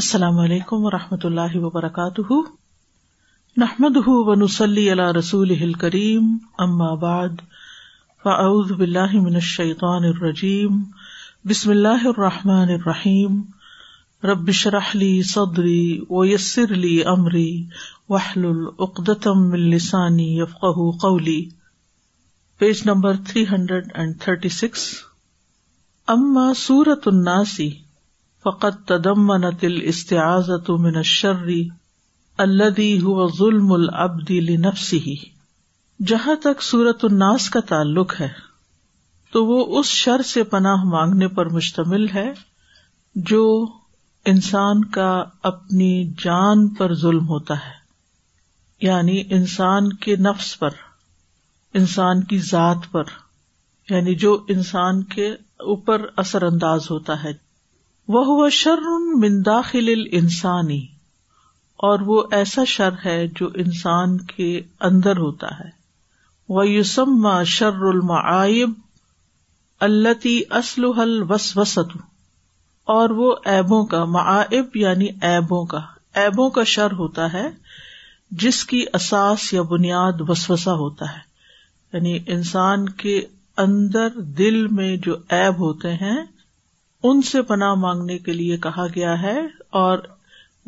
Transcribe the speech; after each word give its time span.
السلام 0.00 0.38
علیکم 0.42 0.84
و 0.84 0.90
رحمۃ 0.90 1.24
اللہ 1.24 1.52
وبرکاتہ 1.64 2.36
نحمد 3.62 3.96
ونسلی 3.96 4.80
علی 4.80 4.92
علیہ 5.00 5.12
رسول 5.18 5.50
ہل 5.60 5.72
کریم 5.82 6.32
امہ 6.64 6.84
آباد 6.92 7.42
من 8.24 9.34
الشیطان 9.40 10.04
الرجیم 10.08 10.82
بسم 11.50 11.70
اللہ 11.70 12.06
الرحمٰن 12.14 12.70
الرحیم 12.78 13.40
رب 14.24 14.28
ربشرحلی 14.30 15.12
سعودری 15.34 15.84
ویسر 16.10 16.72
علی 16.78 16.98
عمری 17.14 17.48
وحل 18.14 18.44
العقدم 18.50 19.48
السانی 19.60 20.28
یفقہ 20.40 20.90
قولی 21.06 21.40
page 22.58 22.82
number 22.90 23.22
three 23.28 23.46
hundred 23.52 23.92
and 23.94 24.20
thirty 24.24 24.48
six 24.58 24.88
اما 26.18 26.52
سورت 26.66 27.08
الناسی 27.12 27.70
فقط 28.44 28.80
تدمنت 28.88 29.62
الاستعاذة 29.66 30.74
من 30.86 30.96
الشر 31.02 31.44
الدی 32.44 32.88
ہو 33.04 33.12
ظلم 33.36 33.70
العبد 33.76 34.30
لنفسه 34.48 34.98
ہی 35.04 35.14
جہاں 36.10 36.34
تک 36.46 36.64
سورت 36.66 37.04
الناس 37.08 37.46
کا 37.54 37.60
تعلق 37.70 38.12
ہے 38.18 38.28
تو 39.36 39.44
وہ 39.52 39.58
اس 39.80 39.92
شر 40.00 40.22
سے 40.32 40.42
پناہ 40.56 40.84
مانگنے 40.96 41.28
پر 41.38 41.48
مشتمل 41.54 42.06
ہے 42.14 42.26
جو 43.32 43.40
انسان 44.34 44.84
کا 44.98 45.08
اپنی 45.52 45.90
جان 46.24 46.68
پر 46.80 46.94
ظلم 47.06 47.28
ہوتا 47.34 47.54
ہے 47.64 47.72
یعنی 48.88 49.20
انسان 49.38 49.92
کے 50.06 50.16
نفس 50.28 50.52
پر 50.64 50.80
انسان 51.82 52.22
کی 52.32 52.38
ذات 52.50 52.90
پر 52.98 53.16
یعنی 53.94 54.14
جو 54.26 54.36
انسان 54.56 55.02
کے 55.16 55.30
اوپر 55.74 56.06
اثر 56.26 56.42
انداز 56.52 56.90
ہوتا 56.90 57.22
ہے 57.24 57.32
وہ 58.12 58.48
شر 58.52 58.80
من 59.20 59.44
داخل 59.44 59.88
انسانی 60.16 60.80
اور 61.88 62.00
وہ 62.06 62.22
ایسا 62.38 62.64
شر 62.72 62.94
ہے 63.04 63.16
جو 63.40 63.46
انسان 63.62 64.16
کے 64.34 64.48
اندر 64.88 65.16
ہوتا 65.18 65.48
ہے 65.60 65.68
وہ 66.54 66.66
یوسما 66.68 67.38
التی 69.86 70.40
اسلو 70.58 70.90
حل 71.00 71.22
وسوست 71.30 71.96
اور 72.96 73.10
وہ 73.20 73.34
ایبوں 73.54 73.84
کا 73.94 74.04
معائب 74.16 74.76
یعنی 74.76 75.06
ایبوں 75.32 75.64
کا 75.72 75.78
ایبوں 76.22 76.48
کا 76.58 76.62
شر 76.74 76.92
ہوتا 76.98 77.32
ہے 77.32 77.46
جس 78.42 78.64
کی 78.66 78.84
اساس 78.94 79.52
یا 79.52 79.62
بنیاد 79.70 80.20
وسوسا 80.28 80.72
ہوتا 80.82 81.10
ہے 81.14 81.96
یعنی 81.96 82.18
انسان 82.36 82.88
کے 83.04 83.20
اندر 83.66 84.20
دل 84.38 84.66
میں 84.78 84.96
جو 85.06 85.16
ایب 85.42 85.58
ہوتے 85.60 85.92
ہیں 86.02 86.16
ان 87.08 87.20
سے 87.30 87.40
پناہ 87.48 87.72
مانگنے 87.80 88.16
کے 88.26 88.32
لیے 88.32 88.56
کہا 88.66 88.84
گیا 88.94 89.14
ہے 89.22 89.38
اور 89.80 89.98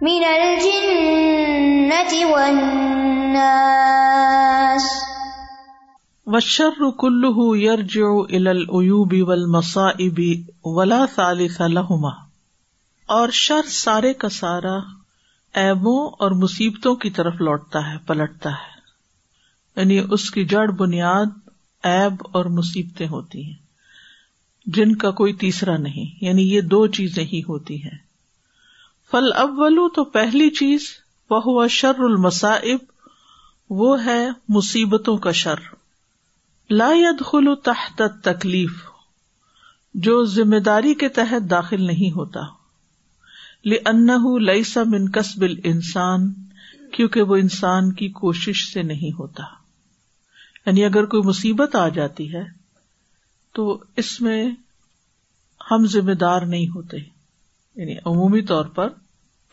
من 0.00 0.24
الجنة 0.24 2.18
والناس 2.32 4.90
والشر 6.26 6.82
كله 6.96 7.56
يرجع 7.58 8.10
إلى 8.30 9.40
مسا 9.50 9.88
ابی 10.06 10.30
ولا 10.76 11.02
ثالث 11.16 11.58
لهما 11.74 12.14
اور 13.18 13.34
شر 13.44 13.70
سارے 13.82 14.12
کا 14.24 14.28
سارا 14.40 14.76
ایبوں 15.64 15.98
اور 16.26 16.30
مصیبتوں 16.46 16.94
کی 17.02 17.10
طرف 17.18 17.36
لوٹتا 17.50 17.78
ہے 17.90 17.96
پلٹتا 18.12 18.50
ہے 18.62 18.72
یعنی 19.82 19.98
اس 20.18 20.24
کی 20.30 20.42
جڑ 20.54 20.66
بنیاد 20.84 21.28
ایب 21.90 22.22
اور 22.38 22.44
مصیبتیں 22.58 23.06
ہوتی 23.08 23.44
ہیں 23.44 23.54
جن 24.74 24.94
کا 25.02 25.10
کوئی 25.20 25.32
تیسرا 25.42 25.76
نہیں 25.76 26.24
یعنی 26.24 26.42
یہ 26.54 26.60
دو 26.74 26.86
چیزیں 26.96 27.24
ہی 27.32 27.40
ہوتی 27.48 27.82
ہیں 27.82 27.96
فل 29.10 29.32
اولو 29.36 29.88
تو 29.94 30.04
پہلی 30.16 30.48
چیز 30.58 30.82
وہ 31.30 31.40
ہوا 31.46 31.66
شر 31.80 32.00
المصائب 32.04 32.78
وہ 33.80 33.96
ہے 34.04 34.20
مصیبتوں 34.56 35.16
کا 35.26 35.32
شر 35.42 35.60
لا 36.70 36.90
يدخل 36.96 37.48
و 37.48 37.54
تحت 37.68 38.02
تکلیف 38.24 38.82
جو 40.04 40.22
ذمہ 40.34 40.58
داری 40.66 40.94
کے 41.00 41.08
تحت 41.16 41.50
داخل 41.50 41.82
نہیں 41.86 42.14
ہوتا 42.16 42.40
لأنه 43.72 44.30
ليس 44.46 44.70
من 44.94 45.04
کسبل 45.18 45.52
انسان 45.72 46.30
کیونکہ 46.98 47.30
وہ 47.32 47.36
انسان 47.46 47.92
کی 48.00 48.08
کوشش 48.20 48.64
سے 48.72 48.82
نہیں 48.88 49.12
ہوتا 49.18 49.42
یعنی 50.66 50.84
اگر 50.84 51.06
کوئی 51.12 51.22
مصیبت 51.28 51.74
آ 51.76 51.86
جاتی 51.96 52.26
ہے 52.34 52.42
تو 53.54 53.62
اس 54.02 54.20
میں 54.22 54.44
ہم 55.70 55.86
ذمہ 55.92 56.14
دار 56.20 56.42
نہیں 56.52 56.66
ہوتے 56.74 56.96
یعنی 56.96 57.94
عمومی 58.10 58.42
طور 58.50 58.64
پر 58.76 58.88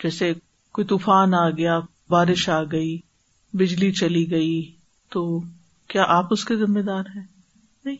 جیسے 0.04 0.32
کوئی 0.74 0.88
طوفان 0.88 1.34
آ 1.36 1.50
گیا 1.58 1.80
بارش 2.10 2.48
آ 2.58 2.62
گئی 2.72 2.98
بجلی 3.60 3.92
چلی 4.02 4.30
گئی 4.32 4.62
تو 5.14 5.24
کیا 5.94 6.04
آپ 6.18 6.28
اس 6.34 6.46
کے 6.46 6.56
ذمہ 6.56 6.80
دار 6.88 7.04
ہیں 7.16 7.24
نہیں 7.86 7.98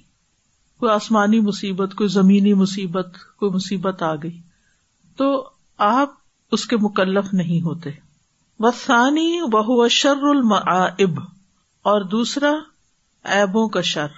کوئی 0.80 0.92
آسمانی 0.94 1.40
مصیبت 1.48 1.94
کوئی 1.98 2.10
زمینی 2.10 2.54
مصیبت 2.64 3.16
کوئی 3.40 3.52
مصیبت 3.56 4.04
آ 4.04 4.14
گئی 4.24 4.40
تو 5.18 5.32
آپ 5.88 6.14
اس 6.58 6.66
کے 6.68 6.78
مکلف 6.82 7.34
نہیں 7.42 7.62
ہوتے 7.62 7.90
وسانی 8.64 9.30
بہو 9.52 9.88
شر 9.98 10.24
المعائب 10.32 11.20
اور 11.90 12.02
دوسرا 12.12 12.52
ایبوں 13.38 13.68
کا 13.76 13.82
شر 13.90 14.14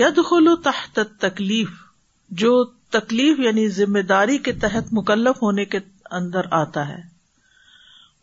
ید 0.00 0.18
خلو 0.28 0.54
تحت 0.66 0.98
تکلیف 1.20 1.70
جو 2.42 2.52
تکلیف 2.96 3.38
یعنی 3.46 3.66
ذمہ 3.80 4.02
داری 4.12 4.38
کے 4.46 4.52
تحت 4.64 4.92
مکلف 4.98 5.42
ہونے 5.42 5.64
کے 5.74 5.78
اندر 6.18 6.46
آتا 6.58 6.86
ہے 6.88 7.00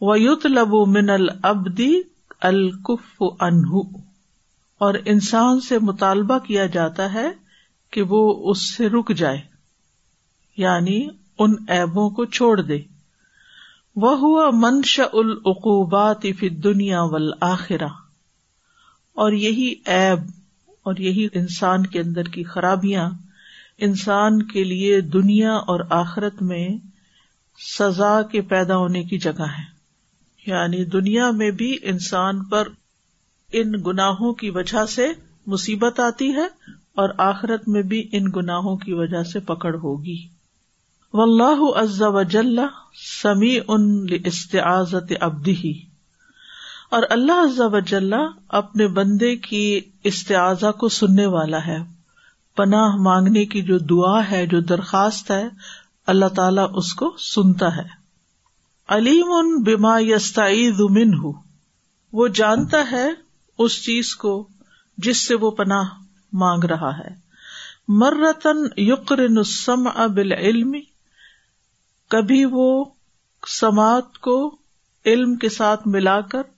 وہ 0.08 0.20
یوت 0.20 0.46
لبو 0.56 0.86
من 0.96 1.10
البدی 1.10 1.92
الکف 2.50 3.22
انہ 3.50 3.82
اور 4.88 4.94
انسان 5.14 5.60
سے 5.68 5.80
مطالبہ 5.92 6.38
کیا 6.48 6.66
جاتا 6.74 7.12
ہے 7.14 7.28
کہ 7.96 8.02
وہ 8.10 8.22
اس 8.52 8.62
سے 8.76 8.90
رک 8.98 9.12
جائے 9.22 9.40
یعنی 10.64 11.00
ان 11.46 11.56
ایبوں 11.78 12.10
کو 12.20 12.26
چھوڑ 12.40 12.60
دے 12.62 12.78
وہ 14.04 14.18
ہوا 14.20 14.50
منش 14.64 15.00
العقوبات 15.12 16.26
دنیا 16.64 17.02
و 17.04 17.16
الآخرا 17.16 17.88
اور 19.24 19.32
یہی 19.44 19.68
ایب 19.94 20.26
اور 20.90 20.98
یہی 21.04 21.26
انسان 21.40 21.86
کے 21.94 22.00
اندر 22.00 22.28
کی 22.34 22.44
خرابیاں 22.50 23.08
انسان 23.88 24.42
کے 24.52 24.64
لیے 24.64 25.00
دنیا 25.16 25.54
اور 25.74 25.80
آخرت 26.00 26.42
میں 26.52 26.68
سزا 27.70 28.12
کے 28.32 28.42
پیدا 28.52 28.78
ہونے 28.78 29.02
کی 29.12 29.18
جگہ 29.26 29.48
ہے 29.58 29.64
یعنی 30.50 30.84
دنیا 30.98 31.30
میں 31.42 31.50
بھی 31.62 31.72
انسان 31.94 32.44
پر 32.52 32.68
ان 33.62 33.74
گناہوں 33.86 34.34
کی 34.44 34.50
وجہ 34.60 34.86
سے 34.96 35.08
مصیبت 35.56 36.00
آتی 36.10 36.32
ہے 36.36 36.46
اور 37.02 37.10
آخرت 37.32 37.68
میں 37.76 37.82
بھی 37.94 38.04
ان 38.20 38.30
گناہوں 38.36 38.76
کی 38.86 38.94
وجہ 39.02 39.24
سے 39.32 39.40
پکڑ 39.52 39.74
ہوگی 39.88 40.18
و 41.14 41.22
اللہ 41.22 41.66
عزا 41.84 42.08
وجل 42.20 42.60
سمیع 43.06 43.60
ان 43.76 43.90
استعزت 44.26 45.14
ابدی 45.32 45.74
اور 46.96 47.04
اللہ 47.16 47.60
وجلہ 47.72 48.16
اپنے 48.60 48.88
بندے 48.98 49.36
کی 49.48 49.64
استعضا 50.12 50.72
کو 50.84 50.88
سننے 50.98 51.26
والا 51.34 51.66
ہے 51.66 51.78
پناہ 52.56 52.96
مانگنے 53.08 53.46
کی 53.56 53.62
جو 53.70 53.78
دعا 53.90 54.20
ہے 54.32 54.46
جو 54.54 54.60
درخواست 54.70 55.32
ہے 55.32 55.44
اللہ 56.14 56.32
تعالی 56.36 56.62
اس 56.82 56.94
کو 57.02 57.12
سنتا 57.26 57.76
ہے 57.78 57.84
علیم 58.96 59.32
ان 59.40 59.52
بیما 59.64 59.98
من 61.00 61.14
ہوں 61.24 61.34
وہ 62.22 62.28
جانتا 62.42 62.84
ہے 62.92 63.06
اس 63.66 63.82
چیز 63.86 64.16
کو 64.24 64.34
جس 65.08 65.28
سے 65.28 65.36
وہ 65.42 65.52
پناہ 65.62 65.90
مانگ 66.44 66.64
رہا 66.72 66.98
ہے 67.00 67.14
مررتن 68.04 68.66
یقر 68.82 69.28
نسم 69.40 69.88
ابل 69.96 70.32
علم 70.38 70.72
کبھی 72.16 72.44
وہ 72.52 72.68
سماعت 73.60 74.18
کو 74.30 74.38
علم 75.06 75.36
کے 75.44 75.50
ساتھ 75.58 75.88
ملا 75.98 76.20
کر 76.32 76.56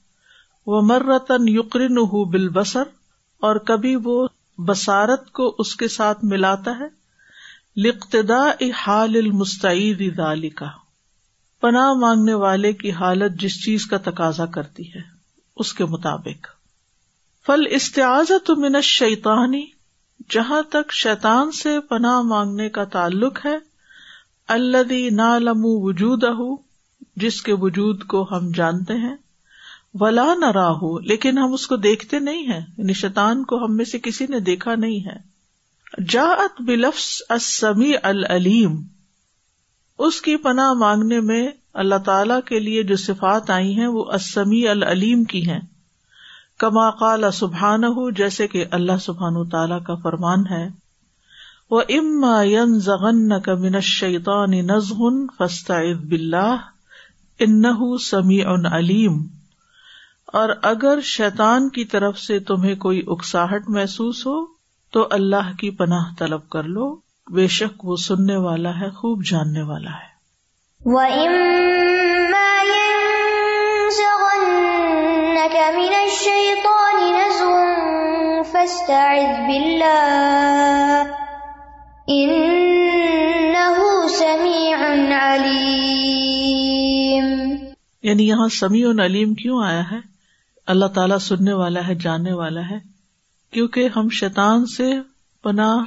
وہ 0.71 0.79
مرتن 0.87 1.47
یقرن 1.49 1.97
ہو 2.09 2.23
بال 2.31 2.47
بسر 2.55 2.89
اور 3.47 3.55
کبھی 3.69 3.95
وہ 4.07 4.15
بسارت 4.65 5.29
کو 5.39 5.45
اس 5.63 5.75
کے 5.75 5.87
ساتھ 5.93 6.23
ملاتا 6.33 6.71
ہے 6.79 6.87
لقتدا 7.85 8.41
حال 8.81 9.15
المستعید 9.21 10.03
دالی 10.17 10.49
کا 10.59 10.67
پناہ 11.65 11.91
مانگنے 12.03 12.33
والے 12.43 12.71
کی 12.83 12.91
حالت 12.99 13.39
جس 13.45 13.55
چیز 13.63 13.85
کا 13.93 13.97
تقاضا 14.09 14.45
کرتی 14.57 14.85
ہے 14.93 15.01
اس 15.63 15.73
کے 15.79 15.85
مطابق 15.93 16.47
فل 17.47 17.65
من 18.67 18.79
شیطانی 18.91 19.63
جہاں 20.35 20.61
تک 20.77 20.91
شیطان 21.01 21.51
سے 21.63 21.79
پناہ 21.93 22.19
مانگنے 22.33 22.69
کا 22.77 22.83
تعلق 22.97 23.45
ہے 23.45 23.57
اللہ 24.59 24.93
نالم 25.23 25.65
وجود 25.87 26.23
اہ 26.33 26.43
جس 27.25 27.41
کے 27.47 27.53
وجود 27.61 28.03
کو 28.15 28.25
ہم 28.35 28.51
جانتے 28.55 28.97
ہیں 29.07 29.15
ولا 29.99 30.33
نہ 30.39 30.49
راہ 30.55 30.81
لیکن 31.09 31.37
ہم 31.37 31.53
اس 31.53 31.65
کو 31.67 31.75
دیکھتے 31.83 32.19
نہیں 32.19 32.45
ہیں 32.51 32.59
یعنی 32.77 32.93
شیطان 33.01 33.43
کو 33.51 33.63
ہم 33.65 33.75
میں 33.75 33.85
سے 33.91 33.99
کسی 34.07 34.25
نے 34.29 34.39
دیکھا 34.49 34.75
نہیں 34.85 35.05
ہے 35.07 36.05
جا 36.09 36.25
بل 36.65 36.85
السمیع 36.85 37.33
اسمی 37.35 37.91
العلیم 38.09 38.75
اس 40.07 40.21
کی 40.21 40.35
پناہ 40.43 40.73
مانگنے 40.81 41.19
میں 41.29 41.45
اللہ 41.83 41.95
تعالی 42.05 42.33
کے 42.47 42.59
لیے 42.59 42.83
جو 42.91 42.95
صفات 43.05 43.49
آئی 43.55 43.73
ہیں 43.79 43.87
وہ 43.95 44.03
اسمی 44.19 44.67
العلیم 44.75 45.23
کی 45.33 45.41
ہیں 45.49 45.59
کما 46.63 46.89
قال 46.99 47.25
سبحان 47.33 47.83
ہو 47.95 48.09
جیسے 48.21 48.47
کہ 48.53 48.65
اللہ 48.77 48.97
سبحان 49.01 49.43
تعالی 49.49 49.83
کا 49.87 49.95
فرمان 50.03 50.45
ہے 50.51 50.67
وہ 51.71 51.81
اما 51.97 52.41
ین 52.43 52.79
زغن 52.89 53.39
کمن 53.45 53.79
فسط 53.81 55.35
فستا 55.39 55.79
ان 57.45 57.97
سمی 58.09 58.41
ان 58.53 58.65
علیم 58.75 59.19
اور 60.37 60.49
اگر 60.69 60.99
شیطان 61.09 61.67
کی 61.75 61.83
طرف 61.91 62.17
سے 62.19 62.37
تمہیں 62.49 62.73
کوئی 62.81 63.01
اکساہٹ 63.13 63.69
محسوس 63.75 64.25
ہو 64.27 64.33
تو 64.95 65.05
اللہ 65.15 65.51
کی 65.59 65.69
پناہ 65.79 66.11
طلب 66.19 66.47
کر 66.55 66.67
لو 66.75 66.89
بے 67.37 67.45
شک 67.55 67.85
وہ 67.85 67.95
سننے 68.03 68.35
والا 68.43 68.69
ہے 68.79 68.89
خوب 68.99 69.23
جاننے 69.29 69.61
والا 69.69 69.91
ہے 69.97 70.07
یعنی 88.09 88.27
یہاں 88.27 88.47
سمیع 88.59 88.87
علیم 89.05 89.33
کیوں 89.41 89.63
آیا 89.65 89.81
ہے 89.91 89.97
اللہ 90.71 90.85
تعالیٰ 90.95 91.17
سننے 91.27 91.53
والا 91.59 91.85
ہے 91.87 91.93
جاننے 92.01 92.33
والا 92.39 92.61
ہے 92.69 92.77
کیونکہ 93.53 93.87
ہم 93.95 94.09
شیطان 94.17 94.65
سے 94.73 94.89
پناہ 95.43 95.85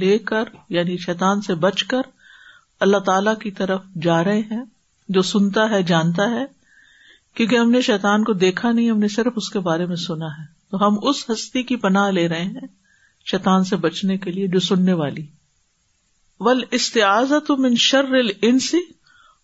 لے 0.00 0.16
کر 0.30 0.48
یعنی 0.76 0.96
شیطان 1.04 1.40
سے 1.46 1.54
بچ 1.62 1.84
کر 1.92 2.10
اللہ 2.86 2.98
تعالی 3.06 3.30
کی 3.42 3.50
طرف 3.60 3.80
جا 4.02 4.22
رہے 4.24 4.40
ہیں 4.50 4.62
جو 5.16 5.22
سنتا 5.32 5.68
ہے 5.70 5.82
جانتا 5.92 6.28
ہے 6.30 6.44
کیونکہ 7.36 7.56
ہم 7.58 7.70
نے 7.70 7.80
شیطان 7.88 8.24
کو 8.24 8.32
دیکھا 8.44 8.72
نہیں 8.72 8.90
ہم 8.90 8.98
نے 9.06 9.08
صرف 9.16 9.32
اس 9.42 9.48
کے 9.50 9.58
بارے 9.70 9.86
میں 9.92 9.96
سنا 10.04 10.26
ہے 10.38 10.44
تو 10.70 10.86
ہم 10.86 10.98
اس 11.08 11.24
ہستی 11.30 11.62
کی 11.70 11.76
پناہ 11.86 12.10
لے 12.18 12.26
رہے 12.34 12.42
ہیں 12.44 12.66
شیطان 13.30 13.64
سے 13.72 13.76
بچنے 13.86 14.16
کے 14.26 14.32
لیے 14.32 14.46
جو 14.56 14.60
سننے 14.68 14.92
والی 15.00 15.26
ول 16.46 16.62
من 17.58 17.74
شر 17.88 18.14
انسی 18.42 18.78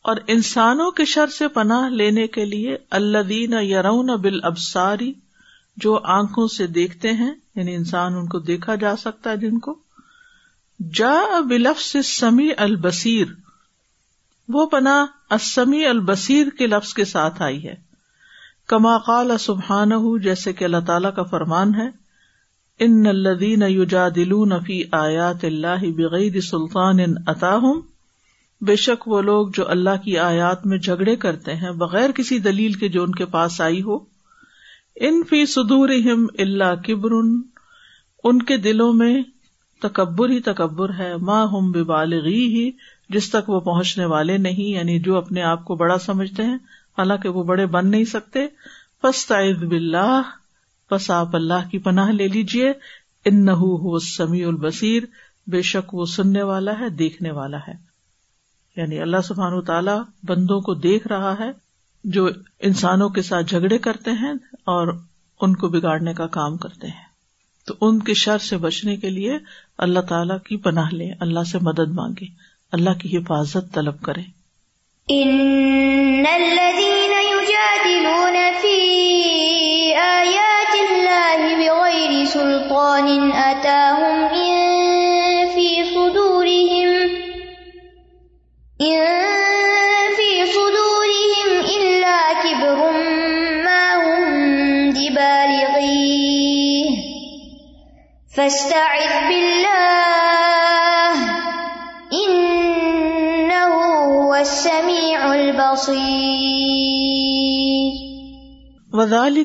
اور 0.08 0.16
انسانوں 0.34 0.90
کے 0.98 1.04
شر 1.04 1.30
سے 1.38 1.46
پناہ 1.54 1.88
لینے 2.00 2.26
کے 2.34 2.44
لیے 2.44 2.76
اللہ 2.98 3.22
دین 3.28 3.52
یارون 3.62 4.14
بال 4.22 4.38
ابساری 4.50 5.12
جو 5.84 5.98
آنکھوں 6.14 6.46
سے 6.56 6.66
دیکھتے 6.76 7.12
ہیں 7.18 7.32
یعنی 7.56 7.74
انسان 7.74 8.14
ان 8.20 8.26
کو 8.34 8.38
دیکھا 8.52 8.74
جا 8.84 8.94
سکتا 9.02 9.30
ہے 9.30 9.36
جن 9.42 9.58
کو 9.66 9.78
جا 10.98 11.10
اب 11.36 11.52
سمی 12.04 12.48
البصیر 12.66 13.26
وہ 14.52 14.64
پناہ 14.70 15.32
اسمی 15.34 15.84
البصیر 15.86 16.48
کے 16.58 16.66
لفظ 16.66 16.92
کے 16.94 17.04
ساتھ 17.12 17.42
آئی 17.48 17.62
ہے 17.66 17.74
کما 18.68 18.96
قال 19.06 19.36
سبحان 19.40 19.92
ہوں 19.92 20.18
جیسے 20.24 20.52
کہ 20.60 20.64
اللہ 20.64 20.84
تعالیٰ 20.86 21.14
کا 21.14 21.22
فرمان 21.34 21.74
ہے 21.74 21.88
ان 22.86 23.06
الدین 23.06 23.62
یوجا 23.68 24.08
دلون 24.16 24.58
فی 24.66 24.82
آیات 25.02 25.44
اللہ 25.44 25.88
بغیر 25.96 26.40
سلطان 26.50 27.00
ان 27.06 27.14
اطاہم 27.34 27.80
بے 28.68 28.74
شک 28.76 29.06
وہ 29.08 29.20
لوگ 29.22 29.48
جو 29.56 29.68
اللہ 29.70 30.00
کی 30.04 30.16
آیات 30.18 30.64
میں 30.70 30.76
جھگڑے 30.78 31.14
کرتے 31.26 31.54
ہیں 31.56 31.70
بغیر 31.82 32.10
کسی 32.14 32.38
دلیل 32.46 32.72
کے 32.80 32.88
جو 32.96 33.02
ان 33.02 33.12
کے 33.20 33.24
پاس 33.36 33.60
آئی 33.66 33.80
ہو 33.82 33.98
ان 35.08 35.22
فی 35.28 35.44
سدور 35.52 35.88
اللہ 35.98 36.74
کبر 36.86 37.10
ان 37.18 38.42
کے 38.50 38.56
دلوں 38.66 38.92
میں 38.92 39.12
تکبر 39.82 40.30
ہی 40.30 40.40
تکبر 40.50 40.92
ہے 40.98 41.12
ماں 41.30 41.46
ہم 41.52 41.70
بالغی 41.86 42.44
ہی 42.56 42.70
جس 43.16 43.30
تک 43.30 43.48
وہ 43.50 43.60
پہنچنے 43.70 44.04
والے 44.14 44.36
نہیں 44.48 44.68
یعنی 44.72 44.98
جو 45.06 45.16
اپنے 45.18 45.42
آپ 45.52 45.64
کو 45.64 45.74
بڑا 45.84 45.98
سمجھتے 46.06 46.44
ہیں 46.46 46.56
حالانکہ 46.98 47.28
وہ 47.38 47.42
بڑے 47.52 47.66
بن 47.76 47.90
نہیں 47.90 48.04
سکتے 48.12 48.46
پس 49.02 49.26
بلّہ 49.68 50.20
بس 50.90 51.10
آپ 51.20 51.34
اللہ 51.36 51.68
کی 51.70 51.78
پناہ 51.88 52.10
لے 52.12 52.28
لیجیے 52.34 52.72
نہ 53.42 53.50
سمیع 54.08 54.46
البصیر 54.48 55.02
بے 55.50 55.62
شک 55.72 55.94
وہ 55.94 56.04
سننے 56.16 56.42
والا 56.52 56.78
ہے 56.78 56.88
دیکھنے 56.98 57.30
والا 57.38 57.58
ہے 57.68 57.72
یعنی 58.76 59.00
اللہ 59.02 59.22
سبحان 59.28 59.52
و 59.52 59.60
تعالیٰ 59.70 59.98
بندوں 60.28 60.60
کو 60.66 60.74
دیکھ 60.88 61.06
رہا 61.08 61.32
ہے 61.38 61.50
جو 62.16 62.28
انسانوں 62.68 63.08
کے 63.16 63.22
ساتھ 63.22 63.46
جھگڑے 63.54 63.78
کرتے 63.86 64.10
ہیں 64.20 64.32
اور 64.74 64.92
ان 65.46 65.56
کو 65.62 65.68
بگاڑنے 65.74 66.14
کا 66.14 66.26
کام 66.38 66.56
کرتے 66.64 66.86
ہیں 66.86 67.08
تو 67.66 67.74
ان 67.86 67.98
کی 68.08 68.14
شر 68.20 68.38
سے 68.44 68.56
بچنے 68.66 68.96
کے 69.02 69.10
لیے 69.10 69.38
اللہ 69.86 70.00
تعالیٰ 70.12 70.38
کی 70.48 70.56
پناہ 70.66 70.90
لے 71.00 71.10
اللہ 71.26 71.44
سے 71.50 71.58
مدد 71.68 71.94
مانگے 72.00 72.26
اللہ 72.78 72.98
کی 73.02 73.16
حفاظت 73.16 73.72
طلب 73.74 74.00
کرے 74.08 74.28
سلطان 82.32 83.08
وزال 88.82 90.54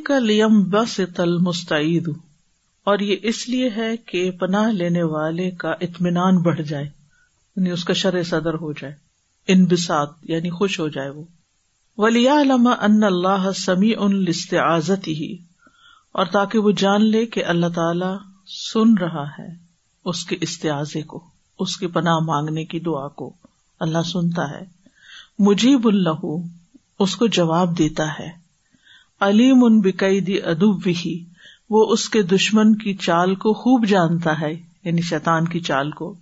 کا 0.05 0.17
لیم 0.19 0.55
بس 0.71 0.93
تل 1.15 1.29
لينبسط 1.41 1.75
ہوں 2.07 2.13
اور 2.85 2.97
یہ 3.07 3.15
اس 3.29 3.47
لیے 3.49 3.69
ہے 3.75 3.95
کہ 4.07 4.29
پناہ 4.39 4.67
لینے 4.79 5.03
والے 5.11 5.49
کا 5.59 5.71
اطمینان 5.87 6.41
بڑھ 6.45 6.61
جائے 6.61 6.85
یعنی 6.85 7.69
اس 7.71 7.83
کا 7.89 7.93
شرح 8.03 8.23
صدر 8.29 8.53
ہو 8.63 8.71
جائے 8.81 8.93
ان 9.53 9.65
بسات 9.71 10.09
یعنی 10.29 10.49
خوش 10.51 10.79
ہو 10.79 10.87
جائے 10.95 11.09
وہ 11.15 11.23
ولی 12.03 12.27
علامہ 12.29 12.69
ان 12.87 13.03
اللہ 13.03 13.51
سمی 13.55 13.91
ان 13.97 14.15
لستآز 14.25 14.89
ہی 15.07 15.33
اور 16.21 16.25
تاکہ 16.35 16.59
وہ 16.67 16.71
جان 16.81 17.05
لے 17.11 17.25
کہ 17.35 17.43
اللہ 17.53 17.67
تعالی 17.75 18.09
سن 18.53 18.93
رہا 19.01 19.23
ہے 19.37 19.47
اس 20.11 20.23
کے 20.25 20.35
استعز 20.47 20.95
کو 21.07 21.23
اس 21.65 21.75
کی 21.77 21.87
پناہ 21.97 22.17
مانگنے 22.29 22.65
کی 22.71 22.79
دعا 22.87 23.07
کو 23.21 23.31
اللہ 23.85 24.01
سنتا 24.11 24.49
ہے 24.49 24.63
مجھے 25.47 25.73
اللہ 25.91 26.25
اس 27.05 27.15
کو 27.21 27.27
جواب 27.37 27.77
دیتا 27.77 28.07
ہے 28.19 28.29
علیم 29.29 29.63
ان 29.65 29.79
بکید 29.81 30.29
ادب 30.53 30.81
بھی 30.83 30.93
ہی 31.05 31.17
وہ 31.75 31.85
اس 31.93 32.09
کے 32.15 32.21
دشمن 32.35 32.75
کی 32.83 32.93
چال 33.09 33.35
کو 33.45 33.53
خوب 33.61 33.85
جانتا 33.89 34.39
ہے 34.41 34.51
یعنی 34.53 35.01
شیطان 35.13 35.47
کی 35.53 35.59
چال 35.69 35.91
کو 36.01 36.13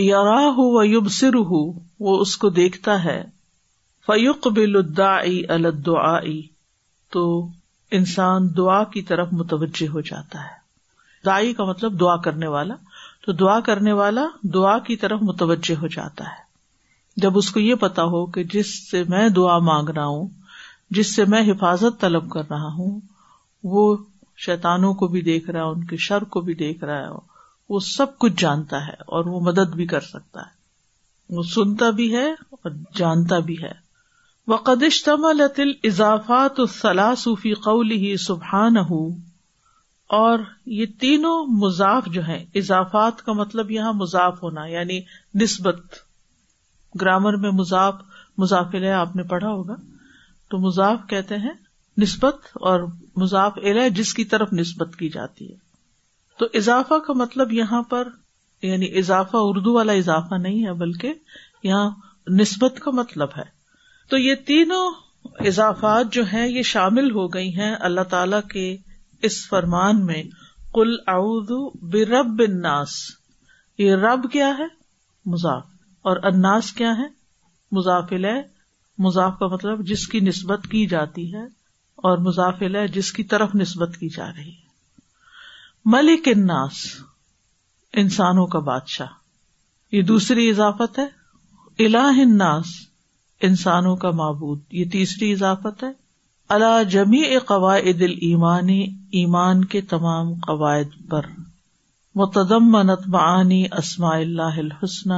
یار 0.00 0.24
راہ 0.24 0.56
و 0.58 1.08
سر 1.14 1.34
ہوں 1.48 1.72
وہ 2.04 2.20
اس 2.20 2.36
کو 2.44 2.48
دیکھتا 2.58 3.02
ہے 3.04 3.22
فیوق 4.06 4.46
بل 4.54 4.76
الدا 4.76 5.16
تو 7.12 7.24
انسان 7.98 8.48
دعا 8.56 8.82
کی 8.92 9.02
طرف 9.10 9.32
متوجہ 9.40 9.88
ہو 9.92 10.00
جاتا 10.10 10.42
ہے 10.42 10.60
دائی 11.26 11.52
کا 11.54 11.64
مطلب 11.64 11.98
دعا 12.00 12.16
کرنے 12.24 12.46
والا 12.54 12.74
تو 13.26 13.32
دعا 13.42 13.58
کرنے 13.66 13.92
والا 13.98 14.24
دعا 14.54 14.78
کی 14.86 14.96
طرف 15.02 15.20
متوجہ 15.22 15.74
ہو 15.80 15.86
جاتا 15.96 16.24
ہے 16.28 17.20
جب 17.22 17.36
اس 17.38 17.50
کو 17.52 17.60
یہ 17.60 17.74
پتا 17.80 18.04
ہو 18.14 18.24
کہ 18.36 18.44
جس 18.52 18.72
سے 18.90 19.02
میں 19.08 19.28
دعا 19.40 19.58
مانگ 19.68 19.88
رہا 19.96 20.04
ہوں 20.06 20.28
جس 20.98 21.14
سے 21.16 21.24
میں 21.34 21.42
حفاظت 21.50 22.00
طلب 22.00 22.30
کر 22.30 22.48
رہا 22.50 22.72
ہوں 22.78 22.98
وہ 23.74 23.94
شیتانوں 24.46 24.94
کو 25.02 25.06
بھی 25.08 25.20
دیکھ 25.22 25.50
رہا 25.50 25.64
ہے 25.64 25.68
ان 25.70 25.84
کے 25.86 25.96
شر 26.06 26.24
کو 26.36 26.40
بھی 26.48 26.54
دیکھ 26.64 26.84
رہا 26.84 27.00
ہے 27.06 27.10
وہ 27.68 27.78
سب 27.86 28.16
کچھ 28.20 28.32
جانتا 28.38 28.86
ہے 28.86 28.92
اور 29.16 29.24
وہ 29.32 29.40
مدد 29.50 29.74
بھی 29.76 29.86
کر 29.86 30.00
سکتا 30.06 30.40
ہے 30.46 31.36
وہ 31.36 31.42
سنتا 31.54 31.90
بھی 31.98 32.14
ہے 32.14 32.28
اور 32.50 32.70
جانتا 32.96 33.38
بھی 33.50 33.62
ہے 33.62 33.72
وہ 34.48 34.56
قدشتم 34.64 35.26
لطل 35.38 35.70
اضافات 35.88 36.60
سلا 36.80 37.12
قول 37.64 37.90
ہی 37.90 38.16
سبحان 38.26 38.76
اور 40.16 40.38
یہ 40.78 40.86
تینوں 41.00 41.46
مضاف 41.60 42.06
جو 42.14 42.26
ہے 42.26 42.44
اضافات 42.60 43.22
کا 43.26 43.32
مطلب 43.40 43.70
یہاں 43.70 43.92
مضاف 44.00 44.42
ہونا 44.42 44.64
یعنی 44.66 45.00
نسبت 45.42 45.80
گرامر 47.00 47.36
میں 47.44 47.50
مضاف 47.60 48.00
مضاف 48.38 48.74
لہ 48.74 48.90
آپ 48.94 49.14
نے 49.16 49.22
پڑھا 49.30 49.48
ہوگا 49.48 49.76
تو 50.50 50.58
مضاف 50.68 50.98
کہتے 51.10 51.36
ہیں 51.46 51.52
نسبت 52.02 52.46
اور 52.72 52.80
مضاف 53.22 53.58
علیہ 53.70 53.88
جس 54.00 54.12
کی 54.14 54.24
طرف 54.34 54.52
نسبت 54.58 54.96
کی 54.98 55.08
جاتی 55.16 55.50
ہے 55.52 55.56
تو 56.38 56.46
اضافہ 56.58 56.98
کا 57.06 57.12
مطلب 57.18 57.52
یہاں 57.52 57.82
پر 57.88 58.08
یعنی 58.62 58.86
اضافہ 58.98 59.36
اردو 59.48 59.72
والا 59.74 59.92
اضافہ 60.02 60.34
نہیں 60.42 60.64
ہے 60.66 60.72
بلکہ 60.82 61.12
یہاں 61.64 61.88
نسبت 62.40 62.78
کا 62.80 62.90
مطلب 62.98 63.28
ہے 63.36 63.42
تو 64.10 64.18
یہ 64.18 64.34
تینوں 64.46 64.90
اضافات 65.46 66.12
جو 66.12 66.22
ہیں 66.32 66.46
یہ 66.48 66.62
شامل 66.70 67.10
ہو 67.12 67.26
گئی 67.34 67.54
ہیں 67.56 67.74
اللہ 67.88 68.08
تعالی 68.10 68.36
کے 68.52 68.64
اس 69.26 69.44
فرمان 69.48 70.04
میں 70.06 70.22
کل 70.74 70.94
اعدو 71.12 71.64
بے 71.92 72.04
رب 72.06 72.40
یہ 73.78 73.94
رب 73.96 74.30
کیا 74.32 74.48
ہے 74.58 74.66
مضاف 75.32 75.64
اور 76.10 76.16
اناس 76.32 76.72
کیا 76.80 76.96
ہے 76.98 77.06
مضافل 77.76 78.26
مضاف 79.04 79.38
کا 79.38 79.46
مطلب 79.54 79.84
جس 79.88 80.06
کی 80.08 80.20
نسبت 80.20 80.66
کی 80.70 80.84
جاتی 80.86 81.32
ہے 81.34 81.44
اور 82.10 82.18
مضافل 82.28 82.76
ہے 82.76 82.86
جس 82.98 83.12
کی 83.12 83.24
طرف 83.34 83.54
نسبت 83.54 83.96
کی 84.00 84.08
جا 84.16 84.30
رہی 84.36 84.50
ہے 84.50 84.61
ملک 85.90 86.28
اناس 86.34 86.76
انسانوں 88.00 88.46
کا 88.46 88.58
بادشاہ 88.66 89.06
یہ 89.94 90.02
دوسری 90.10 90.48
اضافت 90.50 90.98
ہے 90.98 91.06
الہ 91.86 92.20
الناس 92.24 92.68
انسانوں 93.48 93.94
کا 94.04 94.10
معبود 94.20 94.60
یہ 94.74 94.84
تیسری 94.92 95.30
اضافت 95.32 95.82
ہے 95.84 95.88
اللہ 96.56 96.82
جمی 96.90 97.22
قواعد 97.46 98.02
المانی 98.02 98.80
ایمان 99.20 99.64
کے 99.74 99.80
تمام 99.92 100.32
قواعد 100.46 100.96
پر 101.10 101.26
متدم 102.20 102.70
منت 102.72 103.08
معنی 103.16 103.62
اسما 103.78 104.14
اللہ 104.16 104.58
الحسن 104.58 105.12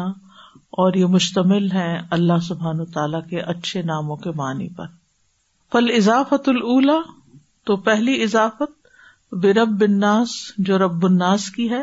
اور 0.83 0.94
یہ 1.02 1.06
مشتمل 1.18 1.71
ہے 1.73 1.88
اللہ 2.18 2.38
سبحان 2.47 2.85
تعالیٰ 2.94 3.21
کے 3.30 3.40
اچھے 3.52 3.83
ناموں 3.92 4.16
کے 4.25 4.30
معنی 4.37 4.68
پر 4.76 4.87
پل 5.73 5.90
اضافت 5.97 6.49
الا 6.49 6.99
تو 7.66 7.76
پہلی 7.90 8.23
اضافت 8.23 8.73
برب 9.43 9.83
اناس 9.88 10.31
جو 10.67 10.76
رب 10.79 11.05
الناس 11.07 11.49
کی 11.50 11.69
ہے 11.71 11.83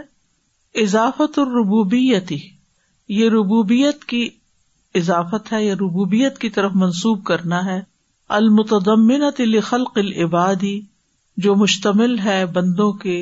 اضافت 0.83 1.39
اور 1.39 1.91
یہ 1.95 3.29
ربوبیت 3.29 4.03
کی 4.11 4.27
اضافت 4.99 5.51
ہے 5.53 5.63
یا 5.63 5.73
ربوبیت 5.79 6.37
کی 6.41 6.49
طرف 6.57 6.71
منسوب 6.83 7.23
کرنا 7.25 7.63
ہے 7.65 7.79
المتدمنت 8.37 9.41
لخلق 9.41 9.67
خلق 9.95 9.97
العبادی 10.05 10.79
جو 11.45 11.55
مشتمل 11.63 12.17
ہے 12.25 12.45
بندوں 12.53 12.91
کے 13.03 13.21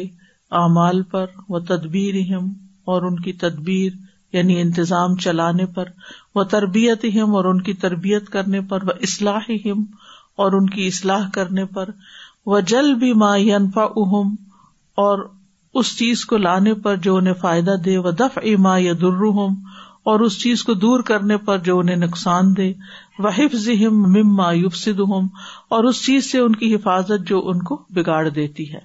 اعمال 0.59 1.01
پر 1.11 1.25
و 1.49 1.59
تدبیر 1.71 2.19
ہم 2.33 2.49
اور 2.93 3.01
ان 3.11 3.19
کی 3.23 3.33
تدبیر 3.45 3.93
یعنی 4.33 4.59
انتظام 4.61 5.15
چلانے 5.25 5.65
پر 5.75 5.89
و 6.35 6.43
تربیت 6.53 7.05
ہم 7.21 7.35
اور 7.35 7.45
ان 7.53 7.61
کی 7.63 7.73
تربیت 7.85 8.29
کرنے 8.35 8.61
پر 8.69 8.83
و 8.87 8.91
اصلاح 9.01 9.51
اور 10.43 10.51
ان 10.59 10.69
کی 10.75 10.87
اصلاح 10.87 11.29
کرنے 11.33 11.65
پر 11.75 11.89
وہ 12.51 12.59
جل 12.69 12.93
بھی 13.01 13.11
ماں 13.21 13.37
یا 13.37 13.57
اہم 13.77 14.29
اور 15.01 15.19
اس 15.81 15.89
چیز 15.97 16.23
کو 16.29 16.37
لانے 16.45 16.73
پر 16.85 16.95
جو 17.07 17.15
انہیں 17.15 17.33
فائدہ 17.41 17.71
دے 17.85 17.97
وہ 18.05 18.11
دف 18.21 18.37
اما 18.41 18.75
یا 18.83 18.93
در 19.01 19.23
اور 20.11 20.19
اس 20.27 20.39
چیز 20.43 20.63
کو 20.69 20.73
دور 20.85 21.01
کرنے 21.09 21.37
پر 21.49 21.57
جو 21.67 21.77
انہیں 21.79 21.95
نقصان 22.05 22.51
دے 22.57 22.71
وہ 23.25 23.29
حفظ 23.37 23.67
مما 24.15 24.51
یو 24.53 24.69
سد 24.85 24.99
اور 25.77 25.83
اس 25.89 26.03
چیز 26.05 26.31
سے 26.31 26.39
ان 26.45 26.55
کی 26.63 26.73
حفاظت 26.75 27.27
جو 27.33 27.41
ان 27.51 27.61
کو 27.71 27.77
بگاڑ 27.95 28.23
دیتی 28.39 28.71
ہے 28.73 28.79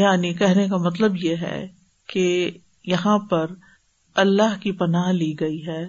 یعنی 0.00 0.32
کہنے 0.42 0.68
کا 0.68 0.76
مطلب 0.88 1.16
یہ 1.24 1.46
ہے 1.48 1.56
کہ 2.14 2.26
یہاں 2.94 3.18
پر 3.32 3.54
اللہ 4.24 4.58
کی 4.62 4.72
پناہ 4.82 5.10
لی 5.22 5.32
گئی 5.40 5.66
ہے 5.66 5.80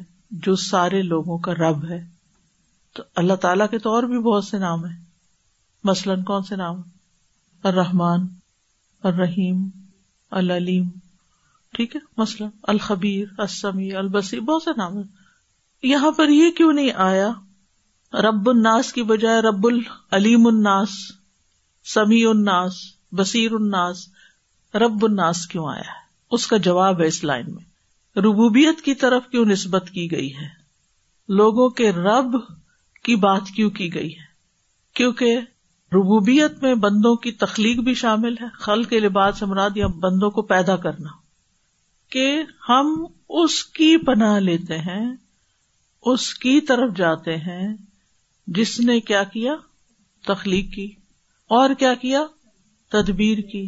جو 0.48 0.56
سارے 0.70 1.01
لوگوں 1.12 1.38
کا 1.50 1.53
رب 1.60 1.84
ہے 1.89 2.01
تو 2.96 3.03
اللہ 3.24 3.44
تعالی 3.48 3.68
کے 3.72 3.77
تو 3.88 3.94
اور 3.96 4.10
بھی 4.15 4.20
بہت 4.32 4.46
سے 4.53 4.58
نام 4.68 4.86
ہے 4.86 4.96
مثلاً 5.91 6.24
کون 6.32 6.44
سے 6.51 6.56
نام 6.65 6.75
ہیں 6.82 7.00
الرحمان 7.70 8.20
الرحیم 9.08 9.58
العلیم 10.38 10.84
ٹھیک 11.77 11.96
ہے 11.96 12.00
مسلح 12.18 12.48
الخبیر 12.72 13.25
السمی 13.44 13.91
البسی 14.01 14.39
بہت 14.48 14.63
سے 14.63 14.70
نام 14.77 14.98
ہے 14.98 15.88
یہاں 15.88 16.12
پر 16.18 16.30
یہ 16.30 16.50
کیوں 16.58 16.72
نہیں 16.74 16.89
آیا 17.08 17.27
رب 18.27 18.50
الناس 18.50 18.91
کی 18.94 19.03
بجائے 19.12 19.41
رب 19.48 19.65
العلیم 19.68 20.48
الناس 20.48 20.96
سمیع 21.94 22.27
الناس 22.30 22.80
بصیر 23.20 23.51
الناس 23.60 24.06
رب 24.86 25.06
الناس 25.06 25.46
کیوں 25.53 25.65
آیا 25.74 25.86
ہے 25.91 26.00
اس 26.36 26.48
کا 26.53 26.58
جواب 26.70 27.01
ہے 27.01 27.08
اس 27.08 27.24
لائن 27.24 27.53
میں 27.53 28.22
ربوبیت 28.22 28.82
کی 28.86 28.94
طرف 29.06 29.27
کیوں 29.32 29.46
نسبت 29.51 29.89
کی 29.94 30.10
گئی 30.12 30.34
ہے 30.38 30.48
لوگوں 31.41 31.70
کے 31.82 31.91
رب 32.01 32.36
کی 33.03 33.15
بات 33.27 33.56
کیوں 33.56 33.70
کی 33.82 33.94
گئی 33.96 34.13
ہے 34.18 34.25
کیونکہ 34.96 35.39
ربوبیت 35.96 36.62
میں 36.64 36.74
بندوں 36.84 37.16
کی 37.24 37.32
تخلیق 37.40 37.80
بھی 37.86 37.94
شامل 38.02 38.36
ہے 38.42 38.46
خل 38.66 38.84
کے 38.92 39.00
لباس 39.00 39.42
امراد 39.44 39.78
یا 39.78 39.88
بندوں 40.04 40.30
کو 40.38 40.42
پیدا 40.52 40.76
کرنا 40.86 41.10
کہ 42.12 42.26
ہم 42.68 42.94
اس 43.42 43.64
کی 43.80 43.96
پناہ 44.08 44.40
لیتے 44.40 44.78
ہیں 44.90 45.04
اس 46.12 46.34
کی 46.44 46.60
طرف 46.70 46.96
جاتے 46.98 47.36
ہیں 47.48 47.64
جس 48.58 48.80
نے 48.90 49.00
کیا 49.10 49.24
کیا 49.34 49.56
تخلیق 50.28 50.72
کی 50.76 50.86
اور 51.58 51.74
کیا 51.80 51.94
کیا 52.02 52.24
تدبیر 52.92 53.42
کی 53.52 53.64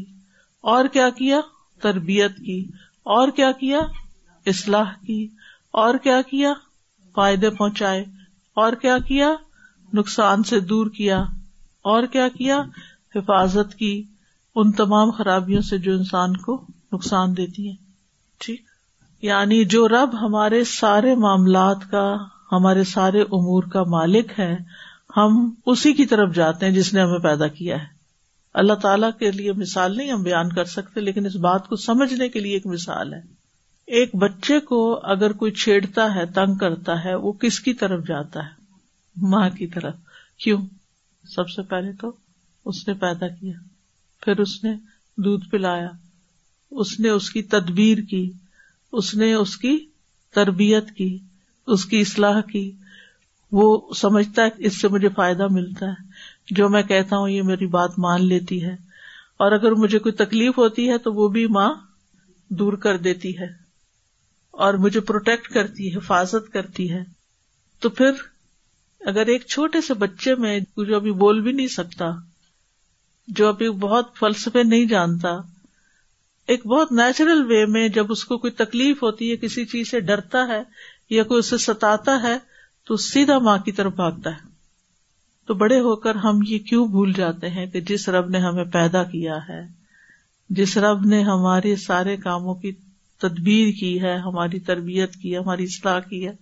اور 0.74 0.86
کیا 0.94 1.10
کیا 1.18 1.40
تربیت 1.82 2.38
کی 2.46 2.60
اور 3.18 3.30
کیا 3.36 3.52
کیا 3.60 3.80
اصلاح 4.54 4.94
کی 5.08 5.24
اور 5.84 5.98
کیا 6.04 6.22
کیا 6.30 6.54
فائدے 7.16 7.50
پہنچائے 7.58 8.04
اور 8.64 8.74
کیا 8.82 8.98
کیا 9.08 9.34
نقصان 9.98 10.44
سے 10.52 10.60
دور 10.74 10.90
کیا 10.98 11.24
اور 11.92 12.04
کیا 12.12 12.28
کیا 12.38 12.60
حفاظت 13.16 13.74
کی 13.76 13.90
ان 14.62 14.72
تمام 14.82 15.10
خرابیوں 15.18 15.62
سے 15.70 15.78
جو 15.88 15.94
انسان 15.98 16.36
کو 16.46 16.56
نقصان 16.94 17.36
دیتی 17.38 17.68
ہیں 17.68 17.76
ٹھیک 18.46 18.62
یعنی 19.24 19.64
جو 19.74 19.88
رب 19.88 20.16
ہمارے 20.22 20.64
سارے 20.74 21.16
معاملات 21.26 21.90
کا 21.92 22.04
ہمارے 22.52 22.84
سارے 22.94 23.22
امور 23.38 23.64
کا 23.74 23.84
مالک 23.96 24.32
ہے 24.40 24.56
ہم 25.18 25.38
اسی 25.72 25.92
کی 25.94 26.06
طرف 26.14 26.34
جاتے 26.36 26.66
ہیں 26.66 26.74
جس 26.74 26.94
نے 26.94 27.02
ہمیں 27.02 27.20
پیدا 27.30 27.48
کیا 27.58 27.80
ہے 27.82 27.92
اللہ 28.62 28.74
تعالیٰ 28.82 29.10
کے 29.20 29.32
لیے 29.32 29.52
مثال 29.60 29.96
نہیں 29.98 30.12
ہم 30.12 30.24
بیان 30.24 30.52
کر 30.54 30.66
سکتے 30.76 31.02
لیکن 31.02 31.26
اس 31.26 31.36
بات 31.46 31.68
کو 31.68 31.76
سمجھنے 31.88 32.28
کے 32.30 32.40
لیے 32.40 32.54
ایک 32.54 32.66
مثال 32.76 33.14
ہے 33.14 33.20
ایک 34.00 34.14
بچے 34.24 34.60
کو 34.72 34.80
اگر 35.14 35.34
کوئی 35.42 35.52
چھیڑتا 35.64 36.14
ہے 36.16 36.26
تنگ 36.36 36.56
کرتا 36.58 37.04
ہے 37.06 37.16
وہ 37.24 37.32
کس 37.42 37.60
کی 37.68 37.74
طرف 37.84 38.06
جاتا 38.08 38.44
ہے 38.46 39.28
ماں 39.32 39.50
کی 39.58 39.68
طرف 39.78 39.94
کیوں 40.44 40.62
سب 41.32 41.50
سے 41.50 41.62
پہلے 41.70 41.92
تو 42.02 42.12
اس 42.72 42.88
نے 42.88 42.94
پیدا 43.02 43.28
کیا 43.36 43.54
پھر 44.26 44.40
اس 44.40 44.64
نے 44.64 44.74
دودھ 45.24 45.50
پلایا 45.50 45.90
اس 46.82 47.00
نے 47.00 47.10
اس 47.10 47.30
کی 47.30 47.42
تدبیر 47.54 47.98
کی 48.10 48.30
اس 49.02 49.14
نے 49.16 49.34
اس 49.34 49.56
کی 49.58 49.78
تربیت 50.36 50.92
کی 50.98 51.18
اس 51.74 51.86
کی 51.86 52.00
اصلاح 52.02 52.40
کی 52.52 52.70
وہ 53.58 53.66
سمجھتا 53.96 54.44
ہے 54.44 54.64
اس 54.68 54.80
سے 54.82 54.88
مجھے 54.94 55.10
فائدہ 55.16 55.48
ملتا 55.52 55.86
ہے 55.90 56.56
جو 56.56 56.68
میں 56.70 56.82
کہتا 56.84 57.18
ہوں 57.18 57.30
یہ 57.30 57.42
میری 57.50 57.68
بات 57.76 58.00
مان 58.06 58.26
لیتی 58.28 58.64
ہے 58.64 58.76
اور 59.44 59.52
اگر 59.52 59.72
مجھے 59.84 60.00
کوئی 60.00 60.14
تکلیف 60.26 60.58
ہوتی 60.58 60.90
ہے 60.90 60.98
تو 61.06 61.14
وہ 61.14 61.28
بھی 61.36 61.46
ماں 61.58 61.70
دور 62.60 62.74
کر 62.84 62.98
دیتی 63.08 63.38
ہے 63.40 63.48
اور 64.66 64.74
مجھے 64.86 65.00
پروٹیکٹ 65.12 65.48
کرتی 65.54 65.92
ہے 65.92 65.98
حفاظت 65.98 66.52
کرتی 66.54 66.92
ہے 66.92 67.04
تو 67.82 67.90
پھر 68.00 68.12
اگر 69.10 69.26
ایک 69.32 69.46
چھوٹے 69.46 69.80
سے 69.88 69.94
بچے 70.04 70.34
میں 70.42 70.60
جو 70.86 70.96
ابھی 70.96 71.12
بول 71.24 71.40
بھی 71.42 71.52
نہیں 71.52 71.68
سکتا 71.68 72.10
جو 73.38 73.48
ابھی 73.48 73.70
بہت 73.80 74.16
فلسفے 74.20 74.64
نہیں 74.64 74.86
جانتا 74.86 75.30
ایک 76.54 76.66
بہت 76.68 76.92
نیچرل 76.92 77.44
وے 77.52 77.66
میں 77.74 77.88
جب 77.98 78.12
اس 78.12 78.24
کو 78.26 78.38
کوئی 78.38 78.52
تکلیف 78.64 79.04
ہوتی 79.04 79.30
ہے 79.32 79.36
کسی 79.42 79.66
چیز 79.74 79.92
سے 79.92 80.00
ڈرتا 80.12 80.46
ہے 80.48 80.62
یا 81.10 81.24
کوئی 81.32 81.40
اسے 81.40 81.58
ستا 81.66 81.94
ہے 82.24 82.38
تو 82.88 82.96
سیدھا 83.08 83.38
ماں 83.48 83.58
کی 83.66 83.72
طرف 83.72 83.94
بھاگتا 83.96 84.30
ہے 84.36 84.52
تو 85.48 85.54
بڑے 85.62 85.80
ہو 85.88 85.96
کر 86.08 86.16
ہم 86.24 86.40
یہ 86.48 86.60
کیوں 86.70 86.86
بھول 86.88 87.12
جاتے 87.14 87.50
ہیں 87.50 87.66
کہ 87.72 87.82
جس 87.88 88.08
رب 88.16 88.30
نے 88.30 88.40
ہمیں 88.40 88.64
پیدا 88.74 89.04
کیا 89.12 89.38
ہے 89.50 89.62
جس 90.58 90.78
رب 90.86 91.06
نے 91.14 91.22
ہمارے 91.24 91.76
سارے 91.86 92.16
کاموں 92.24 92.56
کی 92.62 92.72
تدبیر 93.22 93.72
کی 93.80 93.98
ہے 94.02 94.16
ہماری 94.28 94.60
تربیت 94.70 95.16
کی 95.22 95.34
ہے 95.34 95.40
ہماری 95.40 95.64
اصلاح 95.64 96.00
کی 96.10 96.26
ہے 96.28 96.34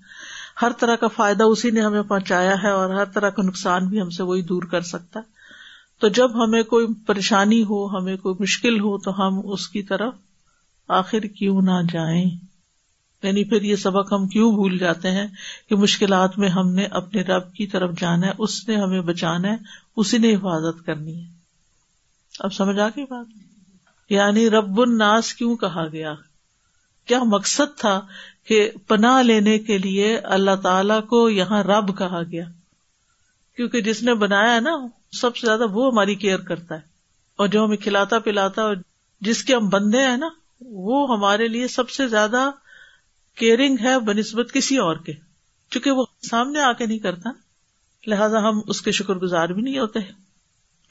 ہر 0.62 0.72
طرح 0.80 0.96
کا 1.01 1.08
فائدہ 1.15 1.44
اسی 1.51 1.70
نے 1.75 1.82
ہمیں 1.82 2.01
پہنچایا 2.10 2.56
ہے 2.63 2.70
اور 2.80 2.89
ہر 2.96 3.06
طرح 3.13 3.30
کا 3.38 3.44
نقصان 3.44 3.88
بھی 3.89 4.01
ہم 4.01 4.10
سے 4.18 4.24
وہی 4.24 4.41
دور 4.51 4.63
کر 4.72 4.82
سکتا 4.89 5.20
ہے 5.20 5.39
تو 6.01 6.08
جب 6.18 6.44
ہمیں 6.44 6.62
کوئی 6.74 6.88
پریشانی 7.08 7.62
ہو 7.70 7.86
ہمیں 7.98 8.15
کوئی 8.25 8.36
مشکل 8.39 8.80
ہو 8.80 8.98
تو 9.08 9.13
ہم 9.22 9.39
اس 9.53 9.68
کی 9.75 9.82
طرف 9.91 10.13
آخر 11.00 11.25
کیوں 11.39 11.62
نہ 11.72 11.82
جائیں 11.91 12.24
یعنی 13.24 13.44
پھر 13.50 13.62
یہ 13.70 13.75
سبق 13.86 14.13
ہم 14.13 14.27
کیوں 14.27 14.51
بھول 14.51 14.77
جاتے 14.77 15.12
ہیں 15.18 15.27
کہ 15.70 15.75
مشکلات 15.82 16.38
میں 16.44 16.50
ہم 16.58 16.72
نے 16.75 16.86
اپنے 17.00 17.22
رب 17.32 17.53
کی 17.56 17.68
طرف 17.74 17.91
جانا 18.00 18.27
ہے 18.27 18.32
اس 18.46 18.68
نے 18.68 18.75
ہمیں 18.84 19.01
بچانا 19.10 19.51
ہے 19.51 19.56
اسی 20.01 20.18
نے 20.24 20.34
حفاظت 20.36 20.86
کرنی 20.86 21.18
ہے 21.22 21.27
اب 22.48 22.53
سمجھ 22.53 22.80
آ 22.80 22.88
گئی 22.96 23.06
بات 23.10 24.12
یعنی 24.13 24.50
رب 24.50 24.82
الناس 24.82 25.34
کیوں 25.41 25.56
کہا 25.65 25.86
گیا 25.91 26.13
کیا 27.12 27.20
مقصد 27.30 27.74
تھا 27.77 28.00
کہ 28.50 28.58
پناہ 28.88 29.22
لینے 29.24 29.58
کے 29.70 29.77
لیے 29.86 30.15
اللہ 30.36 30.56
تعالی 30.63 31.00
کو 31.10 31.18
یہاں 31.30 31.62
رب 31.63 31.89
کہا 31.98 32.22
گیا 32.32 32.44
کیونکہ 33.56 33.82
جس 33.88 34.01
نے 34.10 34.13
بنایا 34.22 34.60
نا 34.68 34.75
سب 35.22 35.38
سے 35.38 35.46
زیادہ 35.48 35.63
وہ 35.72 35.89
ہماری 35.91 36.15
کیئر 36.22 36.46
کرتا 36.51 36.75
ہے 36.75 36.89
اور 37.41 37.48
جو 37.56 37.63
ہمیں 37.65 37.75
کھلاتا 37.86 38.20
پلاتا 38.27 38.62
اور 38.62 38.75
جس 39.30 39.44
کے 39.50 39.56
ہم 39.56 39.68
بندے 39.74 40.03
ہیں 40.08 40.15
نا 40.18 40.30
وہ 40.88 41.01
ہمارے 41.13 41.48
لیے 41.58 41.68
سب 41.75 41.89
سے 41.98 42.08
زیادہ 42.15 42.50
کیئرنگ 43.39 43.84
ہے 43.88 44.00
بہ 44.08 44.13
نسبت 44.20 44.53
کسی 44.53 44.77
اور 44.86 45.03
کے 45.06 45.13
چونکہ 45.74 46.00
وہ 46.00 46.06
سامنے 46.30 46.62
آ 46.70 46.72
کے 46.82 46.86
نہیں 46.86 47.00
کرتا 47.10 47.30
لہٰذا 48.12 48.48
ہم 48.48 48.62
اس 48.74 48.82
کے 48.88 48.91
شکر 49.01 49.24
گزار 49.27 49.50
بھی 49.58 49.62
نہیں 49.62 49.80
ہوتے 49.80 50.00
ہیں 50.08 50.21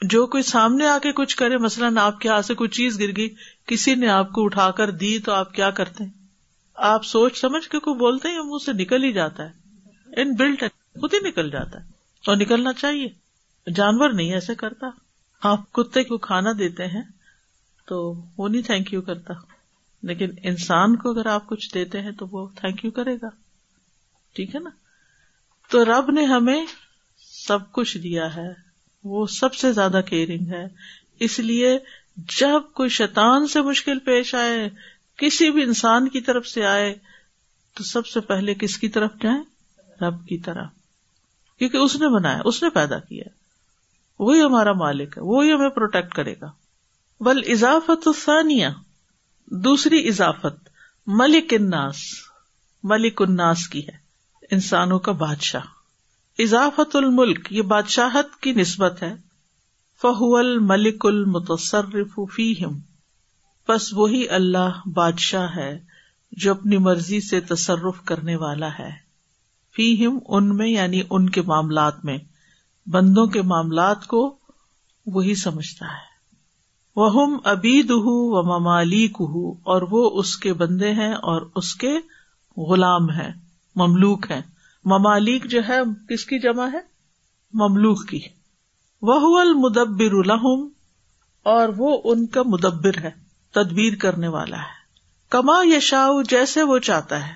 جو 0.09 0.25
کوئی 0.27 0.43
سامنے 0.43 0.85
آ 0.87 0.97
کے 1.01 1.11
کچھ 1.15 1.35
کرے 1.37 1.57
مثلاً 1.63 1.97
آپ 2.01 2.19
کے 2.19 2.29
ہاتھ 2.29 2.45
سے 2.45 2.53
کوئی 2.61 2.69
چیز 2.77 2.99
گر 2.99 3.15
گئی 3.17 3.27
کسی 3.67 3.93
نے 3.95 4.07
آپ 4.09 4.31
کو 4.33 4.43
اٹھا 4.45 4.69
کر 4.77 4.91
دی 5.01 5.17
تو 5.25 5.31
آپ 5.33 5.53
کیا 5.53 5.69
کرتے 5.79 6.03
ہیں 6.03 6.11
آپ 6.93 7.05
سوچ 7.05 7.39
سمجھ 7.39 7.67
کے 7.69 7.79
کوئی 7.79 7.97
بولتے 7.99 8.29
ہیں 8.29 8.41
منہ 8.43 8.63
سے 8.65 8.73
نکل 8.81 9.03
ہی 9.03 9.11
جاتا 9.13 9.45
ہے 9.49 10.21
ان 10.21 10.33
بلٹ 10.35 10.63
خود 11.01 11.13
ہی 11.13 11.19
نکل 11.27 11.49
جاتا 11.51 11.79
ہے 11.79 11.89
اور 12.29 12.35
نکلنا 12.37 12.73
چاہیے 12.79 13.71
جانور 13.75 14.13
نہیں 14.13 14.33
ایسے 14.33 14.55
کرتا 14.55 14.87
آپ 15.49 15.71
کتے 15.73 16.03
کو 16.03 16.17
کھانا 16.27 16.51
دیتے 16.59 16.87
ہیں 16.95 17.01
تو 17.87 18.01
وہ 18.37 18.49
نہیں 18.49 18.61
تھینک 18.65 18.93
یو 18.93 19.01
کرتا 19.11 19.33
لیکن 20.09 20.31
انسان 20.49 20.95
کو 20.97 21.09
اگر 21.11 21.25
آپ 21.31 21.45
کچھ 21.47 21.73
دیتے 21.73 22.01
ہیں 22.01 22.11
تو 22.19 22.27
وہ 22.31 22.47
تھینک 22.61 22.83
یو 22.85 22.91
کرے 22.91 23.15
گا 23.21 23.29
ٹھیک 24.35 24.55
ہے 24.55 24.59
نا 24.59 24.69
تو 25.71 25.85
رب 25.85 26.11
نے 26.13 26.25
ہمیں 26.35 26.65
سب 27.45 27.71
کچھ 27.73 27.97
دیا 28.03 28.35
ہے 28.35 28.49
وہ 29.09 29.25
سب 29.39 29.53
سے 29.55 29.71
زیادہ 29.73 30.01
کیئرنگ 30.09 30.49
ہے 30.53 30.65
اس 31.25 31.39
لیے 31.39 31.77
جب 32.39 32.71
کوئی 32.75 32.89
شیطان 32.99 33.47
سے 33.47 33.61
مشکل 33.61 33.99
پیش 34.05 34.33
آئے 34.35 34.69
کسی 35.17 35.49
بھی 35.51 35.63
انسان 35.63 36.07
کی 36.09 36.21
طرف 36.27 36.47
سے 36.47 36.65
آئے 36.65 36.93
تو 37.77 37.83
سب 37.83 38.07
سے 38.07 38.19
پہلے 38.29 38.53
کس 38.61 38.77
کی 38.77 38.89
طرف 38.97 39.11
جائیں 39.21 39.41
رب 40.01 40.25
کی 40.27 40.37
طرف 40.45 40.69
کیونکہ 41.59 41.77
اس 41.77 41.95
نے 42.01 42.07
بنایا 42.15 42.39
اس 42.51 42.61
نے 42.63 42.69
پیدا 42.75 42.99
کیا 42.99 43.23
وہی 44.19 44.41
ہمارا 44.41 44.71
مالک 44.83 45.17
ہے 45.17 45.23
وہی 45.23 45.51
ہمیں 45.53 45.69
پروٹیکٹ 45.75 46.13
کرے 46.15 46.33
گا 46.41 46.51
بل 47.25 47.41
اضافت 47.53 48.07
ثانیہ 48.23 48.67
دوسری 49.65 50.07
اضافت 50.09 50.69
ملک 51.21 51.53
الناس 51.59 51.99
ملک 52.91 53.21
الناس 53.21 53.67
کی 53.69 53.87
ہے 53.87 53.97
انسانوں 54.51 54.97
کا 55.07 55.11
بادشاہ 55.25 55.65
اضافت 56.39 56.95
الملک 56.95 57.47
یہ 57.53 57.61
بادشاہت 57.71 58.35
کی 58.41 58.51
نسبت 58.59 59.01
ہے 59.03 59.13
فہو 60.01 60.35
الملک 60.37 61.05
المتصرف 61.05 62.19
فیم 62.35 62.77
بس 63.69 63.87
وہی 63.93 64.27
اللہ 64.37 64.79
بادشاہ 64.93 65.55
ہے 65.55 65.71
جو 66.43 66.51
اپنی 66.51 66.77
مرضی 66.87 67.19
سے 67.27 67.39
تصرف 67.49 68.01
کرنے 68.11 68.35
والا 68.43 68.69
ہے 68.79 68.89
فیم 69.75 70.17
ان 70.27 70.55
میں 70.57 70.67
یعنی 70.67 71.01
ان 71.09 71.29
کے 71.37 71.41
معاملات 71.47 72.03
میں 72.05 72.17
بندوں 72.93 73.25
کے 73.33 73.41
معاملات 73.51 74.07
کو 74.13 74.21
وہی 75.13 75.35
سمجھتا 75.43 75.85
ہے 75.93 76.09
وہ 76.95 77.25
ابید 77.51 77.91
ہوں 78.05 78.31
و 78.37 78.43
ممالک 78.53 79.17
ہوں 79.33 79.53
اور 79.73 79.81
وہ 79.91 80.09
اس 80.19 80.35
کے 80.45 80.53
بندے 80.63 80.91
ہیں 80.93 81.13
اور 81.33 81.49
اس 81.61 81.73
کے 81.83 81.93
غلام 82.69 83.09
ہیں 83.19 83.31
مملوک 83.83 84.31
ہیں 84.31 84.41
ممالک 84.89 85.43
جو 85.49 85.59
ہے 85.67 85.77
کس 86.09 86.25
کی 86.25 86.37
جمع 86.45 86.65
ہے 86.73 86.79
مملوک 87.61 88.07
کی 88.09 88.19
وہ 89.09 89.39
المدبر 89.39 90.15
الحم 90.21 90.67
اور 91.51 91.69
وہ 91.77 91.97
ان 92.11 92.25
کا 92.37 92.41
مدبر 92.53 92.97
ہے 93.03 93.11
تدبیر 93.55 93.95
کرنے 94.01 94.27
والا 94.35 94.57
ہے 94.61 94.79
کما 95.35 95.59
یشا 95.65 96.05
جیسے 96.29 96.63
وہ 96.71 96.77
چاہتا 96.89 97.25
ہے 97.27 97.33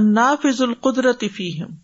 انافذ 0.00 0.60
القدرت 0.62 1.24
فیم 1.36 1.74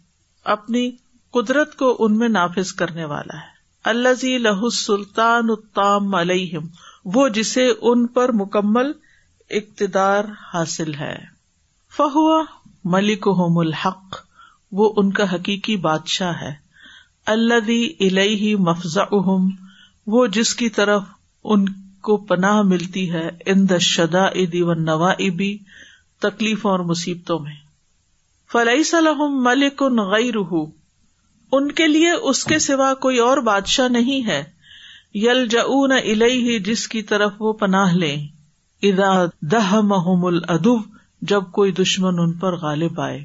اپنی 0.57 0.91
قدرت 1.33 1.75
کو 1.83 1.95
ان 2.05 2.19
میں 2.19 2.29
نافذ 2.29 2.73
کرنے 2.83 3.05
والا 3.15 3.39
ہے 3.41 3.51
اللہ 3.91 4.69
سلطان 4.79 5.51
التام 5.57 6.15
علیہم 6.15 6.67
وہ 7.15 7.29
جسے 7.39 7.67
ان 7.81 8.07
پر 8.19 8.33
مکمل 8.41 8.93
اقتدار 9.61 10.25
حاصل 10.53 10.95
ہے 10.95 11.15
فہو 11.97 12.29
ملک 12.97 13.29
الحق 13.65 14.23
وہ 14.81 14.93
ان 15.01 15.13
کا 15.17 15.25
حقیقی 15.33 15.77
بادشاہ 15.87 16.33
ہے 16.43 16.53
اللہ 17.33 17.69
الہ 18.07 18.55
مفزا 18.69 19.03
وہ 20.15 20.27
جس 20.37 20.55
کی 20.61 20.69
طرف 20.79 21.03
ان 21.55 21.65
کو 22.07 22.17
پناہ 22.31 22.61
ملتی 22.71 23.11
ہے 23.13 23.29
ان 23.53 23.67
شدا 23.91 24.25
ادی 24.45 24.63
و 24.63 24.75
نوا 24.87 25.11
ابی 25.27 25.57
تکلیفوں 26.27 26.71
اور 26.71 26.81
مصیبتوں 26.89 27.39
میں 27.39 27.55
فلئی 28.53 28.83
صلاحم 28.93 29.43
ملک 29.45 29.83
ان 29.87 29.99
غیر 30.11 30.37
ان 30.47 31.71
کے 31.81 31.87
لیے 31.89 32.11
اس 32.31 32.45
کے 32.51 32.59
سوا 32.67 32.93
کوئی 33.07 33.19
اور 33.29 33.39
بادشاہ 33.51 33.89
نہیں 33.99 34.27
ہے 34.27 34.43
یل 35.25 35.47
جلئی 35.55 36.59
جس 36.67 36.87
کی 36.95 37.03
طرف 37.13 37.33
وہ 37.47 37.53
پناہ 37.65 37.93
لے 38.05 38.15
ادا 38.91 39.13
دہ 39.53 39.81
محم 39.93 40.25
ادب 40.35 40.97
جب 41.33 41.51
کوئی 41.59 41.73
دشمن 41.83 42.19
ان 42.23 42.33
پر 42.39 42.57
غالب 42.63 43.01
آئے 43.01 43.21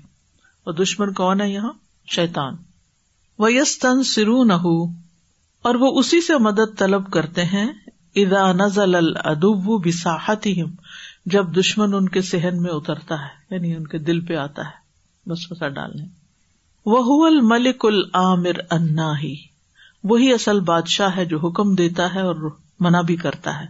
اور 0.68 0.74
دشمن 0.76 1.12
کون 1.18 1.42
ہے 1.42 1.48
یہاں 1.50 1.72
شیتان 2.12 2.56
و 3.46 3.50
یس 3.50 3.78
تن 3.80 4.02
سرو 4.14 4.44
نہ 4.50 4.54
اور 5.70 5.76
وہ 5.84 5.92
اسی 6.00 6.20
سے 6.26 6.38
مدد 6.48 6.78
طلب 6.80 7.10
کرتے 7.12 7.44
ہیں 7.54 7.66
ادا 8.24 8.42
نزل 8.64 8.96
العدو 8.96 9.52
ادب 9.84 10.74
جب 11.36 11.56
دشمن 11.60 11.94
ان 12.02 12.10
کے 12.18 12.22
سہن 12.32 12.62
میں 12.66 12.72
اترتا 12.74 13.16
ہے 13.22 13.56
یعنی 13.56 13.74
ان 13.76 13.88
کے 13.94 13.98
دل 14.12 14.20
پہ 14.26 14.36
آتا 14.44 14.66
ہے 14.68 15.30
بس 15.32 15.48
ڈالنے 15.62 16.04
وہ 16.98 17.26
الملک 17.32 17.86
العامر 17.94 18.60
انا 18.82 19.12
ہی 19.24 19.34
وہی 20.10 20.32
اصل 20.34 20.60
بادشاہ 20.76 21.16
ہے 21.18 21.26
جو 21.34 21.38
حکم 21.48 21.74
دیتا 21.84 22.14
ہے 22.14 22.22
اور 22.32 22.50
منع 22.86 23.02
بھی 23.12 23.16
کرتا 23.28 23.60
ہے 23.62 23.66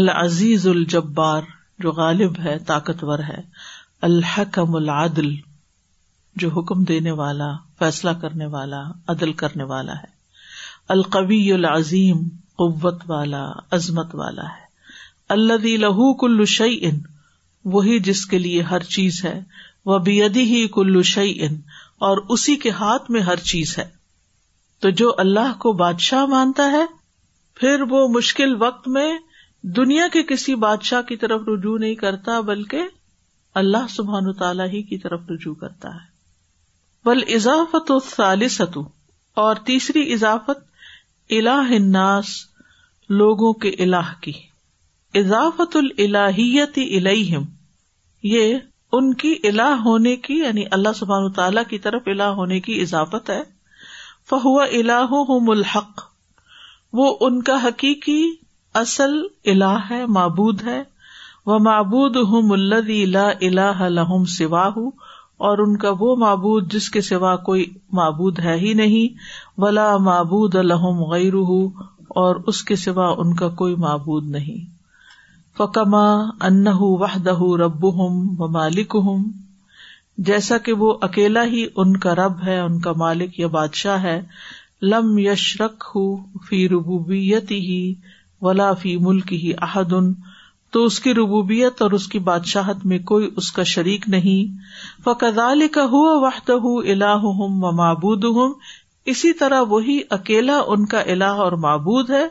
العزیز 0.00 0.66
الجبار 0.76 1.54
جو 1.82 1.92
غالب 2.04 2.40
ہے 2.44 2.58
طاقتور 2.72 3.18
ہے 3.30 3.40
الحکم 4.10 4.74
العدل 4.82 5.34
جو 6.42 6.48
حکم 6.56 6.82
دینے 6.84 7.10
والا 7.18 7.46
فیصلہ 7.78 8.10
کرنے 8.20 8.46
والا 8.52 8.80
عدل 9.12 9.32
کرنے 9.42 9.64
والا 9.72 9.92
ہے 9.98 10.12
القوی 10.94 11.42
العظیم 11.52 12.22
قوت 12.62 13.02
والا 13.08 13.44
عظمت 13.76 14.14
والا 14.22 14.46
ہے 14.56 14.62
اللہ 15.34 15.66
لہو 15.82 16.12
کلو 16.22 16.44
شعی 16.58 16.78
ان 16.86 16.98
وہی 17.74 17.98
جس 18.08 18.24
کے 18.32 18.38
لیے 18.38 18.62
ہر 18.70 18.82
چیز 18.96 19.24
ہے 19.24 19.38
وہ 19.86 19.98
بیدی 20.08 20.42
ہی 20.54 20.66
کلو 20.74 21.00
ان 21.24 21.56
اور 22.08 22.18
اسی 22.36 22.54
کے 22.64 22.70
ہاتھ 22.80 23.10
میں 23.10 23.20
ہر 23.28 23.40
چیز 23.52 23.76
ہے 23.78 23.84
تو 24.82 24.90
جو 25.00 25.12
اللہ 25.18 25.52
کو 25.58 25.72
بادشاہ 25.82 26.24
مانتا 26.34 26.70
ہے 26.72 26.84
پھر 27.60 27.82
وہ 27.90 28.06
مشکل 28.16 28.56
وقت 28.62 28.88
میں 28.96 29.10
دنیا 29.76 30.08
کے 30.12 30.22
کسی 30.34 30.54
بادشاہ 30.66 31.02
کی 31.08 31.16
طرف 31.16 31.48
رجوع 31.54 31.78
نہیں 31.78 31.94
کرتا 32.04 32.40
بلکہ 32.52 32.88
اللہ 33.62 33.86
سبحان 33.90 34.32
تعالیٰ 34.38 34.66
ہی 34.72 34.82
کی 34.92 34.98
طرف 35.06 35.30
رجوع 35.30 35.54
کرتا 35.60 35.94
ہے 35.94 36.12
بل 37.06 37.18
و 37.22 37.36
اضافسالثت 37.36 38.76
اور 39.44 39.56
تیسری 39.64 40.02
اضافت 40.12 40.62
الہ 41.38 41.56
الناس 41.78 42.28
لوگوں 43.22 43.52
کے 43.64 43.68
الہ 43.86 44.12
کی 44.22 44.32
اضافت 45.20 45.76
یہ 48.22 48.58
ان 48.98 49.12
کی 49.24 49.34
الہ 49.48 49.74
ہونے 49.84 50.14
کی 50.28 50.38
یعنی 50.38 50.64
اللہ 50.78 51.26
تعالی 51.36 51.60
کی 51.70 51.78
طرف 51.88 52.08
الہ 52.14 52.30
ہونے 52.38 52.60
کی 52.68 52.80
اضافت 52.82 53.30
ہے 53.30 53.40
فہو 54.30 54.58
الم 54.60 55.50
الحق 55.56 56.04
وہ 57.00 57.14
ان 57.28 57.40
کا 57.50 57.58
حقیقی 57.66 58.20
اصل 58.84 59.20
الہ 59.54 59.74
ہے 59.90 60.04
معبود 60.18 60.62
ہے 60.68 60.82
وہ 61.46 61.58
معبود 61.70 62.16
ہوں 62.32 62.50
الہ 62.58 63.88
لہم 64.00 64.24
سواہ 64.38 64.68
ہوں 64.76 64.90
اور 65.46 65.58
ان 65.58 65.76
کا 65.82 65.90
وہ 65.98 66.14
معبود 66.16 66.72
جس 66.72 66.88
کے 66.96 67.00
سوا 67.06 67.34
کوئی 67.46 67.64
معبود 68.00 68.38
ہے 68.44 68.56
ہی 68.58 68.72
نہیں 68.82 69.22
ولا 69.60 69.86
معبود 70.08 70.54
الحم 70.56 71.02
غیر 71.12 71.34
اور 72.22 72.36
اس 72.52 72.62
کے 72.64 72.76
سوا 72.86 73.08
ان 73.24 73.34
کا 73.36 73.48
کوئی 73.62 73.74
معبود 73.86 74.28
نہیں 74.36 74.72
فکما 75.58 76.04
ان 76.48 76.66
وحدہ 77.00 77.34
رب 77.62 77.86
ہم 78.00 78.22
مالک 78.52 78.96
ہوں 79.06 79.24
جیسا 80.28 80.58
کہ 80.66 80.72
وہ 80.80 80.94
اکیلا 81.02 81.44
ہی 81.52 81.66
ان 81.82 81.96
کا 82.04 82.14
رب 82.14 82.42
ہے 82.46 82.58
ان 82.58 82.78
کا 82.80 82.92
مالک 82.96 83.38
یا 83.40 83.46
بادشاہ 83.56 84.02
ہے 84.02 84.20
لم 84.82 85.16
یشرک 85.18 85.84
ہُو 85.94 86.04
فی 86.48 86.66
ربوبیتی 86.68 87.58
ہی 87.68 87.82
ولا 88.42 88.72
فی 88.82 88.96
ملک 89.08 89.32
ہی 89.42 89.52
احدن 89.66 90.12
تو 90.74 90.82
اس 90.84 90.98
کی 91.00 91.12
ربوبیت 91.14 91.80
اور 91.82 91.90
اس 91.96 92.06
کی 92.12 92.18
بادشاہت 92.28 92.78
میں 92.92 92.98
کوئی 93.08 93.28
اس 93.40 93.50
کا 93.56 93.62
شریک 93.72 94.04
نہیں 94.14 94.56
فقال 95.04 95.62
و 95.98 97.70
مابود 97.76 98.24
ہوں 98.38 98.54
اسی 99.12 99.32
طرح 99.42 99.60
وہی 99.74 99.98
اکیلا 100.16 100.58
ان 100.74 100.86
کا 100.94 101.00
الہ 101.14 101.28
اور 101.44 101.52
معبود 101.66 102.10
ہے 102.10 102.22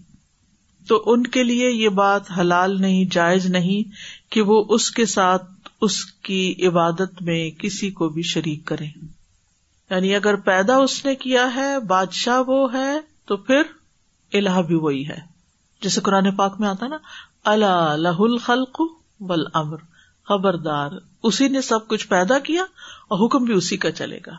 تو 0.88 1.02
ان 1.14 1.24
کے 1.38 1.44
لیے 1.44 1.70
یہ 1.72 1.90
بات 2.04 2.32
حلال 2.40 2.80
نہیں 2.82 3.06
جائز 3.12 3.46
نہیں 3.56 3.96
کہ 4.36 4.42
وہ 4.52 4.64
اس 4.80 4.90
کے 5.00 5.06
ساتھ 5.14 5.46
اس 5.88 6.04
کی 6.30 6.44
عبادت 6.68 7.22
میں 7.32 7.40
کسی 7.62 7.90
کو 8.02 8.10
بھی 8.18 8.22
شریک 8.36 8.66
کرے 8.74 8.86
یعنی 8.94 10.14
اگر 10.16 10.36
پیدا 10.52 10.78
اس 10.88 11.04
نے 11.06 11.16
کیا 11.26 11.48
ہے 11.56 11.70
بادشاہ 11.94 12.42
وہ 12.48 12.62
ہے 12.74 12.90
تو 13.28 13.38
پھر 13.48 13.62
اللہ 14.38 14.62
بھی 14.68 14.76
وہی 14.86 15.08
ہے 15.08 15.20
جیسے 15.82 16.02
قرآن 16.02 16.36
پاک 16.36 16.60
میں 16.60 16.68
آتا 16.68 16.88
نا 16.88 16.98
اللہ 17.52 17.96
لہ 17.98 18.20
الخلق 18.28 18.82
بل 19.30 19.44
امر 19.62 19.78
خبردار 20.30 20.92
اسی 21.30 21.48
نے 21.50 21.62
سب 21.62 21.88
کچھ 21.88 22.08
پیدا 22.08 22.38
کیا 22.50 22.64
اور 23.08 23.26
حکم 23.26 23.44
بھی 23.46 23.54
اسی 23.54 23.78
کا 23.86 23.92
چلے 24.00 24.20
گا 24.28 24.32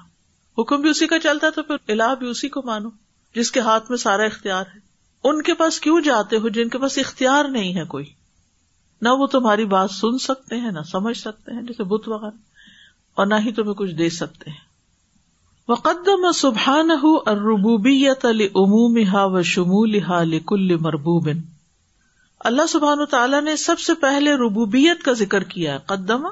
حکم 0.61 0.81
بھی 0.81 0.91
اسی 0.91 1.07
کا 1.07 1.19
چلتا 1.21 1.47
ہے 1.47 1.53
تو 1.53 1.63
پھر 1.71 1.93
الہ 1.93 2.15
بھی 2.19 2.29
اسی 2.31 2.49
کو 2.57 2.63
مانو 2.67 2.89
جس 3.37 3.51
کے 3.53 3.61
ہاتھ 3.69 3.91
میں 3.91 3.99
سارا 3.99 4.25
اختیار 4.33 4.65
ہے 4.75 4.81
ان 5.29 5.43
کے 5.43 5.55
پاس 5.55 5.79
کیوں 5.81 6.01
جاتے 6.05 6.37
ہو 6.39 6.49
جن 6.57 6.69
کے 6.69 6.79
پاس 6.79 6.99
اختیار 6.99 7.45
نہیں 7.57 7.75
ہے 7.79 7.85
کوئی 7.95 8.05
نہ 9.03 9.09
وہ 9.19 9.27
تمہاری 9.37 9.65
بات 9.75 9.91
سن 9.91 10.19
سکتے 10.27 10.57
ہیں 10.61 10.71
نہ 10.73 10.81
سمجھ 10.91 11.17
سکتے 11.19 11.55
ہیں 11.55 11.63
جیسے 11.69 11.85
بت 11.95 12.09
وغیرہ 12.09 12.37
اور 13.21 13.27
نہ 13.27 13.35
ہی 13.45 13.53
تمہیں 13.53 13.75
کچھ 13.79 13.93
دے 14.03 14.09
سکتے 14.19 14.51
ہیں 14.51 14.71
وقدم 15.69 16.25
سبحان 16.37 16.91
علی 17.27 18.47
عموم 18.63 18.97
ہا 19.13 19.25
و 19.25 19.43
شمول 19.51 19.99
ہا 20.09 20.23
لکل 20.31 20.75
مربوبن 20.87 21.41
اللہ 22.51 22.67
سبحان 22.69 23.01
و 23.01 23.05
تعالیٰ 23.13 23.41
نے 23.43 23.55
سب 23.65 23.79
سے 23.81 23.95
پہلے 24.07 24.33
ربوبیت 24.45 25.03
کا 25.05 25.13
ذکر 25.23 25.45
کیا 25.55 25.75
ہے 25.75 25.79
قدم 25.87 26.27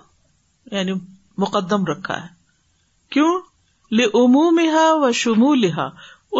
یعنی 0.73 0.93
مقدم 1.45 1.85
رکھا 1.93 2.21
ہے 2.23 2.27
کیوں 3.15 3.33
لموم 4.01 4.59
ہا 4.73 4.91
و 4.95 5.13
شمول 5.23 5.65
ہا 5.77 5.89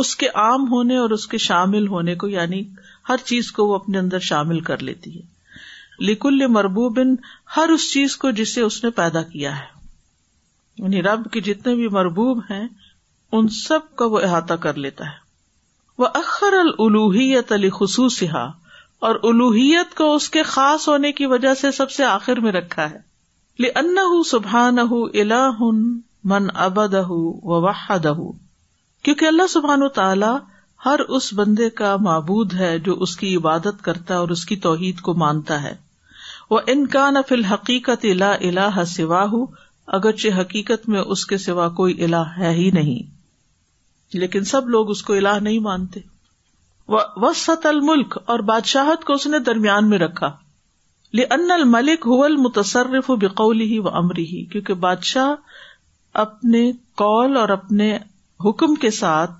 اس 0.01 0.15
کے 0.17 0.29
عام 0.43 0.69
ہونے 0.73 0.97
اور 0.99 1.11
اس 1.19 1.27
کے 1.29 1.39
شامل 1.49 1.87
ہونے 1.89 2.15
کو 2.25 2.29
یعنی 2.29 2.63
ہر 3.09 3.25
چیز 3.27 3.53
کو 3.53 3.67
وہ 3.69 3.75
اپنے 3.75 3.99
اندر 3.99 4.19
شامل 4.35 4.61
کر 4.71 4.83
لیتی 4.89 5.17
ہے 5.19 6.05
لکل 6.11 6.47
مربوبن 6.59 7.15
ہر 7.57 7.69
اس 7.75 7.93
چیز 7.93 8.17
کو 8.17 8.31
جسے 8.43 8.61
اس 8.61 8.85
نے 8.85 8.91
پیدا 9.03 9.23
کیا 9.33 9.59
ہے 9.61 9.79
یعنی 10.79 11.03
رب 11.03 11.25
کے 11.33 11.41
جتنے 11.49 11.75
بھی 11.75 11.89
مربوب 11.95 12.39
ہیں 12.51 12.67
ان 13.39 13.49
سب 13.57 13.81
کا 13.97 14.05
وہ 14.13 14.21
احاطہ 14.27 14.55
کر 14.63 14.75
لیتا 14.85 15.05
ہے 15.07 15.19
وہ 16.03 16.07
اخر 16.21 16.55
الوحیت 16.79 17.53
علی 17.53 17.69
خصوصی 17.79 18.27
اور 19.09 19.15
الوحیت 19.31 19.95
کو 19.97 20.15
اس 20.15 20.29
کے 20.37 20.43
خاص 20.55 20.87
ہونے 20.89 21.13
کی 21.21 21.27
وجہ 21.33 21.53
سے 21.61 21.71
سب 21.77 21.91
سے 21.97 22.05
آخر 22.05 22.41
میں 22.47 22.53
رکھا 22.53 22.89
ہے 22.91 23.09
لن 23.67 23.99
سبحان 24.31 24.79
ہُ 24.93 25.03
اللہ 25.21 25.61
من 26.33 26.47
ابد 26.65 26.93
دہ 26.95 28.13
کیونکہ 29.03 29.25
اللہ 29.27 29.47
سبحان 29.51 29.83
و 29.83 29.89
تعالی 30.01 30.33
ہر 30.87 31.01
اس 31.19 31.33
بندے 31.37 31.69
کا 31.83 31.95
معبود 32.09 32.55
ہے 32.61 32.79
جو 32.89 32.95
اس 33.07 33.15
کی 33.23 33.35
عبادت 33.37 33.83
کرتا 33.85 34.17
اور 34.19 34.29
اس 34.37 34.45
کی 34.51 34.57
توحید 34.67 35.01
کو 35.09 35.15
مانتا 35.25 35.63
ہے 35.63 35.75
وہ 36.51 36.61
انکان 36.75 37.17
فل 37.29 37.45
حقیقت 37.53 38.05
اللہ 38.11 38.45
الاح 38.51 38.83
سواہ 38.97 39.33
اگرچہ 40.01 40.39
حقیقت 40.41 40.89
میں 40.89 41.01
اس 41.15 41.27
کے 41.27 41.39
سوا 41.49 41.69
کوئی 41.81 42.03
الہ 42.05 42.25
ہے 42.39 42.53
ہی 42.61 42.71
نہیں 42.75 43.19
لیکن 44.19 44.45
سب 44.51 44.69
لوگ 44.69 44.91
اس 44.91 45.03
کو 45.05 45.13
الہ 45.15 45.39
نہیں 45.41 45.59
مانتے 45.65 46.01
وسط 47.23 47.67
الملک 47.67 48.17
اور 48.31 48.39
بادشاہت 48.47 49.05
کو 49.05 49.13
اس 49.15 49.27
نے 49.27 49.39
درمیان 49.49 49.89
میں 49.89 49.99
رکھا 49.99 50.31
لن 51.19 51.51
الملک 51.51 52.07
حل 52.09 52.37
متصرف 52.43 53.11
و 53.11 53.17
بکول 53.25 53.61
ہی 53.61 53.79
و 53.79 53.89
امری 53.99 54.25
ہی 54.27 54.45
کیونکہ 54.53 54.75
بادشاہ 54.87 55.31
اپنے 56.25 56.71
کال 57.03 57.37
اور 57.37 57.49
اپنے 57.49 57.97
حکم 58.45 58.75
کے 58.85 58.91
ساتھ 58.99 59.31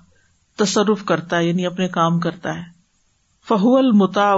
تصرف 0.61 1.03
کرتا 1.05 1.37
ہے 1.37 1.45
یعنی 1.47 1.65
اپنے 1.65 1.87
کام 1.97 2.19
کرتا 2.25 2.55
ہے 2.59 2.63
فہول 3.47 3.91
متا 4.01 4.31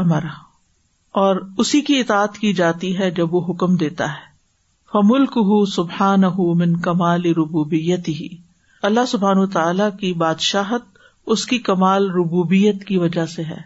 امرا 0.00 0.32
اور 1.24 1.36
اسی 1.58 1.80
کی 1.82 1.98
اطاعت 2.00 2.38
کی 2.38 2.52
جاتی 2.54 2.96
ہے 2.98 3.10
جب 3.20 3.34
وہ 3.34 3.40
حکم 3.52 3.76
دیتا 3.76 4.10
ہے 4.12 4.26
فملک 4.92 5.36
ہُ 5.50 5.64
سبحان 5.74 6.24
ہُ 6.38 6.54
من 6.58 6.76
کمال 6.80 7.24
ہی 7.24 8.30
اللہ 8.86 9.06
سبحان 9.08 9.46
تعالی 9.52 9.82
کی 10.00 10.12
بادشاہت 10.18 10.96
اس 11.34 11.44
کی 11.46 11.58
کمال 11.68 12.10
ربوبیت 12.10 12.84
کی 12.86 12.96
وجہ 12.98 13.24
سے 13.36 13.42
ہے 13.44 13.56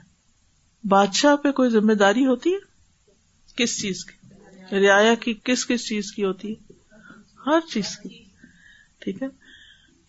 بادشاہ 0.89 1.37
پہ 1.43 1.51
کوئی 1.59 1.71
ذمہ 1.71 1.93
داری 2.03 2.25
ہوتی 2.27 2.53
ہے 2.55 2.71
کس 3.63 3.81
چیز 3.81 4.05
کی 4.05 4.87
رعایا 4.87 5.15
کی 5.23 5.35
کس 5.45 5.67
کس 5.67 5.87
چیز 5.89 6.13
کی 6.13 6.25
ہوتی 6.25 6.53
ہے 6.53 6.73
ہر 7.47 7.59
چیز 7.73 7.97
کی 8.03 8.09
ٹھیک 9.05 9.23
ہے 9.23 9.29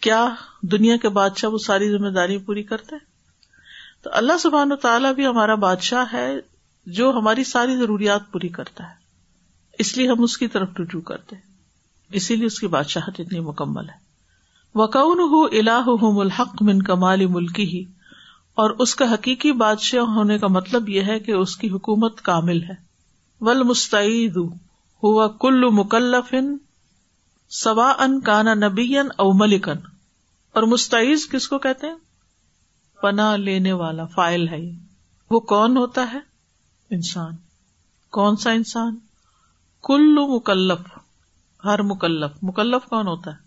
کیا 0.08 0.26
دنیا 0.72 0.96
کے 1.02 1.10
بادشاہ 1.18 1.50
وہ 1.50 1.58
ساری 1.66 1.89
ذمہ 1.98 2.10
داری 2.16 2.38
پوری 2.46 2.63
کرتے 2.72 2.96
تو 4.04 4.10
اللہ 4.22 4.38
سبحان 4.39 4.72
و 4.72 4.76
تعالیٰ 4.86 5.13
بھی 5.16 5.26
ہمارا 5.28 5.56
بادشاہ 5.68 6.13
ہے 6.13 6.30
جو 6.98 7.10
ہماری 7.18 7.44
ساری 7.52 7.76
ضروریات 7.78 8.32
پوری 8.32 8.48
کرتا 8.58 8.88
ہے 8.89 8.96
اس 9.80 9.96
لیے 9.98 10.08
ہم 10.10 10.24
اس 10.24 10.38
کی 10.38 10.48
طرف 10.56 10.70
رجوع 10.80 11.02
کرتے 11.12 11.36
ہیں 11.36 11.52
اسی 12.20 12.36
لیے 12.36 12.46
اس 12.48 12.60
کی 12.60 12.68
بادشاہت 12.80 13.20
اتنی 13.20 13.39
مکمل 13.50 13.89
ہے 13.89 14.02
وکون 14.80 15.20
ہُ 15.32 15.40
الح 15.60 15.90
الحق 16.22 16.62
من 16.68 16.82
کمال 16.84 17.26
ملکی 17.34 17.64
ہی 17.74 17.84
اور 18.62 18.70
اس 18.86 18.94
کا 19.02 19.06
حقیقی 19.12 19.52
بادشاہ 19.60 20.14
ہونے 20.16 20.38
کا 20.44 20.48
مطلب 20.54 20.88
یہ 20.90 21.04
ہے 21.12 21.18
کہ 21.28 21.32
اس 21.32 21.56
کی 21.64 21.70
حکومت 21.70 22.22
کامل 22.30 22.62
ہے 22.70 22.74
ول 23.50 23.62
مستعد 23.72 24.38
ہوا 25.04 25.28
کل 25.44 25.68
مکلف 25.80 26.34
ان 26.40 26.56
سوا 27.62 27.92
ان 28.06 28.20
کانا 28.32 28.54
نبی 28.68 28.90
او 29.00 29.32
ملکن 29.44 29.86
اور 30.58 30.64
مستعز 30.74 31.28
کس 31.32 31.48
کو 31.48 31.58
کہتے 31.68 31.88
ہیں 31.88 31.96
پنا 33.02 33.36
لینے 33.44 33.72
والا 33.84 34.06
فائل 34.16 34.48
ہے 34.48 34.60
وہ 35.32 35.40
کون 35.54 35.78
ہوتا 35.78 36.12
ہے 36.14 36.20
انسان 36.98 37.36
کون 38.20 38.36
سا 38.46 38.52
انسان 38.62 38.98
کل 39.88 40.12
مکلف 40.36 40.92
ہر 41.66 41.84
مکلف 41.94 42.44
مکلف 42.52 42.88
کون 42.90 43.08
ہوتا 43.08 43.32
ہے 43.32 43.43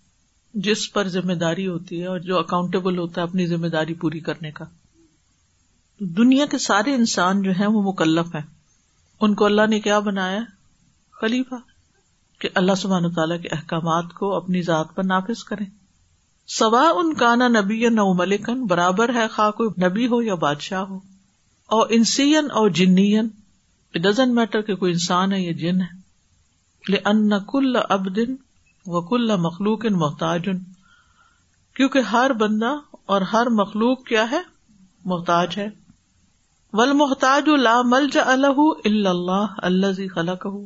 جس 0.64 0.82
پر 0.92 1.08
ذمہ 1.14 1.32
داری 1.40 1.66
ہوتی 1.68 2.00
ہے 2.02 2.06
اور 2.06 2.18
جو 2.28 2.38
اکاؤنٹیبل 2.38 2.98
ہوتا 2.98 3.20
ہے 3.20 3.26
اپنی 3.26 3.46
ذمہ 3.46 3.66
داری 3.72 3.94
پوری 4.02 4.20
کرنے 4.28 4.50
کا 4.58 4.64
دنیا 6.16 6.44
کے 6.50 6.58
سارے 6.66 6.94
انسان 6.94 7.42
جو 7.42 7.50
ہیں 7.58 7.66
وہ 7.74 7.82
مکلف 7.92 8.34
ہیں 8.34 8.42
ان 9.26 9.34
کو 9.40 9.44
اللہ 9.44 9.66
نے 9.70 9.80
کیا 9.88 9.98
بنایا 10.06 10.38
خلیفہ 11.20 11.54
کہ 12.40 12.48
اللہ 12.60 12.74
سبحان 12.78 13.10
تعالیٰ 13.14 13.40
کے 13.42 13.48
احکامات 13.56 14.12
کو 14.18 14.34
اپنی 14.36 14.62
ذات 14.62 14.94
پر 14.94 15.04
نافذ 15.10 15.42
کریں 15.50 15.66
سوا 16.58 16.82
ان 17.02 17.12
کا 17.22 17.34
نبی 17.46 17.80
یا 17.82 17.90
نو 17.90 18.12
ملکن 18.14 18.64
برابر 18.72 19.14
ہے 19.14 19.26
خا 19.36 19.50
کو 19.60 19.64
نبی 19.86 20.06
ہو 20.10 20.22
یا 20.22 20.34
بادشاہ 20.46 20.82
ہو 20.90 20.98
اور 21.78 21.86
انسین 21.98 22.50
اور 22.60 22.70
جنین 22.80 23.28
اٹ 23.94 24.00
ڈزنٹ 24.02 24.34
میٹر 24.34 24.62
کہ 24.68 24.74
کوئی 24.84 24.92
انسان 24.92 25.32
ہے 25.32 25.40
یا 25.40 25.52
جن 25.62 25.80
ہے 25.82 25.94
لیکن 26.92 27.32
ان 27.32 28.14
دن 28.16 28.34
وق 28.94 29.12
اللہ 29.12 29.36
مخلوق 29.44 29.84
ان 29.88 29.94
محتاجن 29.98 30.58
کیونکہ 31.76 32.12
ہر 32.12 32.32
بندہ 32.40 32.74
اور 33.14 33.22
ہر 33.32 33.46
مخلوق 33.60 34.04
کیا 34.06 34.30
ہے 34.30 34.38
محتاج 35.12 35.56
ہے 35.58 35.68
ول 36.78 36.92
محتاج 37.00 37.48
اللہ 37.52 37.80
مل 37.90 38.08
جا 38.12 38.22
الح 38.32 38.60
اللہ 38.92 39.54
اللہ 39.70 39.92
زی 39.96 40.06
خلق 40.08 40.46
ہو 40.46 40.64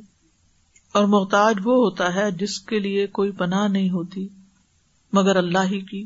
اور 0.98 1.04
محتاج 1.14 1.56
وہ 1.64 1.76
ہوتا 1.84 2.14
ہے 2.14 2.30
جس 2.38 2.58
کے 2.70 2.78
لیے 2.86 3.06
کوئی 3.18 3.30
پناہ 3.40 3.66
نہیں 3.68 3.90
ہوتی 3.90 4.26
مگر 5.18 5.36
اللہ 5.36 5.68
ہی 5.70 5.80
کی 5.90 6.04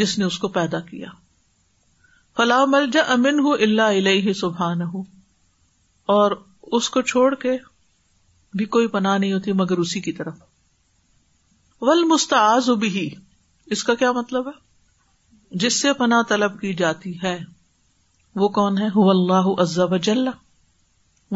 جس 0.00 0.18
نے 0.18 0.24
اس 0.24 0.38
کو 0.38 0.48
پیدا 0.58 0.80
کیا 0.90 1.08
فلا 2.36 2.64
مل 2.74 2.90
جا 2.92 3.00
امن 3.12 3.38
ہو 3.46 3.52
اللہ 3.68 3.96
علیہ 3.98 4.32
سبحان 4.40 4.82
ہو 4.94 5.02
اور 6.18 6.32
اس 6.78 6.90
کو 6.90 7.00
چھوڑ 7.12 7.34
کے 7.42 7.56
بھی 8.58 8.64
کوئی 8.76 8.86
پناہ 8.96 9.18
نہیں 9.18 9.32
ہوتی 9.32 9.52
مگر 9.64 9.78
اسی 9.86 10.00
کی 10.06 10.12
طرف 10.12 10.40
ول 11.86 12.02
مستعز 12.08 12.68
بھی 12.80 13.08
اس 13.76 13.82
کا 13.84 13.94
کیا 14.02 14.10
مطلب 14.18 14.48
ہے 14.48 15.56
جس 15.62 15.80
سے 15.82 15.92
پناہ 16.02 16.20
طلب 16.28 16.60
کی 16.60 16.72
جاتی 16.80 17.12
ہے 17.22 17.36
وہ 18.42 18.48
کون 18.58 18.78
ہے 18.78 18.86
اللہ 19.14 19.46
حلز 19.60 19.78
وجل 19.90 20.28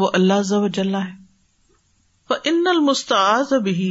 وہ 0.03 0.11
اللہ 0.19 0.67
جل 0.75 0.95
ہے 0.95 2.35
ان 2.53 2.67
المستاز 2.75 3.53
بھی 3.65 3.89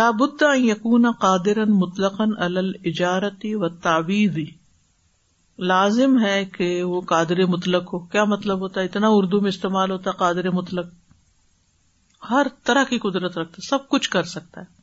لابد 0.00 0.42
یقون 0.64 1.10
قادر 1.20 1.64
مطلق 1.80 2.20
الجارتی 2.48 3.54
و 3.54 3.68
تعویزی 3.88 4.44
لازم 5.72 6.20
ہے 6.24 6.44
کہ 6.56 6.70
وہ 6.92 7.00
قادر 7.14 7.44
مطلق 7.56 7.92
ہو 7.94 7.98
کیا 8.16 8.24
مطلب 8.34 8.60
ہوتا 8.60 8.80
ہے 8.80 8.84
اتنا 8.86 9.08
اردو 9.20 9.40
میں 9.40 9.48
استعمال 9.48 9.90
ہوتا 9.90 10.10
قادر 10.24 10.50
مطلق 10.62 10.94
ہر 12.30 12.46
طرح 12.66 12.84
کی 12.90 12.98
قدرت 13.10 13.38
رکھتا 13.38 13.66
سب 13.68 13.88
کچھ 13.88 14.10
کر 14.10 14.32
سکتا 14.38 14.60
ہے 14.60 14.74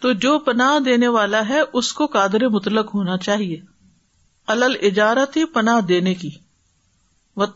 تو 0.00 0.10
جو 0.24 0.38
پناہ 0.44 0.78
دینے 0.84 1.08
والا 1.14 1.40
ہے 1.48 1.60
اس 1.78 1.92
کو 1.96 2.06
قادر 2.12 2.46
مطلق 2.54 2.94
ہونا 2.94 3.16
چاہیے 3.26 3.58
الل 4.52 4.74
اجارت 4.88 5.36
ہی 5.36 5.44
پناہ 5.56 5.80
دینے 5.92 6.14
کی 6.22 6.30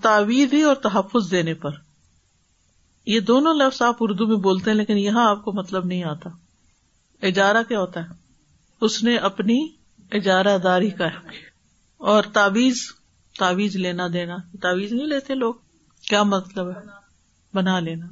تعویز 0.02 0.52
ہی 0.54 0.60
اور 0.68 0.74
تحفظ 0.82 1.30
دینے 1.30 1.52
پر 1.62 1.70
یہ 3.12 3.20
دونوں 3.30 3.52
لفظ 3.54 3.80
آپ 3.82 3.96
اردو 4.02 4.26
میں 4.26 4.36
بولتے 4.44 4.70
ہیں 4.70 4.76
لیکن 4.76 4.98
یہاں 4.98 5.28
آپ 5.30 5.42
کو 5.44 5.52
مطلب 5.52 5.84
نہیں 5.86 6.02
آتا 6.10 6.30
اجارہ 7.26 7.62
کیا 7.68 7.80
ہوتا 7.80 8.00
ہے 8.04 8.14
اس 8.88 9.02
نے 9.04 9.16
اپنی 9.28 9.58
اجارہ 10.18 10.56
داری 10.64 10.90
کا 11.00 11.08
اور 12.12 12.24
تعویذ 12.38 12.82
تعویذ 13.38 13.76
لینا 13.86 14.06
دینا 14.12 14.36
تعویذ 14.62 14.92
نہیں 14.92 15.06
لیتے 15.06 15.34
لوگ 15.34 15.54
کیا 16.08 16.22
مطلب 16.34 16.68
ہے 16.76 16.80
بنا 17.56 17.78
لینا 17.88 18.06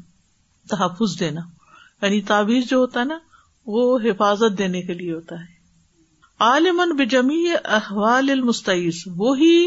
تحفظ 0.70 1.18
دینا 1.20 1.40
یعنی 2.02 2.20
تعویذ 2.32 2.68
جو 2.70 2.78
ہوتا 2.78 3.00
ہے 3.00 3.04
نا 3.04 3.18
وہ 3.74 3.98
حفاظت 4.04 4.56
دینے 4.58 4.82
کے 4.82 4.94
لیے 4.94 5.12
ہوتا 5.12 5.40
ہے 5.40 5.50
عالمن 6.50 6.94
بجمی 6.96 7.44
احوال 7.78 8.30
المستعیس 8.30 9.02
وہی 9.16 9.66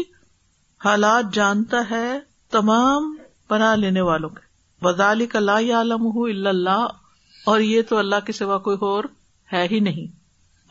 حالات 0.84 1.32
جانتا 1.34 1.78
ہے 1.90 2.08
تمام 2.52 3.14
بنا 3.50 3.74
لینے 3.74 4.00
والوں 4.10 4.30
کے 4.30 4.44
وزال 4.84 5.22
اور 7.52 7.60
یہ 7.60 7.82
تو 7.88 7.96
اللہ 7.98 8.24
کے 8.26 8.32
سوا 8.32 8.58
کوئی 8.68 8.76
اور 8.86 9.04
ہے 9.52 9.66
ہی 9.70 9.78
نہیں 9.80 10.06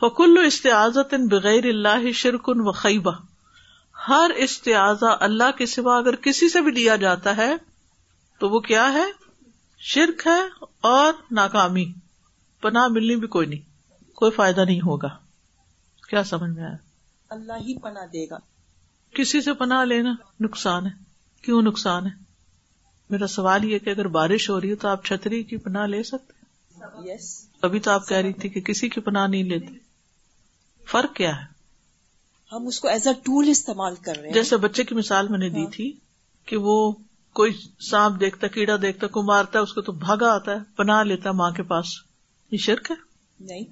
فکل 0.00 0.38
استعزت 0.44 1.14
بغیر 1.30 1.64
اللہ 1.68 2.10
شرکن 2.14 2.60
و 2.68 2.72
خیبہ 2.82 3.12
ہر 4.08 4.30
استعزا 4.46 5.12
اللہ 5.24 5.56
کے 5.58 5.66
سوا 5.76 5.96
اگر 5.98 6.16
کسی 6.26 6.48
سے 6.52 6.60
بھی 6.62 6.70
لیا 6.80 6.96
جاتا 7.04 7.36
ہے 7.36 7.52
تو 8.40 8.48
وہ 8.54 8.60
کیا 8.70 8.92
ہے 8.92 9.04
شرک 9.92 10.26
ہے 10.26 10.40
اور 10.96 11.12
ناکامی 11.40 11.84
پناہ 12.62 12.86
ملنی 12.90 13.16
بھی 13.22 13.28
کوئی 13.36 13.46
نہیں 13.48 14.12
کوئی 14.16 14.30
فائدہ 14.36 14.60
نہیں 14.64 14.80
ہوگا 14.80 15.08
کیا 16.10 16.22
سمجھ 16.24 16.50
میں 16.50 16.64
آیا 16.64 16.76
اللہ 17.34 17.64
ہی 17.66 17.76
پناہ 17.82 18.06
دے 18.12 18.24
گا 18.30 18.38
کسی 19.16 19.40
سے 19.42 19.52
پناہ 19.64 19.84
لینا 19.84 20.14
نقصان 20.44 20.86
ہے 20.86 20.90
کیوں 21.44 21.60
نقصان 21.62 22.06
ہے 22.06 22.10
میرا 23.10 23.26
سوال 23.36 23.64
یہ 23.70 23.78
کہ 23.86 23.90
اگر 23.90 24.06
بارش 24.18 24.48
ہو 24.50 24.60
رہی 24.60 24.70
ہے 24.70 24.74
تو 24.84 24.88
آپ 24.88 25.04
چھتری 25.04 25.42
کی 25.50 25.56
پناہ 25.66 25.86
لے 25.86 26.02
سکتے 26.02 27.10
yes. 27.10 27.28
ابھی 27.62 27.80
تو 27.80 27.90
آپ 27.90 28.08
کہہ 28.08 28.16
رہی 28.16 28.32
تھی 28.40 28.48
کہ 28.54 28.60
کسی 28.70 28.88
کی 28.94 29.00
پناہ 29.08 29.26
نہیں 29.26 29.42
لیتے 29.52 29.74
فرق 30.92 31.14
کیا 31.16 31.36
ہے 31.36 31.54
ہم 32.52 32.66
اس 32.66 32.80
کو 32.80 32.88
ایز 32.88 33.06
اے 33.06 33.12
ٹول 33.24 33.48
استعمال 33.48 33.94
کر 34.04 34.16
رہے 34.16 34.26
ہیں 34.26 34.34
جیسے 34.34 34.56
بچے 34.64 34.84
کی 34.84 34.94
مثال 34.94 35.28
میں 35.28 35.38
نے 35.38 35.48
دی 35.50 35.64
ہاں۔ 35.64 35.70
تھی 35.72 35.90
کہ 36.48 36.56
وہ 36.66 36.74
کوئی 37.40 37.52
سانپ 37.90 38.20
دیکھتا 38.20 38.46
کیڑا 38.56 38.76
دیکھتا 38.82 39.20
مارتا 39.26 39.58
ہے 39.58 39.62
اس 39.64 39.72
کو 39.74 39.80
تو 39.88 39.92
بھاگا 40.06 40.34
آتا 40.34 40.52
ہے 40.52 40.58
پناہ 40.76 41.02
لیتا 41.12 41.28
ہے 41.30 41.34
ماں 41.34 41.50
کے 41.56 41.62
پاس 41.72 41.88
یہ 42.50 42.56
شرک 42.64 42.90
ہے 42.90 42.94
نہیں 43.46 43.64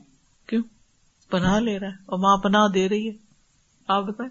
کیوں 0.49 0.63
پناہ 1.31 1.59
لے 1.61 1.79
رہا 1.81 1.89
ہے 1.89 1.97
اور 2.13 2.19
ماں 2.23 2.37
پناہ 2.49 2.67
دے 2.75 2.89
رہی 2.89 3.09
ہے 3.09 3.13
آپ 3.97 4.03
بتائیں 4.07 4.31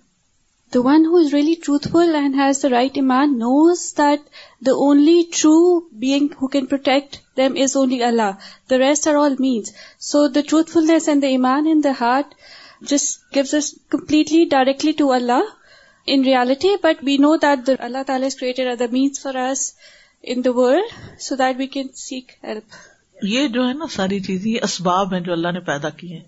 the 0.74 0.80
one 0.88 1.06
who 1.10 1.18
is 1.18 1.34
really 1.34 1.54
truthful 1.92 2.16
and 2.16 2.36
has 2.40 2.62
the 2.64 2.70
right 2.70 2.96
ایمان 3.02 3.38
knows 3.40 3.82
that 3.98 4.22
the 4.66 4.72
only 4.86 5.22
true 5.38 5.54
being 6.04 6.28
who 6.42 6.48
can 6.56 6.66
protect 6.74 7.16
them 7.38 7.54
is 7.64 7.76
only 7.78 8.04
Allah 8.04 8.32
the 8.70 8.78
rest 8.88 9.08
are 9.08 9.16
all 9.24 9.36
means 9.40 9.72
so 10.12 10.28
the 10.38 10.42
truthfulness 10.50 11.08
and 11.10 11.22
the 11.24 11.28
ایمان 11.38 11.68
in 11.72 11.84
the 11.84 11.92
heart 12.02 12.34
جس 12.90 13.04
gives 13.36 13.54
us 13.62 13.72
completely 13.92 14.44
directly 14.56 14.92
to 15.04 15.12
Allah 15.14 15.52
in 16.14 16.24
reality 16.26 16.76
but 16.84 17.04
we 17.06 17.18
know 17.28 17.36
the 17.46 17.54
اللہ 17.80 18.04
تعالیٰ 18.08 18.32
the 18.80 18.86
means 18.92 19.22
for 19.24 19.36
in 19.42 20.44
the 20.46 20.52
world 20.58 21.20
so 21.28 21.36
that 21.44 21.56
we 21.60 21.68
can 21.78 21.88
seek 22.08 22.32
help 22.44 22.76
یہ 23.32 23.48
جو 23.54 23.68
ہے 23.68 23.74
نا 23.74 23.86
ساری 23.92 24.20
چیزیں 24.24 24.50
یہ 24.52 24.60
اسباب 24.64 25.14
ہیں 25.14 25.20
جو 25.26 25.32
اللہ 25.32 25.52
نے 25.54 25.60
پیدا 25.70 25.90
کیے 26.00 26.16
ہیں 26.18 26.24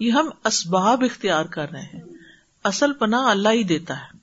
یہ 0.00 0.12
ہم 0.12 0.28
اسباب 0.50 1.02
اختیار 1.10 1.44
کر 1.56 1.70
رہے 1.70 1.82
ہیں 1.92 2.00
اصل 2.70 2.92
پنا 3.00 3.22
اللہ 3.30 3.52
ہی 3.56 3.62
دیتا 3.72 3.96
ہے 4.00 4.16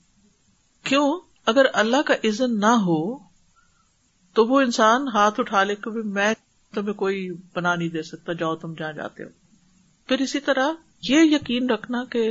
کیوں 0.88 1.06
اگر 1.52 1.66
اللہ 1.82 2.02
کا 2.06 2.14
عزن 2.28 2.58
نہ 2.60 2.72
ہو 2.86 2.98
تو 4.34 4.46
وہ 4.46 4.60
انسان 4.60 5.06
ہاتھ 5.14 5.38
اٹھا 5.40 5.62
لے 5.64 5.74
کہ 5.84 5.90
میں 6.04 6.32
تمہیں 6.74 6.94
کوئی 7.02 7.28
پناہ 7.54 7.74
نہیں 7.76 7.88
دے 7.88 8.02
سکتا 8.02 8.32
جاؤ 8.40 8.56
تم 8.64 8.74
جہاں 8.78 8.92
جاتے 8.92 9.24
ہو 9.24 9.28
پھر 10.08 10.20
اسی 10.22 10.40
طرح 10.48 10.72
یہ 11.08 11.20
یقین 11.34 11.70
رکھنا 11.70 12.02
کہ 12.12 12.28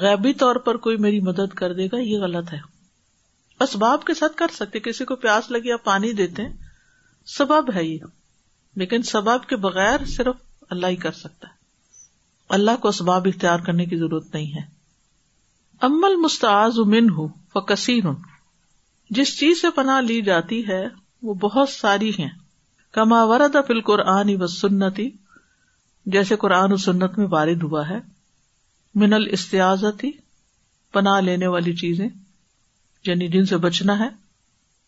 غیبی 0.00 0.32
طور 0.42 0.56
پر 0.66 0.76
کوئی 0.86 0.96
میری 1.04 1.20
مدد 1.28 1.54
کر 1.56 1.72
دے 1.80 1.86
گا 1.92 1.98
یہ 2.00 2.18
غلط 2.22 2.52
ہے 2.52 2.58
اسباب 3.68 4.04
کے 4.04 4.14
ساتھ 4.20 4.36
کر 4.36 4.50
سکتے 4.54 4.80
کسی 4.90 5.04
کو 5.04 5.16
پیاس 5.26 5.50
لگی 5.50 5.72
آپ 5.72 5.84
پانی 5.84 6.12
دیتے 6.22 6.46
سبب 7.36 7.70
ہے 7.74 7.84
یہ 7.84 7.98
لیکن 8.80 9.02
سباب 9.02 9.46
کے 9.46 9.56
بغیر 9.62 10.04
صرف 10.16 10.36
اللہ 10.70 10.86
ہی 10.86 10.96
کر 10.96 11.10
سکتا 11.12 11.48
ہے 11.48 11.60
اللہ 12.56 12.76
کو 12.82 12.88
اسباب 12.88 13.26
اختیار 13.28 13.58
کرنے 13.66 13.84
کی 13.86 13.96
ضرورت 13.98 14.34
نہیں 14.34 14.54
ہے 14.54 14.60
امل 15.86 16.14
مستعز 16.20 16.78
امن 16.78 17.08
ہوں 17.16 17.28
فکثیر 17.54 18.04
ہوں 18.06 18.14
جس 19.16 19.38
چیز 19.38 19.60
سے 19.60 19.70
پناہ 19.76 20.00
لی 20.00 20.20
جاتی 20.28 20.62
ہے 20.68 20.82
وہ 21.22 21.34
بہت 21.42 21.68
ساری 21.68 22.10
ہیں 22.18 22.28
ورد 23.30 23.56
فل 23.66 23.80
قرآن 23.80 24.34
و 24.42 24.46
سنتی 24.54 25.08
جیسے 26.14 26.36
قرآن 26.40 26.72
و 26.72 26.76
سنت 26.84 27.18
میں 27.18 27.26
وارد 27.30 27.62
ہوا 27.62 27.88
ہے 27.88 27.98
من 29.02 29.12
الاستیازتی 29.14 30.10
پناہ 30.92 31.20
لینے 31.20 31.46
والی 31.54 31.72
چیزیں 31.82 32.08
یعنی 33.06 33.28
جن 33.28 33.44
سے 33.52 33.56
بچنا 33.66 33.98
ہے 33.98 34.08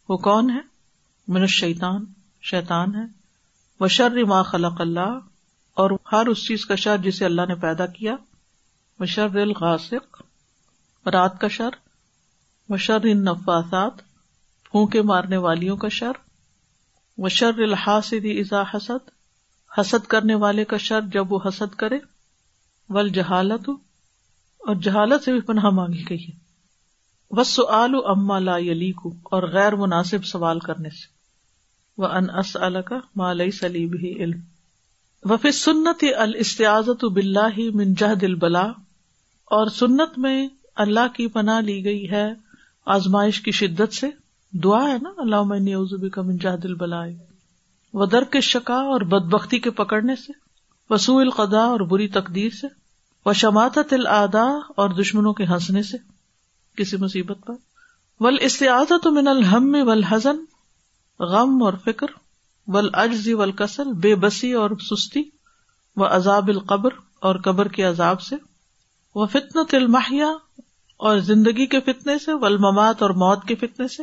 وہ 0.08 0.16
کون 0.28 0.50
ہے 0.54 0.60
من 1.34 1.40
الشیطان 1.40 2.04
شیطان 2.50 2.90
شیتان 2.92 2.94
ہے 3.00 3.06
ما 4.28 4.42
خلق 4.50 4.80
اللہ 4.80 5.18
اور 5.82 5.90
ہر 6.12 6.26
اس 6.32 6.46
چیز 6.48 6.64
کا 6.66 6.74
شر 6.82 6.96
جسے 7.04 7.24
اللہ 7.24 7.46
نے 7.48 7.54
پیدا 7.64 7.86
کیا 7.96 8.14
مشر 9.00 9.36
الغاسق 9.42 10.22
رات 11.14 11.40
کا 11.40 11.48
شر 11.56 11.74
مشر 12.74 13.06
نفاذات 13.22 13.96
پھونکے 14.70 15.02
مارنے 15.12 15.36
والیوں 15.46 15.76
کا 15.82 15.88
شر 15.98 16.22
مشر 17.26 17.58
الحاسد 17.68 18.26
ازا 18.38 18.62
حسد 18.74 19.10
حسد 19.78 20.06
کرنے 20.14 20.34
والے 20.46 20.64
کا 20.72 20.76
شر 20.86 21.00
جب 21.14 21.32
وہ 21.32 21.38
حسد 21.48 21.74
کرے 21.78 21.98
ول 22.94 23.08
جہالت 23.18 23.68
اور 23.68 24.74
جہالت 24.88 25.24
سے 25.24 25.32
بھی 25.32 25.40
پناہ 25.50 25.68
مانگی 25.80 26.04
گئی 26.10 26.22
ہے 26.26 26.42
بس 27.36 27.58
آلو 27.82 27.98
اما 28.14 28.38
لا 28.38 28.56
یلی 28.66 28.90
کو 29.02 29.12
اور 29.36 29.48
غیر 29.52 29.76
مناسب 29.84 30.24
سوال 30.32 30.58
کرنے 30.68 30.90
سے 31.00 31.12
و 31.98 32.04
انس 32.06 32.52
کا 32.86 32.96
مالئی 33.16 33.50
سلیب 33.60 33.94
ہی 34.02 34.12
و 35.22 35.36
فی 35.42 35.50
سنت 35.58 36.04
الاست 36.22 37.04
بلّہ 37.14 37.60
من 37.74 37.92
جہد 37.98 38.20
دل 38.20 38.34
بلا 38.44 38.62
اور 39.58 39.66
سنت 39.76 40.18
میں 40.24 40.36
اللہ 40.84 41.12
کی 41.16 41.26
پناہ 41.36 41.60
لی 41.68 41.84
گئی 41.84 42.10
ہے 42.10 42.26
آزمائش 42.94 43.40
کی 43.40 43.50
شدت 43.58 43.94
سے 43.94 44.06
دعا 44.64 44.82
ہے 44.88 44.96
نا 45.02 45.10
اللہ 45.22 45.58
نیوزبی 45.60 46.08
کا 46.16 46.22
من 46.22 46.36
دل 46.42 46.68
البلا 46.70 47.02
و 48.02 48.06
در 48.14 48.24
کے 48.32 48.40
شکا 48.46 48.78
اور 48.92 49.00
بد 49.14 49.28
بختی 49.32 49.58
کے 49.66 49.70
پکڑنے 49.82 50.16
سے 50.26 50.32
وسو 50.90 51.16
القدا 51.18 51.60
اور 51.74 51.80
بری 51.92 52.08
تقدیر 52.16 52.50
سے 52.60 52.66
و 53.26 53.32
شماعت 53.42 53.92
العدا 53.92 54.42
اور 54.82 54.90
دشمنوں 55.00 55.32
کے 55.34 55.44
ہنسنے 55.50 55.82
سے 55.92 55.96
کسی 56.78 56.96
مصیبت 57.00 57.46
پر 57.46 57.52
ول 58.24 58.32
ولستیازت 58.34 59.06
من 59.18 59.28
الحم 59.36 59.74
و 59.86 59.90
الحزن 59.90 60.44
غم 61.32 61.62
اور 61.62 61.72
فکر 61.84 62.06
اجزی 63.02 63.32
و 63.34 63.42
القسل 63.42 63.92
بے 64.02 64.14
بسی 64.20 64.52
اور 64.62 64.70
سستی 64.88 65.22
و 65.96 66.04
عذاب 66.14 66.48
القبر 66.48 66.92
اور 67.28 67.34
قبر 67.44 67.68
کے 67.74 67.82
عذاب 67.84 68.20
سے 68.22 68.36
و 69.18 69.26
فطنت 69.32 69.74
الماحیہ 69.74 70.24
اور 71.10 71.18
زندگی 71.28 71.66
کے 71.74 71.80
فتنے 71.90 72.18
سے 72.24 72.32
و 72.32 72.44
اور 72.46 73.10
موت 73.22 73.44
کے 73.48 73.54
فتنے 73.66 73.88
سے 73.96 74.02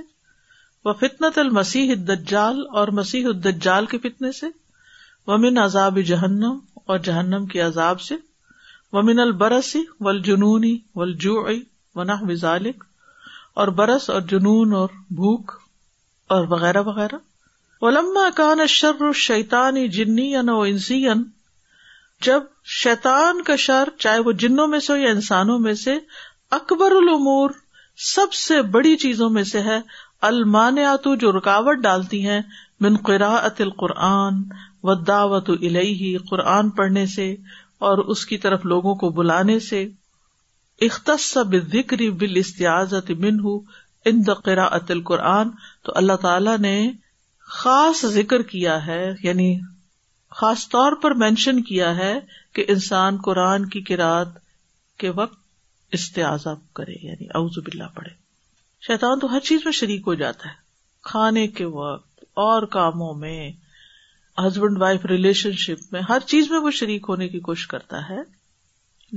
و 0.89 0.93
فطنت 0.99 1.37
المسیح 1.39 1.91
الدجال 1.97 2.63
اور 2.79 2.87
مسیح 2.99 3.25
الدجال 3.27 3.85
کے 3.89 3.97
فتنے 4.09 4.31
سے 4.39 4.45
ومن 5.27 5.57
عذاب 5.63 5.99
جہنم 6.07 6.57
اور 6.85 6.99
جہنم 7.09 7.45
کے 7.47 7.61
عذاب 7.61 8.01
سے 8.01 8.15
ومن 8.93 9.19
البرسی 9.19 9.83
و 9.99 10.05
والجوعی 10.95 11.59
و 11.95 12.33
ذالک 12.41 12.83
اور 13.61 13.67
برس 13.77 14.09
اور 14.09 14.21
جنون 14.29 14.73
اور 14.75 14.89
بھوک 15.15 15.60
اور 16.33 16.45
وغیرہ 16.49 16.81
وغیرہ 16.87 17.17
علما 17.87 18.21
کان 18.35 18.65
شر 18.73 19.11
شیطان 19.21 19.75
جنی 19.95 20.27
و 20.51 20.59
انسی 20.59 21.01
جب 22.27 22.43
شیطان 22.81 23.41
کا 23.47 23.55
شر 23.63 23.89
چاہے 24.05 24.19
وہ 24.27 24.31
جنوں 24.43 24.67
میں 24.73 24.79
سے 24.85 24.91
ہو 24.93 24.97
یا 24.97 25.09
انسانوں 25.15 25.57
میں 25.65 25.73
سے 25.81 25.95
اکبر 26.57 26.91
العمور 27.01 27.49
سب 28.13 28.33
سے 28.43 28.61
بڑی 28.75 28.95
چیزوں 29.03 29.29
میں 29.37 29.43
سے 29.51 29.61
ہے 29.67 29.79
المان 30.29 30.77
جو 31.19 31.31
رکاوٹ 31.37 31.81
ڈالتی 31.87 32.25
ہیں 32.27 32.41
من 32.87 32.95
ات 33.29 33.61
القرآن 33.67 34.41
و 34.89 34.95
دعوت 35.11 35.49
الہی 35.59 36.15
قرآن 36.29 36.69
پڑھنے 36.79 37.05
سے 37.15 37.27
اور 37.89 37.97
اس 38.13 38.25
کی 38.31 38.37
طرف 38.45 38.65
لوگوں 38.73 38.95
کو 39.03 39.09
بلانے 39.19 39.59
سے 39.67 39.87
اختصب 40.89 41.55
بال 42.21 42.37
استیازت 42.45 43.11
منہ 43.25 43.47
ان 44.09 44.21
دقرا 44.27 44.63
اتل 44.75 45.01
قرآن 45.09 45.49
تو 45.85 45.91
اللہ 45.95 46.15
تعالی 46.21 46.55
نے 46.59 46.75
خاص 47.61 48.03
ذکر 48.13 48.41
کیا 48.53 48.85
ہے 48.85 49.03
یعنی 49.23 49.53
خاص 50.39 50.67
طور 50.69 50.91
پر 51.01 51.13
مینشن 51.23 51.61
کیا 51.63 51.95
ہے 51.97 52.13
کہ 52.55 52.65
انسان 52.73 53.17
قرآن 53.25 53.67
کی 53.69 53.81
قرآن 53.87 54.27
کے 54.99 55.09
وقت 55.19 55.39
استعب 55.97 56.57
کرے 56.75 56.93
یعنی 57.01 57.27
اعوذ 57.35 57.57
باللہ 57.65 57.87
پڑھے 57.95 58.09
شیطان 58.87 59.19
تو 59.19 59.31
ہر 59.31 59.39
چیز 59.49 59.61
میں 59.65 59.71
شریک 59.79 60.07
ہو 60.07 60.13
جاتا 60.21 60.49
ہے 60.49 60.53
کھانے 61.09 61.47
کے 61.57 61.65
وقت 61.77 62.23
اور 62.45 62.63
کاموں 62.77 63.13
میں 63.23 63.51
ہسبینڈ 64.45 64.81
وائف 64.81 65.05
ریلیشن 65.11 65.51
شپ 65.65 65.91
میں 65.93 66.01
ہر 66.09 66.27
چیز 66.33 66.49
میں 66.51 66.59
وہ 66.59 66.71
شریک 66.79 67.05
ہونے 67.09 67.27
کی 67.29 67.39
کوشش 67.47 67.67
کرتا 67.73 67.97
ہے 68.09 68.21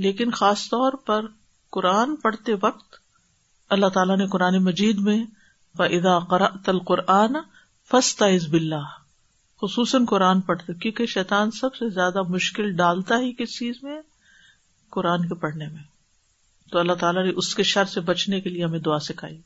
لیکن 0.07 0.31
خاص 0.41 0.63
طور 0.69 0.93
پر 1.05 1.25
قرآن 1.73 2.15
پڑھتے 2.23 2.53
وقت 2.61 2.95
اللہ 3.73 3.87
تعالیٰ 3.93 4.17
نے 4.17 4.25
قرآن 4.31 4.57
مجید 4.63 4.99
میں 5.07 5.17
بدا 5.79 6.17
تل 6.65 6.79
قرآن 6.87 7.35
فستا 7.91 8.25
از 8.35 8.47
بلّہ 8.51 8.81
خصوصاً 9.61 10.05
قرآن 10.09 10.41
پڑھتے 10.49 10.73
کیونکہ 10.81 11.05
شیطان 11.13 11.51
سب 11.59 11.75
سے 11.75 11.89
زیادہ 11.93 12.21
مشکل 12.29 12.71
ڈالتا 12.75 13.17
ہی 13.19 13.31
کس 13.37 13.57
چیز 13.57 13.75
میں 13.83 13.99
قرآن 14.91 15.27
کے 15.27 15.35
پڑھنے 15.41 15.67
میں 15.71 15.83
تو 16.71 16.79
اللہ 16.79 16.93
تعالیٰ 16.99 17.23
نے 17.25 17.31
اس 17.37 17.53
کے 17.55 17.63
شر 17.71 17.85
سے 17.93 18.01
بچنے 18.11 18.39
کے 18.41 18.49
لیے 18.49 18.63
ہمیں 18.65 18.79
دعا 18.85 18.99
سکھائی 19.07 19.37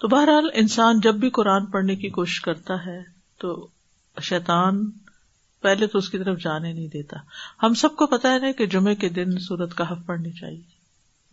تو 0.00 0.08
بہرحال 0.08 0.48
انسان 0.62 1.00
جب 1.02 1.14
بھی 1.24 1.30
قرآن 1.38 1.66
پڑھنے 1.70 1.96
کی 1.96 2.08
کوشش 2.18 2.40
کرتا 2.40 2.84
ہے 2.86 3.00
تو 3.40 3.54
شیطان 4.28 4.84
پہلے 5.62 5.86
تو 5.86 5.98
اس 5.98 6.08
کی 6.10 6.18
طرف 6.18 6.38
جانے 6.42 6.72
نہیں 6.72 6.88
دیتا 6.92 7.16
ہم 7.62 7.74
سب 7.82 7.96
کو 7.96 8.06
پتا 8.16 8.32
ہے 8.32 8.38
نا 8.46 8.50
کہ 8.58 8.66
جمعے 8.76 8.94
کے 9.04 9.08
دن 9.18 9.38
سورت 9.48 9.74
کا 9.76 9.90
حف 9.90 10.06
پڑھنی 10.06 10.30
چاہیے 10.40 10.60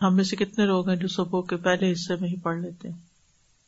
ہم 0.02 0.16
میں 0.16 0.24
سے 0.24 0.36
کتنے 0.36 0.66
لوگ 0.66 0.90
ہیں 0.90 0.96
جو 0.98 1.08
صبح 1.14 1.42
کے 1.50 1.56
پہلے 1.64 1.92
حصے 1.92 2.16
میں 2.20 2.28
ہی 2.30 2.36
پڑھ 2.44 2.58
لیتے 2.60 2.88
ہیں 2.90 2.96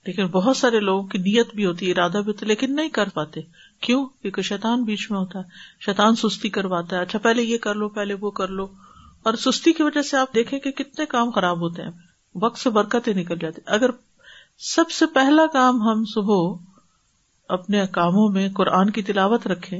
لیکن 0.08 0.26
بہت 0.34 0.58
سارے 0.58 0.80
لوگوں 0.80 1.04
کی 1.08 1.18
نیت 1.20 1.54
بھی 1.56 1.66
ہوتی 1.66 1.86
ہے 1.88 1.92
ارادہ 1.92 2.22
بھی 2.26 2.32
ہوتا 2.32 2.42
ہے 2.42 2.48
لیکن 2.50 2.76
نہیں 2.76 2.90
کر 3.00 3.10
پاتے 3.14 3.42
کیوں 3.88 4.06
کیونکہ 4.22 4.42
شیطان 4.50 4.84
بیچ 4.84 5.10
میں 5.12 5.20
ہوتا 5.20 5.40
ہے 5.40 5.84
شیطان 5.86 6.16
سستی 6.22 6.50
کرواتا 6.58 6.96
ہے 6.96 7.02
اچھا 7.02 7.20
پہلے 7.24 7.42
یہ 7.44 7.58
کر 7.62 7.76
لو 7.82 7.90
پہلے 7.98 8.14
وہ 8.22 8.32
کر 8.40 8.48
لو 8.60 8.68
اور 9.30 9.34
سستی 9.44 9.74
کی 9.74 9.84
وجہ 9.84 10.02
سے 10.10 10.18
آپ 10.18 10.34
دیکھیں 10.36 10.58
کہ 10.60 10.72
کتنے 10.84 11.06
کام 11.10 11.32
خراب 11.36 11.60
ہوتے 11.62 11.84
ہیں 11.84 11.92
وقت 12.44 12.60
سے 12.60 12.70
برکتیں 12.80 13.14
نکل 13.14 13.38
جاتی 13.42 13.62
اگر 13.78 13.90
سب 14.74 14.92
سے 15.00 15.06
پہلا 15.16 15.46
کام 15.54 15.82
ہم 15.90 16.04
صبح 16.14 16.54
اپنے 17.58 17.84
کاموں 17.92 18.28
میں 18.34 18.48
قرآن 18.56 18.90
کی 18.98 19.02
تلاوت 19.04 19.48
رکھیں 19.48 19.80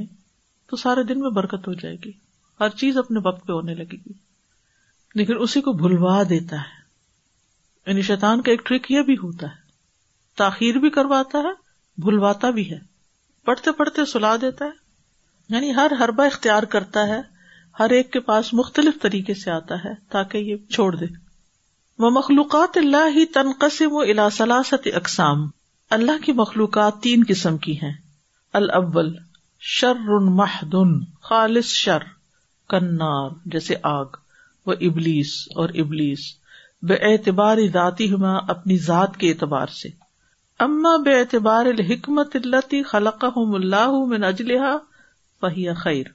تو 0.70 0.76
سارے 0.82 1.02
دن 1.12 1.20
میں 1.20 1.30
برکت 1.40 1.68
ہو 1.68 1.72
جائے 1.82 1.96
گی 2.04 2.12
ہر 2.60 2.68
چیز 2.82 2.98
اپنے 2.98 3.20
وقت 3.24 3.46
پہ 3.46 3.52
ہونے 3.52 3.74
لگے 3.74 3.96
گی 4.06 4.12
لیکن 5.16 5.40
اسی 5.42 5.60
کو 5.60 5.72
بھلوا 5.82 6.22
دیتا 6.28 6.56
ہے 6.60 6.80
یعنی 7.86 8.02
شیطان 8.02 8.40
کا 8.42 8.50
ایک 8.50 8.64
ٹرک 8.66 8.90
یہ 8.90 9.02
بھی 9.06 9.16
ہوتا 9.22 9.46
ہے 9.50 9.60
تاخیر 10.38 10.74
بھی 10.84 10.90
کرواتا 10.90 11.38
ہے 11.46 11.50
بھلواتا 12.04 12.50
بھی 12.58 12.70
ہے 12.70 12.78
پڑھتے 13.44 13.72
پڑھتے 13.78 14.04
سلا 14.12 14.34
دیتا 14.40 14.64
ہے 14.64 15.54
یعنی 15.54 15.74
ہر 15.76 15.92
ہربا 15.98 16.24
اختیار 16.26 16.62
کرتا 16.74 17.06
ہے 17.08 17.20
ہر 17.80 17.90
ایک 17.96 18.12
کے 18.12 18.20
پاس 18.28 18.52
مختلف 18.54 19.00
طریقے 19.02 19.34
سے 19.42 19.50
آتا 19.50 19.74
ہے 19.84 19.92
تاکہ 20.12 20.38
یہ 20.50 20.56
چھوڑ 20.72 20.94
دے 20.96 21.06
وہ 22.04 22.10
مخلوقات 22.10 22.76
اللہ 22.78 23.08
ہی 23.16 23.24
تنقسم 23.34 23.92
و 23.96 24.00
الاثلاثت 24.00 24.88
اقسام 24.94 25.46
اللہ 25.98 26.24
کی 26.24 26.32
مخلوقات 26.40 27.00
تین 27.02 27.24
قسم 27.28 27.56
کی 27.66 27.76
ہیں 27.82 27.92
الاول 28.60 29.14
شر 29.76 30.18
محدن 30.40 30.98
خالص 31.28 31.66
شر 31.82 32.02
کنار 32.70 33.30
جیسے 33.52 33.74
آگ 33.94 34.20
ابلیس 34.70 35.30
اور 35.58 35.68
ابلیس 35.80 36.20
بے 36.88 36.94
اعتبار 37.10 37.58
ذاتی 37.72 38.10
ہما 38.12 38.36
اپنی 38.52 38.76
ذات 38.86 39.16
کے 39.16 39.28
اعتبار 39.30 39.66
سے 39.80 39.88
اما 40.66 40.96
بے 41.04 41.18
اعتبار 41.18 41.66
الحکمت 41.66 42.36
خلق 42.90 43.24
خیر 45.82 46.06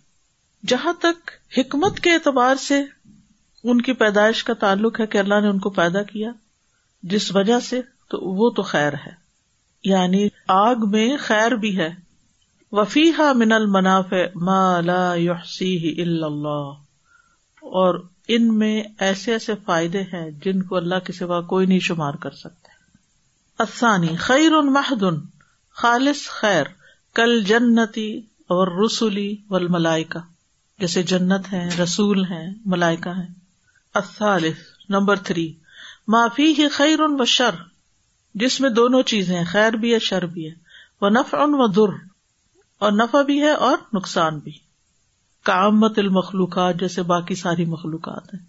جہاں 0.68 0.94
تک 1.00 1.32
حکمت 1.58 2.00
کے 2.04 2.14
اعتبار 2.14 2.56
سے 2.68 2.82
ان 3.70 3.82
کی 3.82 3.94
پیدائش 4.02 4.44
کا 4.44 4.54
تعلق 4.66 5.00
ہے 5.00 5.08
کہ 5.14 5.18
اللہ 5.18 5.40
نے 5.42 5.48
ان 5.50 5.60
کو 5.60 5.70
پیدا 5.80 6.04
کیا 6.12 6.30
جس 7.14 7.34
وجہ 7.36 7.60
سے 7.70 7.82
تو 8.10 8.20
وہ 8.40 8.50
تو 8.58 8.62
خیر 8.74 8.94
ہے 9.06 9.12
یعنی 9.94 10.28
آگ 10.60 10.90
میں 10.92 11.08
خیر 11.28 11.56
بھی 11.66 11.78
ہے 11.78 11.90
وفیحا 12.78 13.32
من 13.42 13.52
المناف 13.52 14.14
اللہ 14.46 15.50
اور 17.82 18.00
ان 18.36 18.48
میں 18.60 18.72
ایسے 19.08 19.32
ایسے 19.34 19.54
فائدے 19.66 20.02
ہیں 20.14 20.30
جن 20.46 20.62
کو 20.70 20.76
اللہ 20.76 21.00
کے 21.06 21.14
سوا 21.20 21.40
کوئی 21.52 21.66
نہیں 21.66 21.80
شمار 21.88 22.14
کر 22.24 22.32
سکتے 22.44 22.72
افسانی 23.64 24.16
خیر 24.24 24.54
ان 24.56 24.74
خالص 25.82 26.28
خیر 26.40 26.64
کل 27.20 27.40
جنتی 27.52 28.08
اور 28.56 28.68
رسولی 28.86 29.30
و 29.50 29.56
الملائکا 29.56 30.20
جیسے 30.80 31.04
جنت 31.12 31.52
ہے 31.54 31.68
رسول 31.84 32.24
ہیں 32.32 32.46
ملائکا 32.74 33.16
ہیں 33.20 33.28
الثالث 34.02 34.66
نمبر 34.96 35.20
تھری 35.30 35.52
معافی 36.16 36.52
ہی 36.58 36.68
خیر 36.78 37.00
ان 37.08 37.20
و 37.22 37.26
شر 37.38 37.56
جس 38.44 38.60
میں 38.62 38.70
دونوں 38.82 39.02
چیزیں 39.14 39.44
خیر 39.52 39.74
بھی 39.84 39.94
ہے 39.94 40.00
شر 40.10 40.26
بھی 40.36 40.48
ہے 40.50 40.54
وہ 41.02 41.10
نف 41.18 41.34
ان 41.46 41.54
و 41.54 41.68
در 41.80 41.96
اور 42.86 42.92
نفع 42.92 43.22
بھی 43.32 43.42
ہے 43.42 43.52
اور 43.68 43.78
نقصان 43.96 44.40
بھی 44.40 44.52
کامت 45.48 46.00
المخلوقات 46.00 46.80
جیسے 46.80 47.02
باقی 47.10 47.36
ساری 47.42 47.66
مخلوقات 47.74 48.34
ہیں 48.34 48.40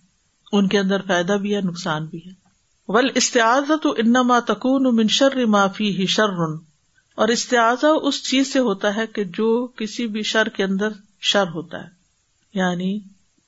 ان 0.60 0.68
کے 0.68 0.78
اندر 0.78 1.02
فائدہ 1.08 1.32
بھی 1.42 1.54
ہے 1.56 1.60
نقصان 1.66 2.06
بھی 2.14 2.18
ہے 2.24 2.30
ول 2.96 3.08
استعزا 3.20 3.74
تو 3.82 3.90
ان 4.02 4.12
ماتکون 4.26 5.06
شررن 5.16 6.56
اور 7.24 7.28
استعزا 7.34 7.88
اس 8.10 8.22
چیز 8.28 8.52
سے 8.52 8.58
ہوتا 8.68 8.94
ہے 8.96 9.06
کہ 9.14 9.24
جو 9.38 9.48
کسی 9.82 10.06
بھی 10.16 10.22
شر 10.32 10.48
کے 10.56 10.64
اندر 10.64 10.96
شر 11.32 11.48
ہوتا 11.58 11.82
ہے 11.82 12.58
یعنی 12.60 12.90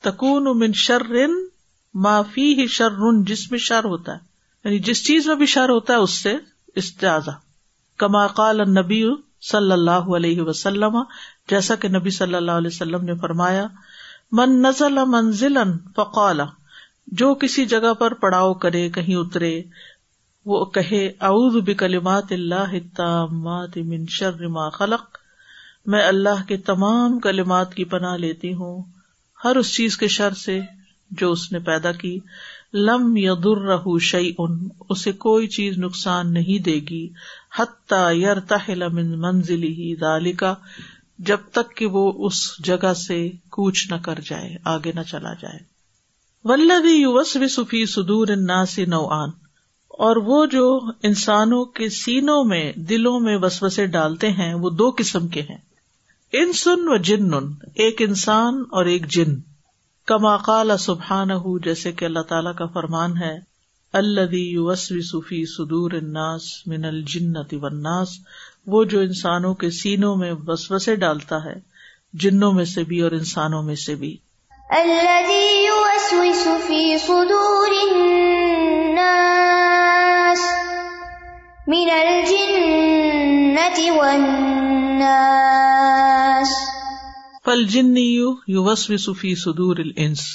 تکون 0.09 0.47
من 0.59 0.73
شر 0.85 1.13
معافی 2.07 2.47
ہی 2.61 2.67
شرر 2.79 3.21
جس 3.33 3.51
میں 3.51 3.59
شر 3.71 3.85
ہوتا 3.95 4.13
ہے 4.13 4.29
یعنی 4.65 4.79
جس 4.91 5.05
چیز 5.07 5.27
میں 5.29 5.35
بھی 5.43 5.47
شر 5.57 5.69
ہوتا 5.79 5.93
ہے 5.95 5.99
اس 6.09 6.19
سے 6.23 6.37
استعزا 6.85 7.39
نبی 8.81 9.03
صلی 9.49 9.73
اللہ 9.73 10.09
علیہ 10.17 10.41
وسلم 10.47 10.97
جیسا 11.51 11.75
کہ 11.83 11.89
نبی 11.89 12.11
صلی 12.17 12.35
اللہ 12.35 12.61
علیہ 12.63 12.71
وسلم 12.73 13.05
نے 13.05 13.15
فرمایا 13.21 13.67
من 14.39 14.61
نزل 14.63 15.05
منزل 15.09 15.57
فقال 15.97 16.41
جو 17.21 17.35
کسی 17.43 17.65
جگہ 17.67 17.93
پر 17.99 18.15
پڑاؤ 18.25 18.53
کرے 18.65 18.89
کہیں 18.97 19.15
اترے 19.17 19.61
وہ 20.47 20.65
کہے 20.75 21.07
اعوذ 21.29 21.57
بکلمات 21.67 22.33
اللہ 22.33 22.73
التامات 22.85 23.77
من 23.87 24.07
شر 24.19 24.47
ما 24.59 24.69
خلق 24.79 25.19
میں 25.93 26.03
اللہ 26.07 26.43
کے 26.49 26.57
تمام 26.71 27.19
کلمات 27.25 27.75
کی 27.75 27.85
پناہ 27.95 28.17
لیتی 28.25 28.53
ہوں 28.55 28.83
ہر 29.45 29.57
اس 29.57 29.75
چیز 29.75 29.97
کے 29.97 30.09
شر 30.19 30.35
سے 30.45 30.59
جو 31.21 31.31
اس 31.33 31.51
نے 31.53 31.59
پیدا 31.67 31.93
کی 32.01 32.19
لم 32.89 33.17
یدر 33.17 33.67
در 33.67 34.19
ان 34.39 34.57
اسے 34.95 35.13
کوئی 35.27 35.47
چیز 35.57 35.79
نقصان 35.85 36.33
نہیں 36.33 36.63
دے 36.65 36.75
گی 36.91 37.07
من 37.59 39.09
منزلی 39.21 39.73
ہی 39.79 39.95
دالکا 40.01 40.55
جب 41.31 41.39
تک 41.53 41.75
کہ 41.77 41.87
وہ 41.95 42.05
اس 42.27 42.43
جگہ 42.65 42.93
سے 43.07 43.19
کوچ 43.57 43.87
نہ 43.93 43.97
کر 44.05 44.21
جائے 44.29 44.55
آگے 44.75 44.93
نہ 44.95 45.01
چلا 45.09 45.33
جائے 45.41 45.59
ولدی 46.49 46.93
یو 46.95 47.13
وس 47.15 47.37
و 47.37 47.47
صفی 47.55 47.85
سدور 47.95 48.29
الناس 48.37 48.79
نوعان 48.89 49.31
اور 50.07 50.17
وہ 50.27 50.45
جو 50.53 50.67
انسانوں 51.09 51.65
کے 51.79 51.89
سینوں 51.95 52.43
میں 52.53 52.65
دلوں 52.91 53.19
میں 53.21 53.37
بس 53.39 53.63
وسے 53.63 53.87
ڈالتے 53.97 54.31
ہیں 54.39 54.53
وہ 54.63 54.71
دو 54.83 54.91
قسم 54.99 55.27
کے 55.35 55.43
ہیں 55.51 55.57
ان 56.41 56.53
سن 56.63 56.89
و 56.89 56.97
جن 57.09 57.29
ایک 57.85 58.03
انسان 58.09 58.63
اور 58.79 58.85
ایک 58.93 59.07
جن 59.17 59.35
کما 60.11 60.37
قال 60.47 60.77
سبحان 60.81 61.31
ہوں 61.31 61.59
جیسے 61.65 61.93
کہ 61.99 62.05
اللہ 62.05 62.23
تعالیٰ 62.29 62.55
کا 62.59 62.67
فرمان 62.75 63.17
ہے 63.23 63.35
اللہدی 63.99 64.43
سدور 65.53 65.91
صفی 66.37 66.71
من 66.71 66.85
الجنت 66.91 67.55
والناس 67.63 68.11
وہ 68.75 68.83
جو 68.93 69.01
انسانوں 69.07 69.53
کے 69.63 69.71
سینوں 69.79 70.15
میں 70.17 70.33
بس 70.51 70.71
بسے 70.73 70.95
ڈالتا 71.05 71.37
ہے 71.47 71.55
جنوں 72.25 72.53
میں 72.53 72.65
سے 72.75 72.85
بھی 72.91 73.01
اور 73.07 73.13
انسانوں 73.19 73.63
میں 73.63 73.75
سے 73.85 73.95
بھی 74.03 74.17
فل 87.45 87.63
جن 87.75 87.97
یو 88.09 88.33
یو 88.57 88.63
وسفی 88.65 89.35
سدور 89.47 89.77
الانس 89.85 90.27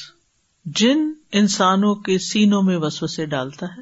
جن 0.82 1.12
انسانوں 1.40 1.94
کے 2.08 2.18
سینوں 2.26 2.62
میں 2.64 2.76
وسو 2.82 3.08
سے 3.14 3.26
ڈالتا 3.32 3.66
ہے 3.78 3.82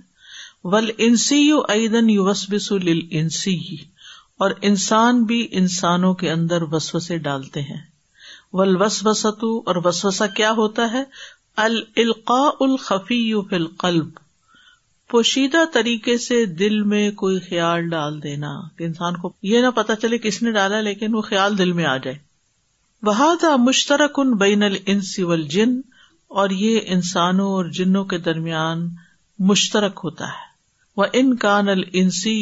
ول 0.74 0.90
انسی 1.08 1.36
یو 1.38 1.58
ایدن 1.74 2.10
یو 2.10 2.24
وسبس 2.26 2.72
انسی 3.22 3.56
اور 4.46 4.52
انسان 4.70 5.24
بھی 5.32 5.46
انسانوں 5.60 6.14
کے 6.22 6.30
اندر 6.32 6.62
وسوسے 6.72 7.18
ڈالتے 7.28 7.62
ہیں 7.68 7.82
ول 8.60 8.76
وسط 8.82 9.44
اور 9.50 9.76
وسوسا 9.90 10.28
کیا 10.42 10.52
ہوتا 10.62 10.92
ہے 10.92 11.04
القا 11.66 12.42
الخفی 12.68 13.22
فی 13.50 13.56
القلب 13.56 14.10
پوشیدہ 15.12 15.64
طریقے 15.74 16.18
سے 16.28 16.44
دل 16.66 16.82
میں 16.92 17.04
کوئی 17.24 17.40
خیال 17.50 17.90
ڈال 17.90 18.22
دینا 18.24 18.54
کہ 18.78 18.84
انسان 18.84 19.18
کو 19.22 19.32
یہ 19.52 19.62
نہ 19.66 19.72
پتا 19.82 19.96
چلے 20.06 20.18
کس 20.28 20.42
نے 20.44 20.52
ڈالا 20.60 20.80
لیکن 20.90 21.16
وہ 21.16 21.22
خیال 21.32 21.58
دل 21.58 21.72
میں 21.82 21.86
آ 21.96 21.96
جائے 22.08 22.16
بہادا 23.12 23.36
تھا 23.40 23.56
مشترک 23.70 24.20
ان 24.24 24.36
بین 24.46 24.64
ال 24.70 24.76
انسی 24.96 25.32
جن 25.58 25.82
اور 26.42 26.50
یہ 26.60 26.80
انسانوں 26.94 27.50
اور 27.56 27.66
جنوں 27.78 28.04
کے 28.12 28.18
درمیان 28.28 28.80
مشترک 29.50 30.00
ہوتا 30.04 30.26
ہے 30.28 30.52
وہ 30.98 31.06
ان 31.20 31.36
کان 31.44 31.68
ال 31.74 31.82
سے 32.20 32.34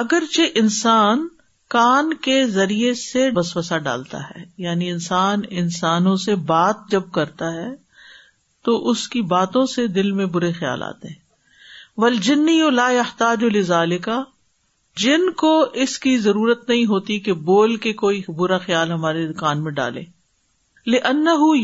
اگرچہ 0.00 0.42
انسان 0.62 1.26
کان 1.76 2.12
کے 2.26 2.36
ذریعے 2.56 2.92
سے 3.02 3.30
بس 3.36 3.56
وسا 3.56 3.78
ڈالتا 3.86 4.18
ہے 4.30 4.44
یعنی 4.64 4.90
انسان 4.90 5.40
انسانوں 5.62 6.16
سے 6.24 6.34
بات 6.50 6.82
جب 6.92 7.10
کرتا 7.18 7.52
ہے 7.60 7.68
تو 8.68 8.76
اس 8.90 9.08
کی 9.14 9.22
باتوں 9.34 9.64
سے 9.74 9.86
دل 10.00 10.12
میں 10.20 10.26
برے 10.38 10.52
خیال 10.60 10.82
آتے 10.90 11.08
ہیں 11.08 11.98
ول 12.04 12.18
لا 12.80 12.90
یو 12.90 13.04
الزال 13.54 13.98
کا 14.08 14.22
جن 14.98 15.30
کو 15.38 15.58
اس 15.82 15.98
کی 15.98 16.16
ضرورت 16.18 16.68
نہیں 16.68 16.84
ہوتی 16.86 17.18
کہ 17.26 17.32
بول 17.48 17.76
کے 17.84 17.92
کوئی 18.02 18.22
برا 18.38 18.58
خیال 18.58 18.92
ہمارے 18.92 19.26
کان 19.40 19.62
میں 19.64 19.72
ڈالے 19.72 20.00
لے 20.90 20.98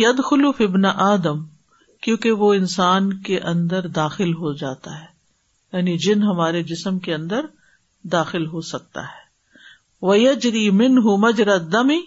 ید 0.02 0.20
خلو 0.28 0.50
فبنا 0.58 0.92
آدم 1.12 1.42
کیونکہ 2.02 2.32
وہ 2.42 2.52
انسان 2.54 3.12
کے 3.28 3.38
اندر 3.52 3.86
داخل 4.00 4.34
ہو 4.34 4.52
جاتا 4.60 4.90
ہے 5.00 5.76
یعنی 5.76 5.96
جن 5.98 6.22
ہمارے 6.22 6.62
جسم 6.62 6.98
کے 7.06 7.14
اندر 7.14 7.46
داخل 8.12 8.46
ہو 8.46 8.60
سکتا 8.72 9.02
ہے 9.02 9.24
وہ 10.06 10.18
یجری 10.18 10.68
من 10.80 10.98
ہوں 11.04 11.16
مجر 11.18 11.56
دمی 11.58 12.00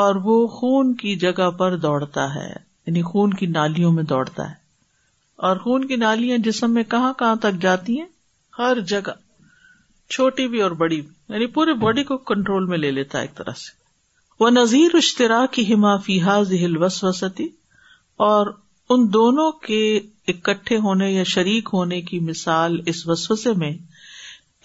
اور 0.00 0.14
وہ 0.24 0.46
خون 0.58 0.94
کی 0.96 1.14
جگہ 1.26 1.50
پر 1.58 1.76
دوڑتا 1.82 2.34
ہے 2.34 2.48
یعنی 2.48 3.02
خون 3.02 3.34
کی 3.34 3.46
نالیوں 3.56 3.92
میں 3.92 4.02
دوڑتا 4.14 4.48
ہے 4.48 4.54
اور 5.46 5.56
خون 5.62 5.86
کی 5.88 5.96
نالیاں 5.96 6.38
جسم 6.44 6.72
میں 6.74 6.82
کہاں 6.90 7.12
کہاں 7.18 7.34
تک 7.42 7.60
جاتی 7.62 7.98
ہیں 7.98 8.06
ہر 8.58 8.80
جگہ 8.92 9.10
چھوٹی 10.14 10.46
بھی 10.48 10.60
اور 10.62 10.70
بڑی 10.82 11.00
بھی 11.00 11.32
یعنی 11.34 11.46
پورے 11.56 11.72
باڈی 11.82 12.02
کو 12.10 12.16
کنٹرول 12.32 12.66
میں 12.68 12.78
لے 12.78 12.90
لیتا 12.90 13.18
ہے 13.18 13.24
ایک 13.24 13.34
طرح 13.36 13.58
سے 13.62 13.76
وہ 14.40 14.48
نذیر 14.50 14.94
اشتراک 14.96 15.58
حما 15.70 15.94
ہل 16.08 16.76
وسطی 16.82 17.48
اور 18.28 18.46
ان 18.94 19.06
دونوں 19.12 19.50
کے 19.66 19.80
اکٹھے 20.32 20.76
ہونے 20.84 21.10
یا 21.10 21.22
شریک 21.32 21.68
ہونے 21.72 22.00
کی 22.10 22.18
مثال 22.30 22.78
اس 22.92 23.06
وسوسے 23.08 23.52
میں 23.62 23.72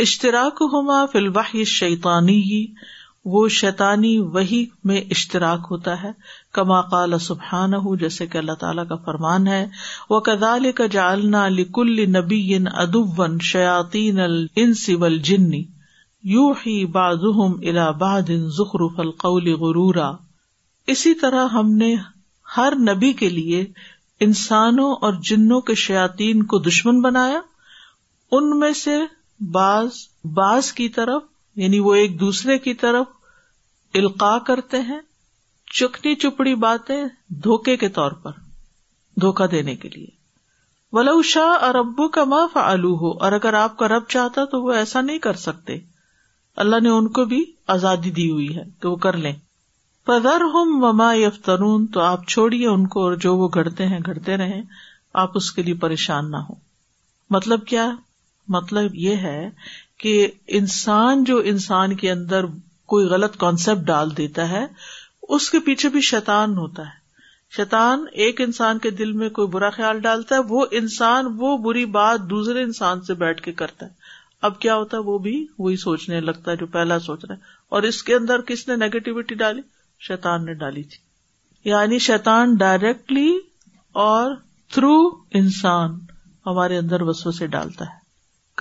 اشتراک 0.06 0.62
فی 0.72 1.12
فلوحِ 1.12 1.66
شیتانی 1.72 2.38
ہی 2.52 2.66
وہ 3.34 3.48
شیتانی 3.58 4.18
وہی 4.34 4.64
میں 4.90 5.02
اشتراک 5.18 5.68
ہوتا 5.72 6.02
ہے 6.04 6.12
کما 6.58 6.80
قال 6.90 7.18
سبحان 7.26 7.74
ہُ 7.84 7.96
جیسے 8.00 8.26
کہ 8.34 8.38
اللہ 8.38 8.58
تعالیٰ 8.64 8.86
کا 8.88 8.96
فرمان 9.06 9.48
ہے 9.48 9.64
وہ 10.10 10.20
کدال 10.26 10.72
کا 10.80 10.86
جالنا 10.96 11.48
نبی 12.18 12.42
کدالنا 12.50 12.72
ادبین 12.82 15.18
جنی 15.30 15.64
یو 16.34 16.52
ہی 16.66 16.76
فلقول 18.96 19.52
غرورا 19.62 20.12
اسی 20.96 21.14
طرح 21.24 21.48
ہم 21.58 21.72
نے 21.78 21.94
ہر 22.58 22.74
نبی 22.92 23.12
کے 23.24 23.30
لیے 23.40 23.66
انسانوں 24.26 24.92
اور 25.08 25.14
جنوں 25.30 25.60
کے 25.70 25.76
شیاتیین 25.86 26.44
کو 26.52 26.60
دشمن 26.68 27.02
بنایا 27.02 27.40
ان 28.38 28.58
میں 28.60 28.72
سے 28.84 28.98
باز 30.38 30.72
کی 30.82 30.88
طرف 31.00 31.24
یعنی 31.64 31.80
وہ 31.88 31.96
ایک 32.04 32.20
دوسرے 32.20 32.58
کی 32.68 32.74
طرف 32.86 33.96
القاع 34.04 34.38
کرتے 34.52 34.80
ہیں 34.92 35.00
چکنی 35.80 36.14
چپڑی 36.22 36.54
باتیں 36.64 37.04
دھوکے 37.44 37.76
کے 37.84 37.88
طور 38.00 38.12
پر 38.24 38.32
دھوکا 39.22 39.46
دینے 39.52 39.76
کے 39.76 39.90
لیے 39.94 40.08
ولو 40.96 41.22
شاہ 41.30 41.64
اور 41.68 41.76
ابو 41.76 42.08
کا 42.18 42.24
معاف 42.34 42.58
آلو 42.64 42.94
ہو 42.98 43.12
اور 43.28 43.32
اگر 43.40 43.54
آپ 43.62 43.78
کا 43.78 43.88
رب 43.96 44.06
چاہتا 44.10 44.44
تو 44.52 44.62
وہ 44.64 44.72
ایسا 44.82 45.02
نہیں 45.02 45.18
کر 45.20 45.36
سکتے 45.46 45.78
اللہ 46.64 46.80
نے 46.84 46.90
ان 46.98 47.08
کو 47.18 47.26
بھی 47.32 47.44
آزادی 47.76 48.12
دی 48.18 48.30
ہوئی 48.32 48.56
ہے 48.58 48.64
کہ 48.82 48.88
وہ 48.88 48.96
کر 49.06 49.18
لیں 49.24 49.34
پدر 50.08 50.42
ہوں 50.54 50.80
مما 50.86 51.12
یفترون 51.16 51.88
تو 51.94 52.02
آپ 52.02 52.28
چھوڑیے 52.28 52.68
ان 52.68 52.86
کو 52.96 53.04
اور 53.04 53.14
جو 53.26 53.36
وہ 53.38 53.48
گڑتے 53.56 53.88
ہیں 53.88 54.00
گڑتے 54.08 54.36
آپ 55.24 55.32
اس 55.38 55.52
کے 55.58 55.62
لیے 55.64 55.74
پریشان 55.82 56.30
نہ 56.32 56.38
ہو 56.50 56.54
مطلب 57.34 57.66
کیا 57.68 57.90
مطلب 58.56 58.96
یہ 59.08 59.16
ہے 59.30 59.50
کہ 60.04 60.14
انسان 60.60 61.24
جو 61.24 61.38
انسان 61.54 61.96
کے 61.96 62.10
اندر 62.12 62.46
کوئی 62.94 63.06
غلط 63.10 63.38
کانسیپٹ 63.44 63.82
ڈال 63.88 64.16
دیتا 64.18 64.48
ہے 64.50 64.66
اس 65.36 65.50
کے 65.50 65.60
پیچھے 65.66 65.90
بھی 65.90 66.02
شیتان 66.08 66.52
ہوتا 66.58 66.84
ہے 66.86 67.56
شیتان 67.56 68.04
ایک 68.24 68.42
انسان 68.42 68.80
کے 68.80 68.90
دل 68.98 69.12
میں 69.22 69.30
کوئی 69.38 69.48
برا 69.54 69.70
خیال 69.78 70.00
ڈالتا 70.00 70.36
ہے 70.36 70.40
وہ 70.50 70.66
انسان 70.80 71.26
وہ 71.38 71.56
بری 71.64 71.86
بات 71.96 72.30
دوسرے 72.30 72.62
انسان 72.64 73.02
سے 73.08 73.14
بیٹھ 73.24 73.42
کے 73.44 73.52
کرتا 73.62 73.86
ہے 73.86 73.92
اب 74.50 74.60
کیا 74.66 74.76
ہوتا 74.76 74.98
ہے 74.98 75.02
وہ 75.08 75.18
بھی 75.28 75.36
وہی 75.60 75.76
سوچنے 75.86 76.20
لگتا 76.22 76.52
ہے 76.52 76.56
جو 76.58 76.66
پہلا 76.76 76.98
سوچ 77.08 77.26
رہا 77.26 77.36
ہے 77.36 77.40
اور 77.76 77.84
اس 77.90 78.02
کے 78.10 78.16
اندر 78.16 78.42
کس 78.52 78.68
نے 78.68 78.76
نیگیٹوٹی 78.84 79.36
ڈالی 79.42 79.62
شیتان 80.08 80.46
نے 80.46 80.54
ڈالی 80.62 80.84
تھی 80.92 81.02
یعنی 81.70 82.00
شیتان 82.10 82.54
ڈائریکٹلی 82.66 83.30
اور 84.06 84.36
تھرو 84.74 84.94
انسان 85.42 85.98
ہمارے 86.46 86.78
اندر 86.84 87.02
وسو 87.10 87.32
سے 87.40 87.48
ڈالتا 87.58 87.86
ہے 87.94 87.98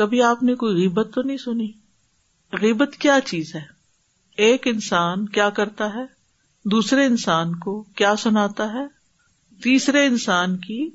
کبھی 0.00 0.22
آپ 0.32 0.42
نے 0.48 0.54
کوئی 0.64 0.74
غیبت 0.82 1.12
تو 1.14 1.22
نہیں 1.26 1.36
سنی 1.46 1.68
غیبت 2.62 2.96
کیا 3.06 3.18
چیز 3.26 3.54
ہے 3.54 3.64
ایک 4.48 4.66
انسان 4.76 5.26
کیا 5.38 5.50
کرتا 5.60 5.94
ہے 5.94 6.04
دوسرے 6.70 7.04
انسان 7.06 7.54
کو 7.60 7.80
کیا 7.96 8.14
سناتا 8.22 8.64
ہے 8.72 8.84
تیسرے 9.62 10.04
انسان 10.06 10.56
کی 10.66 10.88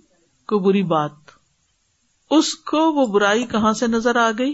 کو 0.47 0.59
بری 0.67 0.83
بات 0.93 1.31
اس 2.35 2.53
کو 2.69 2.83
وہ 2.93 3.05
برائی 3.13 3.43
کہاں 3.51 3.71
سے 3.79 3.87
نظر 3.87 4.15
آ 4.19 4.29
گئی 4.37 4.53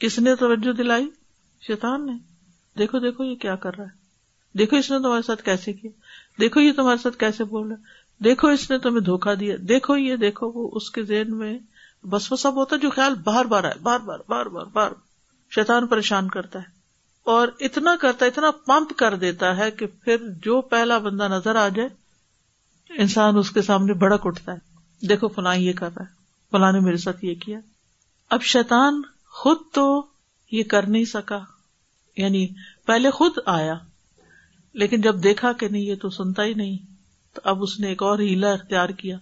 کس 0.00 0.18
نے 0.18 0.34
توجہ 0.40 0.72
دلائی 0.78 1.08
شیطان 1.66 2.04
نے 2.06 2.12
دیکھو 2.78 2.98
دیکھو 3.00 3.24
یہ 3.24 3.34
کیا 3.44 3.54
کر 3.62 3.76
رہا 3.78 3.84
ہے 3.84 4.58
دیکھو 4.58 4.76
اس 4.76 4.90
نے 4.90 4.98
تمہارے 5.02 5.22
ساتھ 5.26 5.42
کیسے 5.44 5.72
کیا 5.72 5.90
دیکھو 6.40 6.60
یہ 6.60 6.72
تمہارے 6.76 7.02
ساتھ 7.02 7.16
کیسے 7.18 7.44
بول 7.54 7.66
رہا 7.70 8.24
دیکھو 8.24 8.48
اس 8.58 8.70
نے 8.70 8.78
تمہیں 8.78 9.04
دھوکا 9.04 9.34
دیا 9.40 9.56
دیکھو 9.68 9.96
یہ 9.96 10.16
دیکھو 10.26 10.50
وہ 10.54 10.68
اس 10.76 10.90
کے 10.90 11.02
ذہن 11.10 11.36
میں 11.38 11.56
بس 12.10 12.30
وہ 12.32 12.36
سب 12.46 12.56
ہوتا 12.60 12.76
ہے 12.76 12.80
جو 12.80 12.90
خیال 12.90 13.14
بار 13.24 13.44
بار 13.54 13.64
آئے 13.64 13.78
بار 13.82 13.98
بار 14.00 14.18
بار 14.28 14.46
بار 14.46 14.64
بار 14.64 14.66
بار 14.74 14.92
شیتان 15.54 15.86
پریشان 15.86 16.28
کرتا 16.36 16.58
ہے 16.58 16.78
اور 17.32 17.48
اتنا 17.66 17.94
کرتا 18.00 18.26
اتنا 18.26 18.50
پمپ 18.66 18.96
کر 18.98 19.14
دیتا 19.24 19.56
ہے 19.56 19.70
کہ 19.78 19.86
پھر 20.04 20.28
جو 20.44 20.60
پہلا 20.70 20.98
بندہ 21.06 21.26
نظر 21.30 21.56
آ 21.62 21.68
جائے 21.76 21.88
انسان 23.02 23.36
اس 23.38 23.50
کے 23.56 23.62
سامنے 23.62 23.92
بڑک 24.04 24.26
اٹھتا 24.26 24.52
ہے 24.52 25.06
دیکھو 25.08 25.28
فلاں 25.34 25.54
یہ 25.56 25.72
کر 25.78 25.90
رہا 25.96 26.04
ہے 26.04 26.18
فلاں 26.52 26.72
نے 26.72 26.80
میرے 26.84 26.96
ساتھ 27.04 27.24
یہ 27.24 27.34
کیا 27.42 27.58
اب 28.34 28.42
شیطان 28.52 29.00
خود 29.42 29.58
تو 29.74 29.84
یہ 30.52 30.62
کر 30.70 30.86
نہیں 30.88 31.04
سکا 31.12 31.38
یعنی 32.16 32.46
پہلے 32.86 33.10
خود 33.18 33.38
آیا 33.56 33.74
لیکن 34.82 35.00
جب 35.00 35.22
دیکھا 35.22 35.52
کہ 35.60 35.68
نہیں 35.68 35.82
یہ 35.82 35.94
تو 36.02 36.08
سنتا 36.16 36.44
ہی 36.44 36.54
نہیں 36.54 36.76
تو 37.34 37.40
اب 37.50 37.62
اس 37.62 37.78
نے 37.80 37.88
ایک 37.88 38.02
اور 38.02 38.18
ہیلا 38.18 38.50
اختیار 38.52 38.88
کیا 39.00 39.16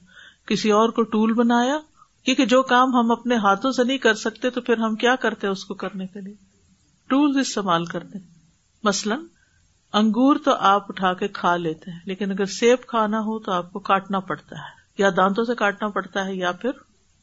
کسی 0.49 0.71
اور 0.73 0.89
کو 0.99 1.03
ٹول 1.15 1.33
بنایا 1.35 1.79
کیونکہ 2.25 2.47
جو 2.53 2.63
کام 2.73 2.95
ہم 2.97 3.11
اپنے 3.13 3.37
ہاتھوں 3.43 3.73
سے 3.73 3.85
نہیں 3.85 3.99
کر 4.07 4.15
سکتے 4.25 4.51
تو 4.51 4.61
پھر 4.61 4.79
ہم 4.79 4.95
کیا 5.05 5.15
کرتے 5.23 5.47
اس 5.47 5.65
کو 5.65 5.75
کرنے 5.85 6.07
کے 6.13 6.21
لیے 6.21 6.35
ٹول 7.09 7.39
استعمال 7.41 7.85
کر 7.93 8.03
دیں 8.13 8.21
مثلاً 8.85 9.17
انگور 9.99 10.37
تو 10.45 10.55
آپ 10.71 10.87
اٹھا 10.89 11.13
کے 11.21 11.29
کھا 11.37 11.55
لیتے 11.57 11.91
ہیں 11.91 11.99
لیکن 12.07 12.31
اگر 12.31 12.47
سیب 12.55 12.85
کھانا 12.87 13.21
ہو 13.27 13.39
تو 13.45 13.53
آپ 13.53 13.73
کو 13.73 13.79
کاٹنا 13.87 14.19
پڑتا 14.31 14.57
ہے 14.57 14.77
یا 15.03 15.09
دانتوں 15.17 15.45
سے 15.45 15.55
کاٹنا 15.61 15.89
پڑتا 15.95 16.25
ہے 16.27 16.35
یا 16.35 16.51
پھر 16.65 16.71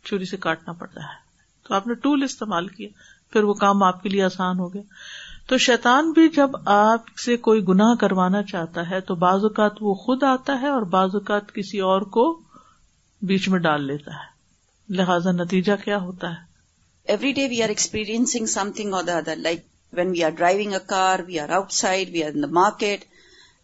چوری 0.10 0.26
سے 0.30 0.38
کاٹنا 0.46 0.74
پڑتا 0.80 1.02
ہے 1.10 1.24
تو 1.68 1.74
آپ 1.76 1.88
نے 1.88 1.94
ٹول 2.06 2.24
استعمال 2.24 2.68
کیا 2.78 2.88
پھر 3.34 3.44
وہ 3.50 3.54
کام 3.62 3.84
آپ 3.90 4.02
کے 4.04 4.10
لیے 4.10 4.24
آسان 4.24 4.60
ہو 4.60 4.74
گیا 4.74 4.82
تو 5.50 5.58
شیتان 5.68 6.10
بھی 6.12 6.28
جب 6.40 6.56
آپ 6.76 7.16
سے 7.26 7.38
کوئی 7.50 7.64
گناہ 7.68 7.94
کروانا 8.06 8.42
چاہتا 8.54 8.90
ہے 8.90 9.00
تو 9.12 9.16
بعض 9.26 9.44
اوقات 9.50 9.82
وہ 9.82 9.94
خود 10.06 10.24
آتا 10.32 10.60
ہے 10.62 10.68
اور 10.70 10.82
بعض 10.98 11.16
اوقات 11.22 11.54
کسی 11.56 11.80
اور 11.92 12.02
کو 12.18 12.26
بیچ 13.34 13.48
میں 13.56 13.60
ڈال 13.68 13.86
لیتا 13.88 14.16
ہے 14.24 14.96
لہذا 14.98 15.32
نتیجہ 15.44 15.76
کیا 15.84 15.98
ہوتا 16.10 16.30
ہے 16.34 17.14
every 17.14 17.32
day 17.42 17.48
we 17.50 17.64
are 17.64 17.70
experiencing 17.76 18.46
something 18.76 19.02
the 19.08 19.18
other 19.18 19.36
like 19.48 19.66
When 19.92 20.12
we 20.12 20.24
are 20.24 20.32
driving 20.32 20.74
a 20.74 20.80
car, 20.80 21.24
we 21.26 21.40
are 21.40 21.50
outside, 21.50 22.12
we 22.12 22.24
are 22.24 22.30
in 22.30 22.42
the 22.42 22.48
market. 22.48 23.06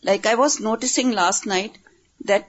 Like 0.03 0.25
I 0.25 0.35
was 0.35 0.59
noticing 0.59 1.11
last 1.11 1.45
night 1.45 1.77
that 2.21 2.47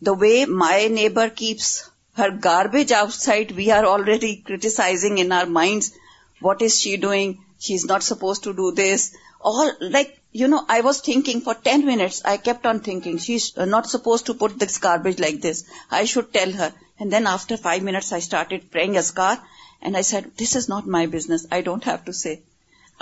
the 0.00 0.14
way 0.14 0.46
my 0.46 0.88
neighbor 0.88 1.30
keeps 1.30 1.88
her 2.14 2.30
garbage 2.30 2.90
outside, 2.90 3.52
we 3.52 3.70
are 3.70 3.86
already 3.86 4.36
criticizing 4.36 5.18
in 5.18 5.30
our 5.32 5.46
minds, 5.46 5.92
what 6.40 6.60
is 6.60 6.80
she 6.80 6.96
doing? 6.96 7.38
She's 7.58 7.84
not 7.84 8.02
supposed 8.02 8.44
to 8.44 8.52
do 8.52 8.72
this. 8.72 9.14
All 9.40 9.70
like, 9.80 10.18
you 10.32 10.48
know, 10.48 10.64
I 10.68 10.80
was 10.80 11.00
thinking 11.00 11.40
for 11.40 11.54
10 11.54 11.84
minutes, 11.86 12.22
I 12.24 12.36
kept 12.36 12.66
on 12.66 12.80
thinking, 12.80 13.18
she's 13.18 13.56
not 13.56 13.88
supposed 13.88 14.26
to 14.26 14.34
put 14.34 14.58
this 14.58 14.78
garbage 14.78 15.20
like 15.20 15.40
this. 15.40 15.64
I 15.90 16.04
should 16.04 16.32
tell 16.32 16.50
her. 16.50 16.72
And 16.98 17.12
then 17.12 17.26
after 17.26 17.56
5 17.56 17.82
minutes, 17.82 18.12
I 18.12 18.18
started 18.18 18.70
praying 18.70 18.94
Azkar 18.94 19.38
and 19.80 19.96
I 19.96 20.00
said, 20.00 20.32
this 20.36 20.56
is 20.56 20.68
not 20.68 20.86
my 20.86 21.06
business. 21.06 21.46
I 21.50 21.60
don't 21.60 21.84
have 21.84 22.04
to 22.06 22.12
say. 22.12 22.40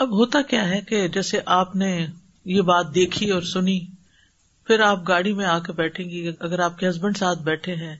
اب 0.02 0.10
ہوتا 0.18 0.40
کیا 0.50 0.68
ہے 0.68 0.80
کہ 0.88 1.06
جیسے 1.14 1.38
آپ 1.60 1.74
نے 1.76 1.88
یہ 2.54 2.62
بات 2.72 2.94
دیکھی 2.94 3.30
اور 3.30 3.42
سنی 3.52 3.78
پھر 4.66 4.80
آپ 4.80 5.06
گاڑی 5.08 5.32
میں 5.34 5.46
آ 5.46 5.58
کے 5.66 5.72
بیٹھیں 5.76 6.04
گی 6.10 6.28
اگر 6.48 6.58
آپ 6.64 6.78
کے 6.78 6.88
ہسبینڈ 6.88 7.16
ساتھ 7.18 7.42
بیٹھے 7.42 7.74
ہیں 7.76 7.96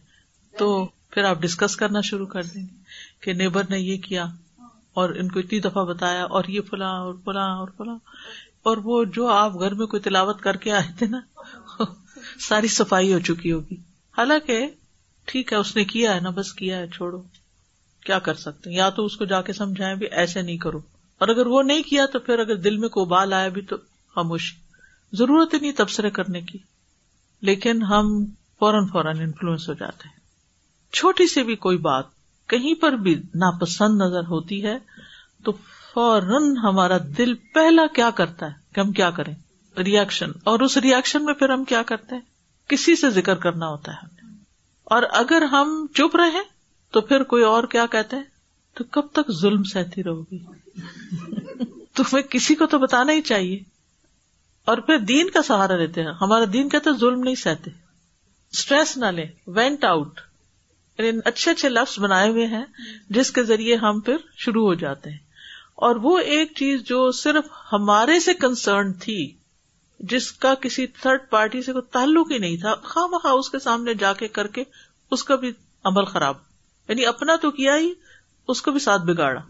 تو 0.59 0.69
پھر 1.15 1.25
آپ 1.25 1.41
ڈسکس 1.43 1.75
کرنا 1.77 2.01
شروع 2.11 2.27
کر 2.35 2.43
دیں 2.55 2.63
گے 2.63 3.23
کہ 3.25 3.33
نیبر 3.41 3.65
نے 3.71 3.79
یہ 3.79 3.97
کیا 4.05 4.25
اور 5.01 5.11
ان 5.23 5.29
کو 5.31 5.39
اتنی 5.39 5.59
دفعہ 5.61 5.85
بتایا 5.85 6.23
اور 6.39 6.45
یہ 6.49 6.61
فلاں 6.71 6.93
اور 7.01 7.15
فلاں 7.25 7.49
اور 7.59 7.69
فلاں 7.77 7.97
اور 8.69 8.77
وہ 8.85 9.03
جو 9.15 9.27
آپ 9.33 9.59
گھر 9.61 9.75
میں 9.75 9.87
کوئی 9.87 10.03
تلاوت 10.03 10.41
کر 10.43 10.57
کے 10.65 10.73
آئے 10.73 10.91
تھے 10.99 11.07
نا 11.11 11.21
ساری 12.49 12.69
صفائی 12.77 13.13
ہو 13.13 13.19
چکی 13.29 13.53
ہوگی 13.53 13.75
حالانکہ 14.19 14.65
ٹھیک 15.33 15.53
ہے 15.53 15.59
اس 15.59 15.75
نے 15.77 15.85
کیا 15.93 16.15
ہے 16.15 16.21
نا 16.21 16.31
بس 16.37 16.53
کیا 16.55 16.79
ہے 16.79 16.87
چھوڑو 16.97 17.23
کیا 18.07 18.19
کر 18.29 18.35
سکتے 18.47 18.71
یا 18.73 18.89
تو 18.97 19.05
اس 19.05 19.17
کو 19.17 19.25
جا 19.33 19.41
کے 19.49 19.53
سمجھائیں 19.53 19.95
بھی 19.97 20.07
ایسے 20.23 20.43
نہیں 20.43 20.57
کرو 20.59 20.81
اور 21.23 21.29
اگر 21.29 21.47
وہ 21.53 21.63
نہیں 21.63 21.83
کیا 21.89 22.05
تو 22.13 22.19
پھر 22.27 22.39
اگر 22.39 22.57
دل 22.67 22.77
میں 22.83 22.89
کوئی 22.93 23.07
بال 23.07 23.33
آیا 23.39 23.49
بھی 23.57 23.63
تو 23.73 23.77
خاموشی 24.15 24.55
ضرورت 25.17 25.55
ہی 25.55 25.59
نہیں 25.59 25.73
تبصرے 25.81 26.11
کرنے 26.19 26.41
کی 26.51 26.59
لیکن 27.49 27.83
ہم 27.91 28.07
فوراً 28.61 28.87
فوراً 28.93 29.21
انفلوئنس 29.25 29.69
ہو 29.69 29.75
جاتے 29.81 30.09
ہیں 30.09 30.19
چھوٹی 30.99 31.27
سی 31.33 31.43
بھی 31.49 31.57
کوئی 31.67 31.77
بات 31.89 32.05
کہیں 32.53 32.73
پر 32.83 32.93
بھی 33.07 33.15
ناپسند 33.43 34.03
نظر 34.03 34.27
ہوتی 34.31 34.65
ہے 34.67 34.77
تو 35.45 35.53
فوراً 35.93 36.55
ہمارا 36.63 36.97
دل 37.19 37.35
پہلا 37.55 37.87
کیا 37.95 38.09
کرتا 38.23 38.47
ہے 38.47 38.75
کہ 38.75 38.81
ہم 38.81 38.93
کیا 39.01 39.11
کریں 39.21 39.35
ریئیکشن 39.89 40.31
اور 40.51 40.61
اس 40.69 40.77
ریئیکشن 40.87 41.25
میں 41.25 41.35
پھر 41.43 41.51
ہم 41.53 41.65
کیا 41.75 41.83
کرتے 41.93 42.15
ہیں 42.15 42.23
کسی 42.71 42.97
سے 43.01 43.11
ذکر 43.21 43.35
کرنا 43.45 43.69
ہوتا 43.69 43.93
ہے 44.03 44.27
اور 44.97 45.03
اگر 45.23 45.43
ہم 45.55 45.77
چپ 45.95 46.17
رہے 46.17 46.43
تو 46.93 47.01
پھر 47.11 47.23
کوئی 47.35 47.45
اور 47.53 47.65
کیا 47.77 47.87
کہتے 47.93 48.17
ہیں 48.17 48.25
تو 48.77 48.85
کب 48.97 49.07
تک 49.13 49.31
ظلم 49.41 49.63
سہتی 49.73 50.03
رہو 50.05 50.21
گی 50.31 50.39
تمہیں 51.97 52.23
کسی 52.31 52.55
کو 52.55 52.67
تو 52.75 52.79
بتانا 52.79 53.13
ہی 53.13 53.21
چاہیے 53.31 53.59
اور 54.71 54.79
پھر 54.87 54.99
دین 55.09 55.31
کا 55.31 55.43
سہارا 55.43 55.77
لیتے 55.77 56.03
ہیں 56.05 56.13
ہمارا 56.21 56.45
دین 56.53 56.69
کہتے 56.69 56.91
تو 56.91 56.97
ظلم 56.99 57.23
نہیں 57.23 57.35
سہتے 57.43 57.71
اسٹریس 58.53 58.97
نہ 58.97 59.07
لیں 59.17 59.27
وینٹ 59.47 59.85
یعنی 59.85 61.11
آؤٹ 61.27 61.27
اچھے 61.29 61.51
اچھے 61.51 61.69
لفظ 61.69 61.99
بنائے 62.01 62.29
ہوئے 62.31 62.47
ہیں 62.47 62.65
جس 63.17 63.31
کے 63.33 63.43
ذریعے 63.51 63.77
ہم 63.85 64.01
پھر 64.09 64.17
شروع 64.45 64.65
ہو 64.67 64.73
جاتے 64.85 65.11
ہیں 65.11 65.19
اور 65.89 65.97
وہ 66.03 66.19
ایک 66.37 66.51
چیز 66.57 66.83
جو 66.89 67.11
صرف 67.19 67.45
ہمارے 67.73 68.19
سے 68.21 68.35
کنسرن 68.41 68.93
تھی 69.05 69.21
جس 70.13 70.31
کا 70.45 70.55
کسی 70.63 70.87
تھرڈ 71.01 71.21
پارٹی 71.31 71.63
سے 71.63 71.73
کوئی 71.73 71.91
تعلق 71.93 72.31
ہی 72.33 72.39
نہیں 72.39 72.57
تھا 72.61 72.75
خواہ 72.85 73.07
مخواہ 73.15 73.35
اس 73.39 73.49
کے 73.51 73.59
سامنے 73.69 73.95
جا 74.05 74.13
کے 74.19 74.29
کر 74.39 74.47
کے 74.59 74.65
اس 75.17 75.25
کا 75.31 75.37
بھی 75.45 75.51
عمل 75.91 76.05
خراب 76.13 76.37
یعنی 76.89 77.07
اپنا 77.07 77.37
تو 77.43 77.51
کیا 77.61 77.77
ہی 77.79 77.93
اس 78.51 78.61
کو 78.67 78.73
بھی 78.77 78.81
ساتھ 78.91 79.03
بگاڑا 79.09 79.41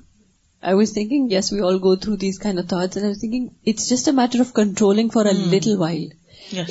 I 0.71 0.75
was 0.77 0.93
thinking 0.95 1.33
yes 1.33 1.53
we 1.53 1.61
all 1.67 1.77
go 1.89 1.95
through 2.05 2.17
these 2.23 2.39
thinking 2.43 3.45
it's 3.71 3.89
just 3.91 4.09
a 4.09 4.13
matter 4.23 4.41
of 4.41 4.53
controlling 4.63 5.09
for 5.15 5.27
a 5.27 5.53
little 5.53 5.77
while 5.83 6.09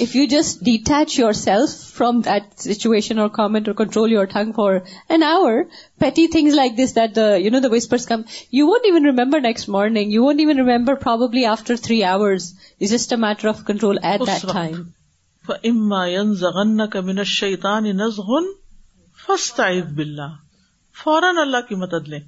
if 0.04 0.16
you 0.16 0.26
just 0.30 0.60
detach 0.66 1.18
yourself 1.40 1.74
from 1.96 2.20
that 2.26 2.52
situation 2.66 3.20
or 3.24 3.28
comment 3.38 3.68
or 3.68 3.76
control 3.84 4.12
your 4.12 4.26
tongue 4.34 4.52
for 4.56 4.74
an 5.16 5.24
hour 5.30 5.62
petty 6.00 6.28
things 6.36 6.54
like 6.62 6.78
this 6.78 6.96
that 6.96 7.18
you 7.44 7.52
know 7.52 7.60
the 7.68 7.72
whispers 7.72 8.06
come 8.08 8.22
you 8.60 8.68
won't 8.68 8.86
even 8.90 9.06
remember 9.16 9.42
next 9.48 9.70
morning 9.78 10.12
you 10.14 10.24
won't 10.24 10.40
even 10.46 10.60
remember 10.70 10.96
probably 11.06 11.46
after 11.56 11.76
three 11.84 12.04
hours 12.14 12.52
is 12.82 12.92
just 12.92 13.14
a 13.14 13.20
matter 13.28 13.48
of 13.50 13.64
control 13.68 13.98
at 14.12 14.22
that 14.28 14.54
time 14.54 14.84
دائم 19.58 20.36
فوراً 21.04 21.28
اللہ 21.41 21.62
کی 21.68 21.76
مدد 21.84 22.08
لیں 22.14 22.20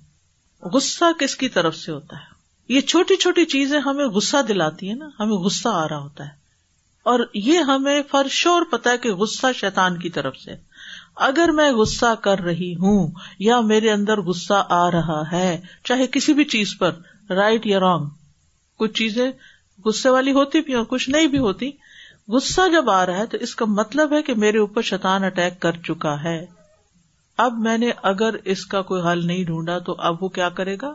غصہ 0.73 1.05
کس 1.19 1.35
کی 1.37 1.47
طرف 1.55 1.75
سے 1.75 1.91
ہوتا 1.91 2.17
ہے 2.17 2.73
یہ 2.73 2.81
چھوٹی 2.91 3.15
چھوٹی 3.23 3.45
چیزیں 3.53 3.79
ہمیں 3.85 4.05
غصہ 4.17 4.41
دلاتی 4.47 4.89
ہے 4.89 4.93
نا 4.95 5.07
ہمیں 5.19 5.37
غصہ 5.45 5.69
آ 5.79 5.87
رہا 5.89 5.97
ہوتا 5.99 6.23
ہے 6.27 6.39
اور 7.13 7.19
یہ 7.33 7.57
ہمیں 7.73 8.01
فر 8.11 8.27
شور 8.39 8.65
پتا 8.71 8.91
ہے 8.91 8.97
کہ 9.05 9.13
غصہ 9.21 9.51
شیتان 9.59 9.97
کی 9.99 10.09
طرف 10.17 10.37
سے 10.43 10.55
اگر 11.27 11.51
میں 11.59 11.69
غصہ 11.79 12.13
کر 12.23 12.39
رہی 12.49 12.73
ہوں 12.81 13.09
یا 13.47 13.59
میرے 13.71 13.91
اندر 13.91 14.21
غصہ 14.27 14.63
آ 14.75 14.83
رہا 14.91 15.21
ہے 15.31 15.47
چاہے 15.89 16.07
کسی 16.17 16.33
بھی 16.33 16.43
چیز 16.53 16.75
پر 16.79 16.95
رائٹ 17.39 17.65
یا 17.67 17.79
رونگ 17.79 18.05
کچھ 18.79 18.93
چیزیں 19.01 19.29
غصے 19.85 20.09
والی 20.17 20.31
ہوتی 20.39 20.61
بھی 20.69 20.73
اور 20.81 20.85
کچھ 20.93 21.09
نہیں 21.09 21.27
بھی 21.35 21.39
ہوتی 21.47 21.71
غصہ 22.35 22.69
جب 22.71 22.89
آ 22.99 23.05
رہا 23.05 23.17
ہے 23.17 23.25
تو 23.27 23.37
اس 23.47 23.55
کا 23.61 23.65
مطلب 23.81 24.13
ہے 24.17 24.21
کہ 24.29 24.33
میرے 24.45 24.57
اوپر 24.65 24.81
شیتان 24.93 25.23
اٹیک 25.31 25.59
کر 25.61 25.81
چکا 25.87 26.15
ہے 26.23 26.37
اب 27.43 27.57
میں 27.65 27.77
نے 27.77 27.91
اگر 28.11 28.33
اس 28.53 28.65
کا 28.73 28.81
کوئی 28.89 29.01
حل 29.11 29.25
نہیں 29.27 29.43
ڈھونڈا 29.45 29.77
تو 29.89 29.95
اب 30.07 30.23
وہ 30.23 30.29
کیا 30.37 30.49
کرے 30.57 30.75
گا 30.81 30.93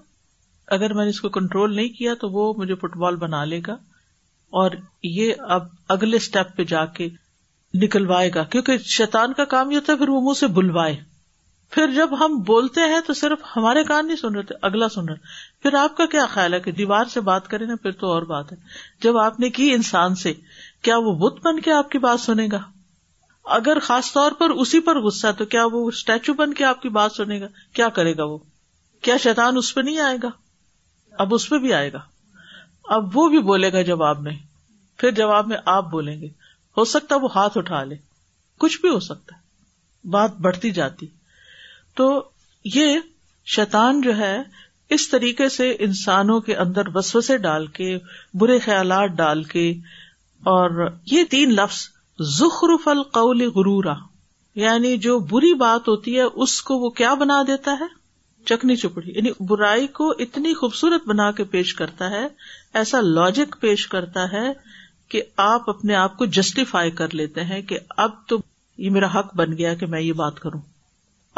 اگر 0.74 0.94
میں 0.94 1.04
نے 1.04 1.10
اس 1.10 1.20
کو 1.20 1.28
کنٹرول 1.38 1.74
نہیں 1.76 1.88
کیا 1.98 2.14
تو 2.20 2.28
وہ 2.30 2.52
مجھے 2.58 2.74
فٹ 2.74 2.96
بال 2.98 3.16
بنا 3.16 3.44
لے 3.52 3.60
گا 3.66 3.76
اور 4.62 4.70
یہ 5.02 5.32
اب 5.56 5.66
اگلے 5.94 6.16
اسٹیپ 6.16 6.56
پہ 6.56 6.64
جا 6.72 6.84
کے 6.96 7.08
نکلوائے 7.82 8.30
گا 8.34 8.42
کیونکہ 8.54 8.78
شیتان 8.96 9.32
کا 9.36 9.44
کام 9.54 9.70
یہ 9.70 9.76
ہوتا 9.76 9.92
ہے 9.92 9.98
پھر 9.98 10.08
وہ 10.08 10.20
منہ 10.26 10.38
سے 10.38 10.46
بلوائے 10.58 10.96
پھر 11.74 11.92
جب 11.94 12.08
ہم 12.24 12.36
بولتے 12.46 12.80
ہیں 12.90 13.00
تو 13.06 13.14
صرف 13.20 13.38
ہمارے 13.56 13.82
کان 13.84 14.06
نہیں 14.06 14.16
سن 14.16 14.34
رہے 14.34 14.54
اگلا 14.66 14.88
سن 14.88 15.08
رہے 15.08 15.16
پھر 15.62 15.74
آپ 15.78 15.96
کا 15.96 16.06
کیا 16.10 16.26
خیال 16.34 16.54
ہے 16.54 16.60
کہ 16.66 16.72
دیوار 16.72 17.04
سے 17.12 17.20
بات 17.30 17.48
کرے 17.48 17.64
نا 17.66 17.74
پھر 17.82 17.92
تو 18.02 18.12
اور 18.12 18.22
بات 18.32 18.52
ہے 18.52 18.56
جب 19.04 19.16
آپ 19.22 19.40
نے 19.40 19.50
کی 19.56 19.72
انسان 19.74 20.14
سے 20.22 20.32
کیا 20.88 20.96
وہ 21.04 21.14
بت 21.28 21.44
بن 21.46 21.60
کے 21.60 21.72
آپ 21.72 21.90
کی 21.90 21.98
بات 22.08 22.20
سنے 22.20 22.46
گا 22.52 22.58
اگر 23.54 23.78
خاص 23.86 24.12
طور 24.12 24.32
پر 24.38 24.50
اسی 24.58 24.78
پر 24.86 24.98
غصہ 25.02 25.26
تو 25.38 25.44
کیا 25.50 25.64
وہ 25.72 25.86
اسٹیچو 25.88 26.32
بن 26.34 26.54
کے 26.54 26.64
آپ 26.64 26.80
کی 26.82 26.88
بات 26.96 27.12
سنے 27.12 27.40
گا 27.40 27.46
کیا 27.74 27.88
کرے 27.98 28.16
گا 28.16 28.24
وہ 28.30 28.38
کیا 29.04 29.16
شیتان 29.22 29.56
اس 29.56 29.74
پہ 29.74 29.80
نہیں 29.80 29.98
آئے 30.06 30.16
گا 30.22 30.28
اب 31.24 31.34
اس 31.34 31.48
پہ 31.50 31.58
بھی 31.66 31.72
آئے 31.74 31.92
گا 31.92 31.98
اب 32.94 33.16
وہ 33.16 33.28
بھی 33.28 33.40
بولے 33.52 33.72
گا 33.72 33.82
جواب 33.90 34.20
میں 34.22 34.32
پھر 34.98 35.10
جواب 35.20 35.46
میں 35.48 35.56
آپ 35.74 35.90
بولیں 35.90 36.20
گے 36.20 36.28
ہو 36.76 36.84
سکتا 36.94 37.16
وہ 37.22 37.28
ہاتھ 37.34 37.58
اٹھا 37.58 37.82
لے 37.84 37.94
کچھ 38.60 38.80
بھی 38.80 38.88
ہو 38.88 38.98
سکتا 39.06 39.36
ہے 39.36 40.08
بات 40.10 40.36
بڑھتی 40.44 40.70
جاتی 40.80 41.06
تو 41.96 42.10
یہ 42.74 42.98
شیتان 43.54 44.00
جو 44.00 44.16
ہے 44.16 44.36
اس 44.94 45.08
طریقے 45.10 45.48
سے 45.48 45.74
انسانوں 45.86 46.40
کے 46.46 46.56
اندر 46.64 46.96
وسوسے 46.96 47.36
ڈال 47.46 47.66
کے 47.78 47.96
برے 48.40 48.58
خیالات 48.66 49.10
ڈال 49.16 49.42
کے 49.54 49.70
اور 50.56 50.88
یہ 51.10 51.24
تین 51.30 51.54
لفظ 51.54 51.86
زخرف 52.24 52.86
القول 52.88 53.46
غرورا 53.54 53.94
یعنی 54.60 54.96
جو 55.06 55.18
بری 55.32 55.52
بات 55.60 55.88
ہوتی 55.88 56.14
ہے 56.18 56.22
اس 56.42 56.60
کو 56.68 56.78
وہ 56.84 56.90
کیا 57.00 57.12
بنا 57.20 57.42
دیتا 57.46 57.74
ہے 57.80 57.86
چکنی 58.48 58.76
چپڑی 58.76 59.12
یعنی 59.14 59.30
برائی 59.48 59.86
کو 59.98 60.08
اتنی 60.24 60.52
خوبصورت 60.54 61.06
بنا 61.08 61.30
کے 61.36 61.44
پیش 61.54 61.74
کرتا 61.74 62.10
ہے 62.10 62.26
ایسا 62.80 63.00
لاجک 63.00 63.56
پیش 63.60 63.86
کرتا 63.94 64.24
ہے 64.32 64.44
کہ 65.10 65.22
آپ 65.48 65.68
اپنے 65.70 65.94
آپ 65.94 66.16
کو 66.18 66.24
جسٹیفائی 66.38 66.90
کر 67.00 67.14
لیتے 67.14 67.44
ہیں 67.44 67.60
کہ 67.68 67.78
اب 68.06 68.10
تو 68.28 68.36
یہ 68.84 68.90
میرا 68.90 69.06
حق 69.18 69.34
بن 69.36 69.56
گیا 69.58 69.74
کہ 69.80 69.86
میں 69.94 70.00
یہ 70.00 70.12
بات 70.22 70.40
کروں 70.40 70.60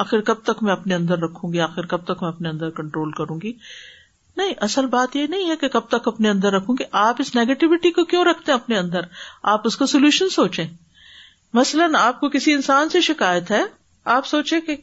آخر 0.05 0.21
کب 0.31 0.43
تک 0.45 0.63
میں 0.63 0.73
اپنے 0.73 0.95
اندر 0.95 1.19
رکھوں 1.23 1.53
گی 1.53 1.61
آخر 1.61 1.87
کب 1.87 2.05
تک 2.13 2.23
میں 2.23 2.29
اپنے 2.31 2.49
اندر 2.49 2.71
کنٹرول 2.77 3.11
کروں 3.19 3.41
گی 3.43 3.53
نہیں 4.39 4.53
اصل 4.67 4.87
بات 4.87 5.15
یہ 5.17 5.27
نہیں 5.31 5.49
ہے 5.51 5.57
کہ 5.61 5.69
کب 5.69 5.87
تک 5.95 6.07
اپنے 6.09 6.29
اندر 6.31 6.53
رکھوں 6.53 6.75
کہ 6.77 6.85
آپ 7.05 7.17
اس 7.21 7.35
نیگیٹوٹی 7.35 7.91
کو 7.93 8.05
کیوں 8.13 8.25
رکھتے 8.25 8.53
اپنے 8.53 8.79
اندر 8.79 9.05
آپ 9.53 9.67
اس 9.67 9.77
کا 9.77 9.87
سولوشن 9.95 10.29
سوچے 10.35 10.65
مثلاً 11.55 11.95
آپ 12.01 12.21
کو 12.21 12.29
کسی 12.37 12.53
انسان 12.53 12.89
سے 12.89 13.01
شکایت 13.07 13.51
ہے 13.51 13.63
آپ 14.17 14.27
سوچے 14.27 14.61
کہ 14.67 14.77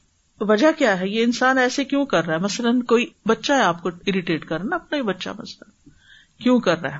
وجہ 0.49 0.68
کیا 0.78 0.99
ہے 0.99 1.08
یہ 1.10 1.24
انسان 1.24 1.58
ایسے 1.58 1.84
کیوں 1.91 2.06
کر 2.14 2.26
رہا 2.26 2.34
ہے 2.34 2.39
مثلاً 2.45 2.82
کوئی 2.93 3.06
بچہ 3.28 3.53
ہے 3.53 3.62
آپ 3.64 3.82
کو 3.84 3.89
اریٹیٹ 4.14 4.45
کرنا 4.45 4.76
اپنا 4.76 4.97
ہی 4.97 5.01
بچہ 5.10 5.30
مثلاً 5.39 5.91
کیوں 6.43 6.60
کر 6.68 6.78
رہا 6.82 6.93
ہے 6.95 6.99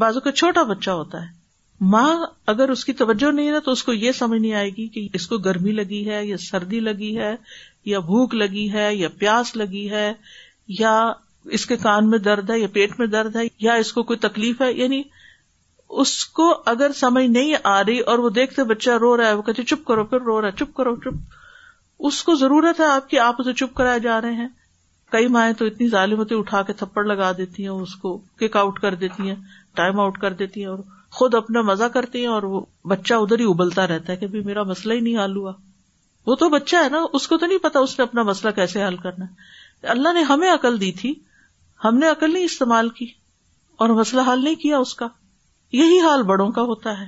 بازو 0.00 0.20
کا 0.20 0.32
چھوٹا 0.40 0.62
بچہ 0.70 0.90
ہوتا 1.00 1.22
ہے 1.24 1.34
ماں 1.92 2.12
اگر 2.52 2.68
اس 2.70 2.84
کی 2.84 2.92
توجہ 3.02 3.30
نہیں 3.32 3.50
رہا 3.52 3.58
تو 3.64 3.72
اس 3.78 3.82
کو 3.84 3.92
یہ 3.92 4.12
سمجھ 4.18 4.40
نہیں 4.40 4.54
آئے 4.62 4.70
گی 4.76 4.86
کہ 4.94 5.06
اس 5.18 5.26
کو 5.28 5.38
گرمی 5.46 5.72
لگی 5.72 6.08
ہے 6.08 6.24
یا 6.26 6.36
سردی 6.46 6.80
لگی 6.80 7.16
ہے 7.18 7.34
یا 7.94 7.98
بھوک 8.10 8.34
لگی 8.34 8.70
ہے 8.72 8.94
یا 8.94 9.08
پیاس 9.18 9.54
لگی 9.56 9.88
ہے 9.90 10.12
یا 10.78 10.94
اس 11.56 11.64
کے 11.66 11.76
کان 11.82 12.08
میں 12.10 12.18
درد 12.18 12.50
ہے 12.50 12.58
یا 12.58 12.66
پیٹ 12.72 12.98
میں 12.98 13.06
درد 13.06 13.36
ہے 13.36 13.42
یا 13.60 13.72
اس 13.82 13.92
کو 13.92 14.02
کوئی 14.02 14.18
تکلیف 14.18 14.60
ہے 14.62 14.72
یعنی 14.72 15.02
اس 16.02 16.14
کو 16.36 16.44
اگر 16.70 16.92
سمجھ 17.00 17.24
نہیں 17.30 17.54
آ 17.72 17.80
رہی 17.84 17.98
اور 18.12 18.18
وہ 18.18 18.30
دیکھتے 18.38 18.62
بچہ 18.70 18.90
رو 19.00 19.16
رہا 19.16 19.26
ہے 19.28 19.34
وہ 19.34 19.42
کہتے 19.42 19.62
چپ 19.72 19.84
کرو 19.86 20.04
پھر 20.14 20.20
رو 20.30 20.40
رہا 20.40 20.48
ہے 20.48 20.64
چپ 20.64 20.74
کرو 20.76 20.94
چپ 21.04 22.04
اس 22.06 22.22
کو 22.24 22.34
ضرورت 22.36 22.80
ہے 22.80 22.84
آپ 22.94 23.08
کی 23.10 23.18
آپ 23.18 23.34
اسے 23.38 23.52
چپ 23.60 23.74
کرائے 23.76 24.00
جا 24.06 24.20
رہے 24.20 24.32
ہیں 24.40 24.48
کئی 25.12 25.26
مائیں 25.36 25.52
تو 25.58 25.64
اتنی 25.64 25.88
ظالم 25.88 26.18
ہوتی 26.18 26.34
اٹھا 26.38 26.62
کے 26.66 26.72
تھپڑ 26.82 27.04
لگا 27.04 27.30
دیتی 27.38 27.62
ہیں 27.62 27.70
اس 27.70 27.94
کو 28.02 28.16
کک 28.40 28.56
آؤٹ 28.56 28.78
کر 28.80 28.94
دیتی 29.02 29.28
ہیں 29.28 29.34
ٹائم 29.76 30.00
آؤٹ 30.00 30.18
کر 30.20 30.32
دیتی 30.40 30.60
ہیں 30.60 30.68
اور 30.68 30.78
خود 31.18 31.34
اپنا 31.34 31.60
مزہ 31.70 31.84
کرتی 31.94 32.20
ہیں 32.20 32.28
اور 32.32 32.42
وہ 32.54 32.60
بچہ 32.90 33.14
ادھر 33.24 33.40
ہی 33.40 33.44
ابلتا 33.50 33.86
رہتا 33.88 34.12
ہے 34.12 34.16
کہ 34.18 34.26
بھی 34.34 34.40
میرا 34.44 34.62
مسئلہ 34.72 34.94
ہی 34.94 35.00
نہیں 35.00 35.18
حل 35.24 35.36
ہوا 35.36 35.52
وہ 36.26 36.34
تو 36.40 36.48
بچہ 36.50 36.76
ہے 36.84 36.88
نا 36.90 37.04
اس 37.14 37.28
کو 37.28 37.36
تو 37.38 37.46
نہیں 37.46 37.58
پتا 37.62 37.78
اس 37.80 37.98
نے 37.98 38.02
اپنا 38.04 38.22
مسئلہ 38.30 38.50
کیسے 38.54 38.84
حل 38.86 38.96
کرنا 39.02 39.24
ہے 39.24 39.86
اللہ 39.96 40.12
نے 40.12 40.22
ہمیں 40.28 40.50
عقل 40.52 40.80
دی 40.80 40.90
تھی 41.00 41.14
ہم 41.84 41.96
نے 41.98 42.08
عقل 42.08 42.32
نہیں 42.32 42.44
استعمال 42.44 42.88
کی 42.98 43.06
اور 43.84 43.88
مسئلہ 44.00 44.20
حل 44.32 44.44
نہیں 44.44 44.54
کیا 44.62 44.78
اس 44.78 44.94
کا 45.00 45.06
یہی 45.72 45.98
حال 46.00 46.22
بڑوں 46.30 46.50
کا 46.52 46.62
ہوتا 46.70 46.98
ہے 47.00 47.06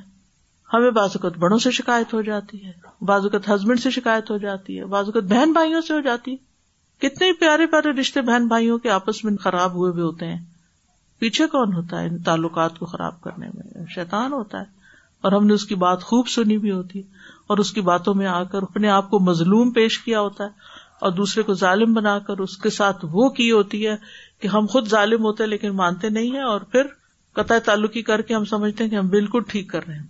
ہمیں 0.73 0.91
بازوقت 0.97 1.37
بڑوں 1.41 1.59
سے 1.59 1.71
شکایت 1.71 2.13
ہو 2.15 2.21
جاتی 2.23 2.65
ہے 2.65 2.73
بازوقت 3.11 3.49
ہسبینڈ 3.55 3.81
سے 3.81 3.91
شکایت 3.91 4.31
ہو 4.31 4.37
جاتی 4.39 4.79
ہے 4.79 4.85
بازوقت 4.95 5.31
بہن 5.31 5.53
بھائیوں 5.53 5.81
سے 5.87 5.95
ہو 5.95 6.01
جاتی 6.07 6.33
ہے 6.33 7.07
کتنے 7.07 7.33
پیارے 7.41 7.67
پیارے 7.75 7.91
رشتے 8.01 8.21
بہن 8.29 8.47
بھائیوں 8.49 8.79
کے 8.87 8.91
آپس 8.91 9.25
میں 9.25 9.37
خراب 9.43 9.75
ہوئے 9.75 9.93
بھی 9.93 10.03
ہوتے 10.03 10.27
ہیں 10.33 10.39
پیچھے 11.21 11.47
کون 11.53 11.73
ہوتا 11.75 12.01
ہے 12.01 12.07
ان 12.07 12.19
تعلقات 12.23 12.79
کو 12.79 12.87
خراب 12.87 13.21
کرنے 13.21 13.47
میں 13.55 13.85
شیتان 13.95 14.33
ہوتا 14.33 14.59
ہے 14.61 14.77
اور 15.27 15.33
ہم 15.33 15.47
نے 15.47 15.55
اس 15.55 15.65
کی 15.67 15.75
بات 15.75 16.03
خوب 16.11 16.29
سنی 16.29 16.59
بھی 16.65 16.71
ہوتی 16.71 16.99
ہے 16.99 17.17
اور 17.51 17.59
اس 17.59 17.73
کی 17.73 17.81
باتوں 17.91 18.15
میں 18.15 18.27
آ 18.27 18.43
کر 18.53 18.63
اپنے 18.63 18.89
آپ 18.97 19.09
کو 19.11 19.19
مظلوم 19.31 19.71
پیش 19.79 19.99
کیا 20.03 20.21
ہوتا 20.21 20.45
ہے 20.45 20.67
اور 21.07 21.11
دوسرے 21.13 21.43
کو 21.49 21.55
ظالم 21.55 21.93
بنا 21.95 22.19
کر 22.27 22.39
اس 22.41 22.57
کے 22.63 22.71
ساتھ 22.77 23.05
وہ 23.13 23.29
کی 23.39 23.51
ہوتی 23.53 23.87
ہے 23.87 23.97
کہ 24.41 24.49
ہم 24.49 24.67
خود 24.73 24.89
ظالم 24.91 25.25
ہوتے 25.25 25.47
لیکن 25.47 25.75
مانتے 25.77 26.09
نہیں 26.17 26.33
ہیں 26.35 26.43
اور 26.51 26.61
پھر 26.73 26.87
قطع 27.37 27.59
تعلقی 27.65 28.03
کر 28.11 28.23
کے 28.29 28.35
ہم 28.35 28.45
سمجھتے 28.53 28.85
ہیں 28.85 28.91
کہ 28.91 28.97
ہم 28.97 29.09
بالکل 29.09 29.43
ٹھیک 29.49 29.69
کر 29.71 29.87
رہے 29.87 29.95
ہیں 29.95 30.07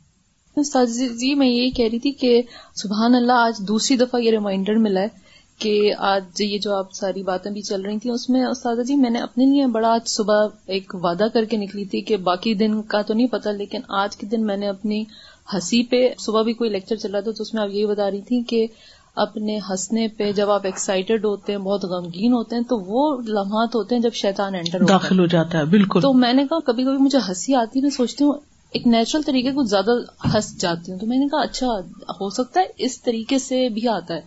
جی-, 0.95 1.15
جی 1.19 1.35
میں 1.41 1.47
یہی 1.49 1.71
کہہ 1.77 1.89
رہی 1.91 1.99
تھی 2.07 2.11
کہ 2.23 2.41
سبحان 2.83 3.15
اللہ 3.15 3.43
آج 3.47 3.59
دوسری 3.69 3.97
دفعہ 3.97 4.21
یہ 4.21 4.31
ریمائنڈر 4.31 4.77
ملا 4.87 5.01
ہے 5.01 5.27
کہ 5.63 5.73
آج 6.09 6.41
یہ 6.41 6.59
جو 6.63 6.75
آپ 6.75 6.93
ساری 6.95 7.23
باتیں 7.29 7.51
بھی 7.53 7.63
چل 7.69 7.81
رہی 7.85 7.99
تھیں 7.99 8.13
اس 8.13 8.29
میں 8.31 8.45
استاد 8.47 8.85
جی 8.87 8.97
میں 8.97 9.11
نے 9.11 9.21
اپنے 9.21 9.45
لیے 9.51 9.67
بڑا 9.77 9.89
آج 9.93 10.09
صبح 10.09 10.45
ایک 10.75 10.95
وعدہ 11.05 11.27
کر 11.35 11.45
کے 11.53 11.57
نکلی 11.63 11.85
تھی 11.95 12.01
کہ 12.11 12.17
باقی 12.31 12.55
دن 12.61 12.81
کا 12.93 13.01
تو 13.09 13.15
نہیں 13.15 13.27
پتا 13.33 13.53
لیکن 13.63 13.81
آج 14.03 14.17
کے 14.17 14.27
دن 14.37 14.45
میں 14.47 14.57
نے 14.57 14.69
اپنی 14.69 15.03
ہنسی 15.55 15.83
پہ 15.91 16.09
صبح 16.27 16.43
بھی 16.49 16.53
کوئی 16.61 16.71
لیکچر 16.71 16.97
چلا 17.07 17.21
تھا 17.21 17.31
تو 17.39 17.43
اس 17.43 17.53
میں 17.55 17.63
آپ 17.63 17.69
یہی 17.75 17.87
بتا 17.87 18.11
رہی 18.11 18.21
تھی 18.29 18.43
کہ 18.49 18.67
اپنے 19.23 19.59
ہنسنے 19.69 20.07
پہ 20.19 20.31
جب 20.33 20.51
آپ 20.51 20.67
ایکسائٹیڈ 20.67 21.25
ہوتے 21.25 21.53
ہیں 21.53 21.59
بہت 21.61 21.85
غمگین 21.93 22.33
ہوتے 22.33 22.57
ہیں 22.57 22.63
تو 22.73 22.79
وہ 22.91 23.03
لمحات 23.39 23.75
ہوتے 23.75 23.95
ہیں 23.95 24.03
جب 24.03 24.15
شیطان 24.21 24.55
انٹر 24.55 24.85
داخل 24.91 25.21
ہو 25.21 25.27
جاتا 25.35 25.59
ہے 25.59 25.65
بالکل 25.77 26.01
تو 26.03 26.13
میں 26.25 26.33
نے 26.33 26.45
کہا 26.51 26.59
کبھی 26.67 26.85
کبھی 26.85 26.99
مجھے 27.07 27.19
ہنسی 27.29 27.55
آتی 27.63 27.79
ہے 27.79 27.83
میں 27.83 27.91
سوچتی 27.97 28.25
ہوں 28.25 28.33
ایک 28.79 28.87
نیچرل 28.95 29.23
طریقے 29.27 29.53
کو 29.59 29.63
زیادہ 29.73 29.91
ہنس 30.35 30.51
جاتی 30.61 30.93
ہوں 30.93 30.99
تو 31.01 31.07
میں 31.13 31.19
نے 31.19 31.27
کہا 31.35 31.41
اچھا 31.49 31.67
ہو 32.21 32.29
سکتا 32.39 32.61
ہے 32.61 32.85
اس 32.89 33.01
طریقے 33.03 33.39
سے 33.51 33.69
بھی 33.79 33.89
آتا 33.97 34.15
ہے 34.15 34.21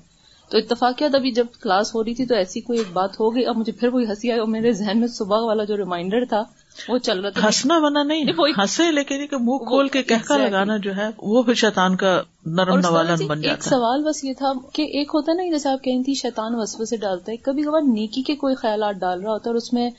تو 0.52 0.58
اتفاقیات 0.58 1.16
ابھی 1.16 1.32
جب 1.42 1.54
کلاس 1.62 1.94
ہو 1.96 2.04
رہی 2.04 2.14
تھی 2.16 2.26
تو 2.32 2.36
ایسی 2.36 2.62
کوئی 2.70 2.80
ایک 2.80 2.88
بات 2.94 3.20
ہو 3.20 3.34
گئی 3.36 3.46
اب 3.52 3.58
مجھے 3.58 3.72
پھر 3.82 3.89
کوئی 3.89 4.06
ہنسی 4.10 4.32
آئی 4.32 4.39
اور 4.39 4.48
میرے 4.58 4.72
ذہن 4.80 5.00
میں 5.00 5.08
صبح 5.18 5.46
والا 5.50 5.64
جو 5.72 5.78
ریمائنڈر 5.78 6.26
تھا 6.30 6.42
وہ 6.88 6.98
چل 7.06 7.20
رہا 7.20 7.46
ہنسنا 7.46 7.78
منع 7.80 8.02
نہیں 8.04 8.32
ہنسے 8.58 8.84
لیکن 8.92 9.16
منہ 9.46 9.66
کھول 9.70 9.88
کے 9.96 10.02
لگانا 10.30 10.78
جو 10.84 10.96
ہے 10.96 11.08
وہ 11.34 11.44
شیتان 11.62 11.96
کا 12.04 12.12
نرم 12.58 12.80
نوالا 12.84 13.16
بن 13.30 13.42
جاتا 13.42 13.52
ایک 13.54 13.64
سوال 13.64 14.04
بس 14.04 14.24
یہ 14.24 14.34
تھا 14.38 14.52
کہ 14.74 14.82
ایک 15.00 15.10
ہوتا 15.14 15.34
نا 15.38 15.44
جیسے 15.52 15.70
آپ 15.70 15.84
کہیں 15.84 16.02
تھی 16.04 16.14
شیتان 16.22 16.56
وسوسے 16.60 16.86
سے 16.90 16.98
ڈالتا 17.02 17.32
ہے 17.32 17.38
کبھی 17.48 17.64
کبھار 17.64 17.82
نیکی 17.88 18.22
کے 18.30 18.36
کوئی 18.46 18.56
خیالات 18.62 18.96
ڈال 19.02 19.22
رہا 19.22 19.32
ہوتا 19.32 19.50
ہے 19.50 19.54
اور 19.54 19.60
اس 19.62 19.72
میں 19.74 19.90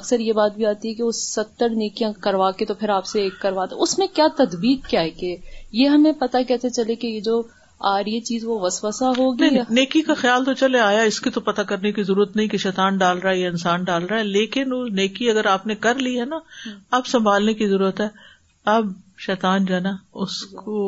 اکثر 0.00 0.20
یہ 0.28 0.32
بات 0.42 0.56
بھی 0.56 0.66
آتی 0.66 0.88
ہے 0.88 0.94
کہ 0.94 1.02
وہ 1.04 1.10
ستر 1.20 1.74
نیکیاں 1.84 2.12
کروا 2.28 2.50
کے 2.60 2.64
تو 2.64 2.74
پھر 2.82 2.88
آپ 2.98 3.06
سے 3.12 3.22
ایک 3.22 3.40
کرواتا 3.42 3.76
اس 3.82 3.98
میں 3.98 4.06
کیا 4.14 4.26
تدبیر 4.38 4.88
کیا 4.88 5.00
ہے 5.00 5.10
کہ 5.20 5.36
یہ 5.82 5.88
ہمیں 5.88 6.12
پتا 6.18 6.42
کیسے 6.48 6.70
چلے 6.80 6.94
کہ 6.94 7.06
یہ 7.06 7.20
جو 7.30 7.42
اور 7.90 8.06
یہ 8.06 8.20
چیز 8.28 8.44
وہ 8.44 8.58
وسوسہ 8.60 9.08
ہوگی 9.18 9.48
نیکی 9.74 10.00
کا 10.02 10.14
خیال 10.20 10.44
تو 10.44 10.52
چلے 10.60 10.78
آیا 10.80 11.00
اس 11.10 11.20
کی 11.20 11.30
تو 11.30 11.40
پتا 11.48 11.62
کرنے 11.72 11.92
کی 11.98 12.02
ضرورت 12.02 12.36
نہیں 12.36 12.46
کہ 12.54 12.58
شیتان 12.58 12.96
ڈال 12.98 13.18
رہا 13.18 13.30
ہے 13.30 13.38
یا 13.38 13.48
انسان 13.50 13.84
ڈال 13.90 14.04
رہا 14.04 14.18
ہے 14.18 14.24
لیکن 14.24 14.72
وہ 14.72 14.84
نیکی 15.00 15.28
اگر 15.30 15.46
آپ 15.50 15.66
نے 15.66 15.74
کر 15.86 15.98
لی 16.06 16.18
ہے 16.20 16.24
نا 16.26 16.38
اب 16.96 17.06
سنبھالنے 17.06 17.54
کی 17.60 17.66
ضرورت 17.68 18.00
ہے 18.00 18.06
اب 18.74 18.88
شیتان 19.26 19.64
جو 19.64 19.74
ہے 19.74 19.80
نا 19.80 19.92
اس 20.24 20.40
کو 20.64 20.80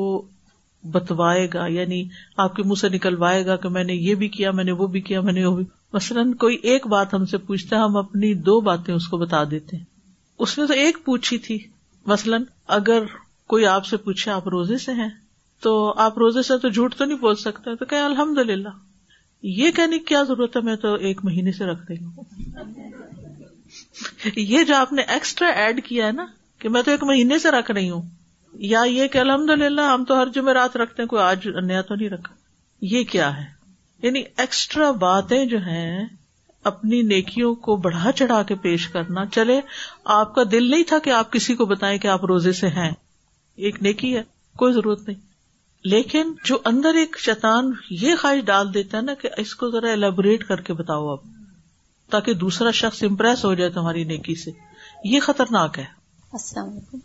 بتوائے 0.92 1.46
گا 1.54 1.66
یعنی 1.72 2.02
آپ 2.44 2.54
کے 2.56 2.62
منہ 2.66 2.78
سے 2.80 2.88
نکلوائے 2.88 3.44
گا 3.46 3.56
کہ 3.62 3.68
میں 3.68 3.84
نے 3.84 3.94
یہ 3.94 4.14
بھی 4.22 4.28
کیا 4.36 4.50
میں 4.58 4.64
نے 4.64 4.72
وہ 4.82 4.86
بھی 4.96 5.00
کیا 5.10 5.20
میں 5.20 5.32
نے 5.32 5.44
وہ 5.46 5.54
بھی 5.56 5.64
مثلاً 5.92 6.32
کوئی 6.44 6.56
ایک 6.72 6.86
بات 6.88 7.14
ہم 7.14 7.24
سے 7.34 7.38
پوچھتا 7.46 7.76
ہے 7.76 7.80
ہم 7.82 7.96
اپنی 7.96 8.32
دو 8.50 8.60
باتیں 8.70 8.94
اس 8.94 9.08
کو 9.08 9.16
بتا 9.18 9.42
دیتے 9.50 9.76
ہیں 9.76 9.84
اس 10.44 10.58
نے 10.58 10.66
تو 10.66 10.74
ایک 10.84 10.98
پوچھی 11.04 11.38
تھی 11.46 11.58
مثلاً 12.14 12.44
اگر 12.78 13.04
کوئی 13.54 13.66
آپ 13.66 13.86
سے 13.86 13.96
پوچھے 14.06 14.30
آپ 14.32 14.48
روزے 14.48 14.76
سے 14.84 14.92
ہیں 15.02 15.08
تو 15.62 15.72
آپ 16.02 16.18
روزے 16.18 16.42
سے 16.42 16.56
تو 16.58 16.68
جھوٹ 16.68 16.94
تو 16.98 17.04
نہیں 17.04 17.18
بول 17.18 17.34
سکتے 17.36 17.74
تو 17.76 17.84
کہ 17.86 17.94
الحمد 18.02 18.38
للہ 18.50 18.68
یہ 19.56 19.70
کہنے 19.76 19.98
کی 19.98 20.04
کیا 20.04 20.22
ضرورت 20.28 20.56
ہے 20.56 20.60
میں 20.62 20.76
تو 20.84 20.92
ایک 21.08 21.20
مہینے 21.24 21.52
سے 21.58 21.66
رکھ 21.66 21.90
رہی 21.90 21.98
ہوں 22.02 22.74
یہ 24.36 24.64
جو 24.68 24.76
آپ 24.76 24.92
نے 24.92 25.02
ایکسٹرا 25.16 25.48
ایڈ 25.64 25.84
کیا 25.84 26.06
ہے 26.06 26.12
نا 26.12 26.26
کہ 26.60 26.68
میں 26.68 26.82
تو 26.82 26.90
ایک 26.90 27.04
مہینے 27.10 27.38
سے 27.42 27.50
رکھ 27.50 27.70
رہی 27.70 27.90
ہوں 27.90 28.02
یا 28.72 28.82
یہ 28.86 29.08
کہ 29.08 29.18
الحمد 29.18 29.50
للہ 29.62 29.80
ہم 29.92 30.04
تو 30.04 30.20
ہر 30.20 30.28
جمعرات 30.34 30.76
رات 30.76 30.76
رکھتے 30.88 31.02
ہیں 31.02 31.08
کوئی 31.08 31.22
آج 31.22 31.46
نیا 31.66 31.82
تو 31.90 31.94
نہیں 31.94 32.08
رکھا 32.10 32.34
یہ 32.94 33.04
کیا 33.10 33.36
ہے 33.36 33.44
یعنی 34.02 34.22
ایکسٹرا 34.44 34.90
باتیں 35.06 35.44
جو 35.46 35.58
ہیں 35.66 36.04
اپنی 36.70 37.02
نیکیوں 37.10 37.54
کو 37.66 37.76
بڑھا 37.86 38.10
چڑھا 38.16 38.42
کے 38.48 38.54
پیش 38.62 38.88
کرنا 38.96 39.24
چلے 39.34 39.60
آپ 40.18 40.34
کا 40.34 40.42
دل 40.52 40.70
نہیں 40.70 40.82
تھا 40.88 40.98
کہ 41.04 41.10
آپ 41.20 41.32
کسی 41.32 41.54
کو 41.56 41.64
بتائیں 41.66 41.98
کہ 41.98 42.08
آپ 42.14 42.24
روزے 42.32 42.52
سے 42.62 42.68
ہیں 42.80 42.90
ایک 43.68 43.82
نیکی 43.82 44.16
ہے 44.16 44.22
کوئی 44.64 44.72
ضرورت 44.72 45.08
نہیں 45.08 45.28
لیکن 45.92 46.32
جو 46.44 46.56
اندر 46.70 46.94
ایک 47.00 47.16
شیطان 47.24 47.70
یہ 48.00 48.16
خواہش 48.20 48.40
ڈال 48.46 48.72
دیتا 48.74 48.96
ہے 48.96 49.02
نا 49.02 49.14
کہ 49.20 49.28
اس 49.40 49.54
کو 49.60 49.70
ذرا 49.70 49.90
ایلیبوریٹ 49.90 50.44
کر 50.48 50.60
کے 50.62 50.72
بتاؤ 50.80 51.08
اب 51.12 51.18
تاکہ 52.10 52.34
دوسرا 52.42 52.70
شخص 52.80 53.02
امپریس 53.08 53.44
ہو 53.44 53.52
جائے 53.54 53.70
تمہاری 53.70 54.02
نیکی 54.04 54.34
سے 54.42 54.50
یہ 55.12 55.20
خطرناک 55.26 55.78
ہے 55.78 55.84
السلام 56.38 56.68
علیکم 56.68 56.98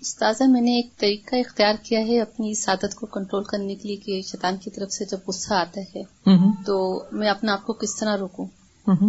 استاذہ 0.00 0.44
میں 0.50 0.60
نے 0.60 0.74
ایک 0.76 0.90
طریقہ 1.00 1.36
اختیار 1.44 1.74
کیا 1.84 2.00
ہے 2.06 2.20
اپنی 2.20 2.52
عادت 2.68 2.94
کو 2.94 3.06
کنٹرول 3.14 3.44
کرنے 3.44 3.74
کے 3.74 3.88
لیے 3.88 3.96
کہ 4.04 4.20
شیطان 4.30 4.56
کی 4.64 4.70
طرف 4.70 4.92
سے 4.92 5.04
جب 5.10 5.18
غصہ 5.28 5.54
آتا 5.54 5.80
ہے 5.94 6.02
تو 6.66 6.78
میں 7.20 7.30
اپنے 7.30 7.50
آپ 7.52 7.64
کو 7.66 7.72
کس 7.84 7.96
طرح 7.98 8.16
روکوں 8.20 8.46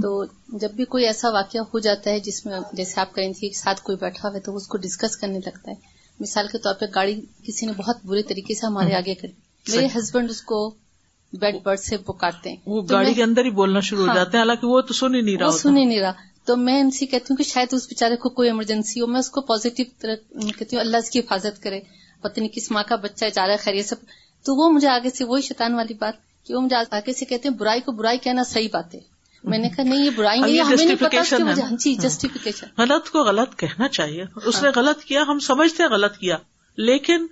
تو 0.01 0.23
جب 0.61 0.71
بھی 0.75 0.85
کوئی 0.93 1.05
ایسا 1.05 1.29
واقعہ 1.33 1.61
ہو 1.73 1.79
جاتا 1.89 2.09
ہے 2.11 2.19
جس 2.29 2.45
میں 2.45 2.59
جیسے 2.79 2.99
آپ 3.01 3.13
کہیں 3.15 3.33
تھے 3.39 3.51
ساتھ 3.59 3.81
کوئی 3.83 3.97
بیٹھا 4.01 4.27
ہوا 4.27 4.35
ہے 4.35 4.41
تو 4.47 4.55
اس 4.55 4.67
کو 4.73 4.77
ڈسکس 4.83 5.17
کرنے 5.17 5.39
لگتا 5.45 5.71
ہے 5.71 5.89
مثال 6.19 6.47
کے 6.51 6.57
طور 6.63 6.73
پہ 6.79 6.85
گاڑی 6.95 7.19
کسی 7.47 7.65
نے 7.65 7.71
بہت 7.77 8.05
برے 8.05 8.21
طریقے 8.31 8.53
سے 8.55 8.65
ہمارے 8.65 8.93
آگے 8.95 9.13
کری 9.21 9.31
میرے 9.75 9.85
ہسبینڈ 9.95 10.29
اس 10.29 10.41
کو 10.51 10.59
بیڈ 11.41 11.55
برڈ 11.63 11.79
سے 11.79 11.97
پکارتے 12.07 12.49
ہیں 12.49 12.57
وہ 12.65 12.81
گاڑی 12.89 13.13
کے 13.13 13.23
اندر 13.23 13.45
ہی 13.45 13.49
بولنا 13.59 13.79
شروع 13.89 14.01
ہو 14.01 14.07
ہاں۔ 14.07 14.15
جاتے 14.15 14.37
ہیں 14.37 14.41
حالانکہ 14.43 14.67
وہ 14.67 14.81
تو 14.87 14.93
سن 14.93 15.15
ہی 15.15 15.21
نہیں 15.21 15.37
رہا 15.41 15.51
سن 15.57 15.77
ہی 15.77 15.85
نہیں 15.85 15.99
رہا 15.99 16.11
تو 16.45 16.55
میں 16.65 16.79
ان 16.81 16.89
سے 16.97 17.05
کہتی 17.05 17.27
ہوں 17.31 17.37
کہ 17.37 17.43
شاید 17.51 17.73
اس 17.73 17.87
بےچارے 17.89 18.15
کو 18.23 18.29
کوئی 18.39 18.47
ایمرجنسی 18.49 19.01
ہو 19.01 19.07
میں 19.07 19.19
اس 19.19 19.29
کو 19.35 19.41
پوزیٹیو 19.51 19.85
کہتی 20.57 20.75
ہوں 20.75 20.81
اللہ 20.83 20.97
اس 21.05 21.09
کی 21.11 21.19
حفاظت 21.19 21.61
کرے 21.63 21.79
پتنی 22.23 22.47
کس 22.55 22.69
ماں 22.71 22.83
کا 22.89 22.95
بچہ 23.05 23.25
جا 23.35 23.45
رہا 23.45 23.53
ہے 23.53 23.63
خیریت 23.63 23.85
سب 23.89 24.03
تو 24.45 24.55
وہ 24.61 24.69
مجھے 24.73 24.87
آگے 24.89 25.09
سے 25.17 25.23
وہی 25.31 25.41
شیطان 25.47 25.73
والی 25.75 25.93
بات 26.03 26.13
کہ 26.47 26.55
وہ 26.55 26.61
مجھے 26.61 26.75
آگے 26.95 27.13
سے 27.19 27.25
کہتے 27.25 27.47
ہیں 27.49 27.55
برائی 27.55 27.81
کو 27.85 27.91
برائی 28.01 28.17
کہنا 28.27 28.43
صحیح 28.49 28.67
بات 28.73 28.93
ہے 28.95 28.99
میں 29.49 29.57
نے 29.57 29.69
کہا 29.75 29.83
نہیں 29.83 30.03
یہ 30.05 30.09
برائی 30.15 30.39
نہیں 30.39 30.71
جسٹیفکیشن 30.71 31.75
جی 31.83 31.93
جسٹیفکیشن 32.01 32.67
ہاں۔ 32.77 32.85
غلط 32.85 33.09
کو 33.11 33.23
غلط 33.25 33.55
کہنا 33.59 33.87
چاہیے 33.97 34.23
اس 34.45 34.61
نے 34.61 34.67
ہاں۔ 34.67 34.71
غلط 34.75 35.03
کیا 35.03 35.23
ہم 35.27 35.39
سمجھتے 35.49 35.85
غلط 35.93 36.17
کیا 36.17 36.37
لیکن 36.89 37.25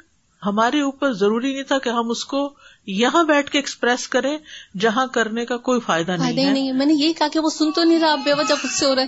ہمارے 0.46 0.82
اوپر 0.82 1.14
ضروری 1.20 1.54
نہیں 1.54 1.64
تھا 1.72 1.78
کہ 1.84 1.90
ہم 1.98 2.10
اس 2.12 2.24
کو 2.26 2.42
یہاں 3.02 3.24
بیٹھ 3.32 3.52
کے 3.52 3.58
ایکسپریس 3.60 4.08
کریں 4.16 4.38
جہاں 4.84 5.06
کرنے 5.18 5.46
کا 5.46 5.58
کوئی 5.68 5.80
فائدہ 5.86 6.16
نہیں 6.20 6.52
نہیں 6.52 6.72
میں 6.82 6.86
نے 6.86 6.94
یہی 6.94 7.14
کہا 7.14 7.28
کہ 7.34 7.40
وہ 7.46 7.50
سن 7.58 7.72
تو 7.76 7.84
نہیں 7.84 8.00
رہا 8.00 8.16
بے 8.26 8.34
وجہ 8.40 8.56
خود 8.62 8.72
سے 8.80 8.86
ہو 8.86 8.96
رہے 8.96 9.06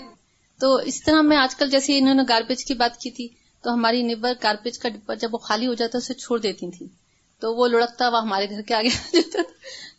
تو 0.61 0.73
اس 0.91 1.01
طرح 1.03 1.21
میں 1.29 1.37
آج 1.37 1.55
کل 1.55 1.69
جیسے 1.71 1.97
انہوں 1.99 2.15
نے 2.15 2.23
گاربیج 2.29 2.65
کی 2.65 2.73
بات 2.81 2.97
کی 3.01 3.11
تھی 3.19 3.27
تو 3.63 3.73
ہماری 3.73 4.01
نیبر 4.03 4.33
گاربیج 4.43 4.77
کا 4.79 4.89
ڈبا 4.89 5.13
جب 5.21 5.33
وہ 5.33 5.37
خالی 5.47 5.67
ہو 5.67 5.73
جاتا 5.81 5.97
اسے 5.97 6.13
چھوڑ 6.23 6.39
دیتی 6.45 6.69
تھی 6.77 6.85
تو 7.41 7.53
وہ 7.55 7.67
لڑکتا 7.67 8.09
وہ 8.13 8.21
ہمارے 8.21 8.49
گھر 8.49 8.61
کے 8.67 8.73
آگے 8.75 8.89
آ 8.99 9.09
جاتا 9.13 9.41
تھا 9.41 9.51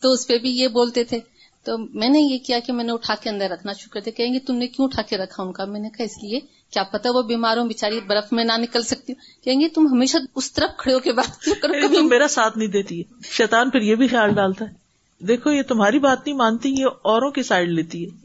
تو 0.02 0.12
اس 0.12 0.26
پہ 0.28 0.38
بھی 0.46 0.50
یہ 0.58 0.68
بولتے 0.78 1.04
تھے 1.12 1.18
تو 1.64 1.76
میں 2.00 2.08
نے 2.08 2.20
یہ 2.20 2.38
کیا 2.46 2.58
کہ 2.66 2.72
میں 2.72 2.84
نے 2.84 2.92
اٹھا 2.92 3.14
کے 3.22 3.28
اندر 3.30 3.50
رکھنا 3.50 3.72
شروع 3.80 3.92
کر 3.94 4.00
دیا 4.04 4.12
کہیں 4.16 4.32
گے 4.34 4.38
تم 4.46 4.54
نے 4.62 4.66
کیوں 4.68 4.86
اٹھا 4.86 5.02
کے 5.08 5.16
رکھا 5.18 5.42
ان 5.42 5.52
کا 5.58 5.64
میں 5.74 5.80
نے 5.80 5.88
کہا 5.96 6.04
اس 6.04 6.16
لیے 6.22 6.40
کیا 6.76 6.82
پتا 6.92 7.10
وہ 7.14 7.22
بیمار 7.28 7.56
ہوں 7.56 7.68
بےچاری 7.68 8.00
برف 8.08 8.32
میں 8.38 8.44
نہ 8.44 8.56
نکل 8.62 8.82
سکتی 8.88 9.12
کہیں 9.44 9.60
گے 9.60 9.68
تم 9.74 9.86
ہمیشہ 9.92 10.16
اس 10.40 10.52
طرف 10.52 10.76
کھڑے 10.78 10.94
ہو 10.94 11.00
کے 11.06 11.12
بات 11.20 11.44
کرو 11.62 12.02
میرا 12.08 12.28
ساتھ 12.36 12.58
دیتی 12.72 12.98
ہے 13.00 13.30
شیطان 13.30 13.70
پھر 13.70 13.80
یہ 13.90 13.94
بھی 14.02 14.06
خیال 14.14 14.34
ڈالتا 14.40 14.64
ہے 14.68 15.24
دیکھو 15.26 15.50
یہ 15.52 15.62
تمہاری 15.68 15.98
بات 16.08 16.26
نہیں 16.26 16.36
مانتی 16.36 16.70
یہ 16.80 17.00
اوروں 17.14 17.30
کی 17.38 17.42
سائڈ 17.50 17.68
لیتی 17.70 18.04
ہے 18.04 18.20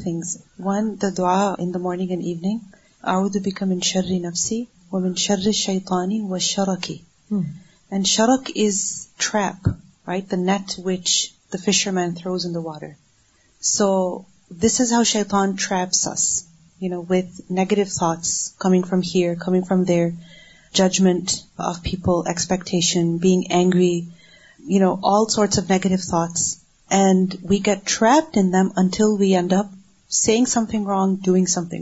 the 1.03 1.79
morning 1.79 2.11
and 2.11 2.23
evening 2.23 3.39
become 3.45 3.71
ان 3.71 3.81
شرری 3.93 4.19
نفسی 4.29 4.63
شری 5.17 5.53
شیتوانی 5.61 6.19
و 6.31 6.39
شرک 6.39 6.85
ہی 6.91 6.97
and 7.91 8.07
shark 8.07 8.51
is 8.65 8.77
trap 9.25 9.61
right 10.09 10.31
the 10.31 10.37
net 10.51 10.67
which 10.87 11.09
the 11.53 11.59
fisherman 11.97 12.11
throws 12.19 12.45
in 12.47 12.55
the 12.57 12.61
water 12.69 12.91
so 13.77 13.89
this 14.63 14.81
is 14.83 14.93
how 14.93 15.03
شیتان 15.15 15.47
traps 15.67 16.07
with 17.11 17.41
negative 17.59 17.85
thoughts 17.99 18.31
coming 18.65 18.83
from 18.89 19.01
here 19.15 19.35
coming 19.47 19.63
from 19.69 19.83
there 19.91 20.09
judgment 20.81 21.25
of 21.71 21.83
people 21.89 22.19
expectation 22.33 23.17
being 23.27 23.43
angry 23.59 23.97
you 24.73 24.79
know 24.85 24.95
all 25.15 25.25
sorts 25.35 25.59
of 25.59 25.67
negative 25.71 26.01
thoughts 26.11 26.43
and 27.03 27.35
we 27.51 27.59
keep 27.67 27.75
trap 27.93 28.39
in 28.39 28.53
them 28.55 28.69
until 28.83 29.11
we 29.21 29.35
end 29.37 29.53
up 29.61 29.69
سیگ 30.25 30.45
some 30.55 30.65
thing 30.71 30.85
wrong 30.97 31.11
doing 31.27 31.47
سم 31.55 31.65
تھ 31.71 31.75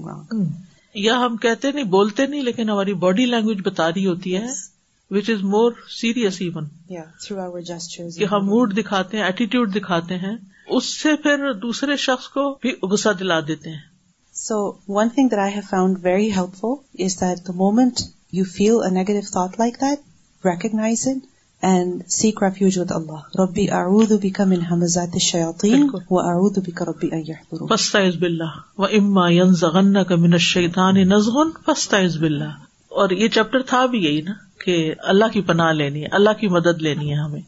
یا 1.03 1.15
ہم 1.27 1.37
کہتے 1.43 1.71
نہیں 1.73 1.85
بولتے 1.95 2.27
نہیں 2.27 2.43
لیکن 2.49 2.69
ہماری 2.71 2.93
body 3.05 3.25
language 3.27 3.61
بتا 3.69 3.89
رہی 3.89 4.07
ہوتی 4.07 4.37
ہے 4.37 4.45
which 5.15 5.31
is 5.31 5.43
more 5.55 5.73
serious 6.01 6.37
even 6.43 6.69
through 7.27 7.41
our 7.43 7.61
ہم 8.33 8.47
موڈ 8.47 8.77
دکھاتے 8.77 9.17
ہیں 9.17 9.25
ایٹیٹیوڈ 9.25 9.75
دکھاتے 9.75 10.17
ہیں 10.19 10.37
اس 10.77 10.85
سے 11.01 11.15
پھر 11.23 11.53
دوسرے 11.63 11.97
شخص 12.05 12.29
کو 12.37 12.49
بھی 12.63 12.75
غصہ 12.93 13.09
دلا 13.21 13.41
دیتے 13.49 13.71
ہیں 13.71 13.81
so 14.47 14.57
one 15.01 15.09
thing 15.15 15.35
I 15.43 15.53
have 15.55 15.63
found 15.71 15.99
very 16.03 16.31
helpful 16.61 17.05
is 17.05 17.21
that 17.21 17.47
the 17.49 17.53
moment 17.65 18.01
you 18.39 18.45
feel 18.55 18.79
negative 18.95 19.31
thought 19.33 19.59
like 19.59 19.77
that 19.81 20.47
recognize 20.47 21.07
it 21.09 21.23
اور 21.73 21.83
یہ 21.99 22.63
چیپٹر 33.35 33.63
تھا 33.69 33.79
بھی 33.93 34.01
یہی 34.05 34.23
نا 34.23 34.35
کہ 34.65 34.75
اللہ 35.15 35.31
کی 35.33 35.41
پناہ 35.49 35.71
لینی 35.79 36.03
ہے 36.03 36.09
اللہ 36.19 36.37
کی 36.41 36.49
مدد 36.59 36.83
لینی 36.89 37.07
ہے 37.13 37.17
ہمیں 37.23 37.45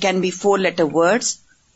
can 0.00 0.16
be 0.20 0.30
four 0.38 0.56
letter 0.58 0.84
words 1.02 1.28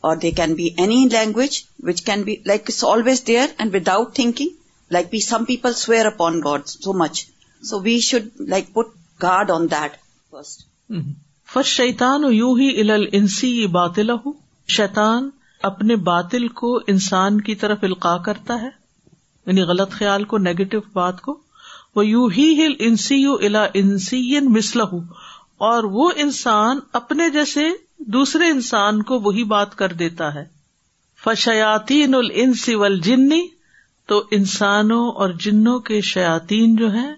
or 0.07 0.15
they 0.23 0.29
can 0.37 0.53
be 0.53 0.67
any 0.81 0.95
language 1.11 1.55
which 1.87 2.01
can 2.05 2.21
be 2.23 2.33
like 2.45 2.61
it's 2.63 2.83
always 2.87 3.21
there 3.27 3.47
and 3.63 3.73
without 3.93 4.13
thinking 4.15 4.91
like 4.93 5.07
be 5.11 5.19
some 5.27 5.45
people 5.45 5.71
up 6.05 6.21
on 6.23 6.37
God 6.43 6.67
so 6.69 6.93
much 7.01 7.23
so 7.69 7.79
we 7.83 7.97
should 8.07 8.27
like 8.51 8.67
put 8.73 8.91
guard 9.23 9.51
on 9.51 9.65
that 9.71 9.95
first 10.33 10.61
for 11.53 11.63
شیتان 11.71 12.25
you 12.33 12.53
ہی 12.59 12.69
ال 12.81 13.05
انسی 13.21 13.51
باطل 13.79 14.11
شیتان 14.75 15.29
اپنے 15.71 15.95
باطل 16.11 16.47
کو 16.61 16.73
انسان 16.95 17.39
کی 17.49 17.55
طرف 17.65 17.83
القاع 17.89 18.17
کرتا 18.27 18.61
ہے 18.61 18.69
یعنی 19.45 19.61
غلط 19.73 19.91
خیال 20.01 20.23
کو 20.31 20.37
نیگیٹو 20.49 20.79
بات 20.99 21.21
کو 21.29 21.37
وہ 21.95 22.05
یو 22.07 22.25
ہی 22.37 22.47
ہل 22.65 22.75
انسی 22.89 23.15
یو 23.21 23.33
الا 23.49 23.65
انسی 23.83 24.21
مسل 24.49 24.81
ہوں 24.81 24.99
مسلح 24.99 25.65
اور 25.71 25.83
وہ 25.97 26.09
انسان 26.25 26.79
اپنے 27.01 27.29
جیسے 27.39 27.65
دوسرے 28.13 28.47
انسان 28.49 29.01
کو 29.09 29.19
وہی 29.19 29.43
بات 29.53 29.75
کر 29.77 29.93
دیتا 29.99 30.33
ہے 30.35 30.43
فشیاتین 31.23 32.15
الانس 32.15 32.67
والجنی 32.77 33.27
جنی 33.29 33.47
تو 34.07 34.21
انسانوں 34.37 35.03
اور 35.23 35.29
جنوں 35.43 35.79
کے 35.89 35.99
شیاتین 36.13 36.75
جو 36.79 36.91
ہیں 36.93 37.13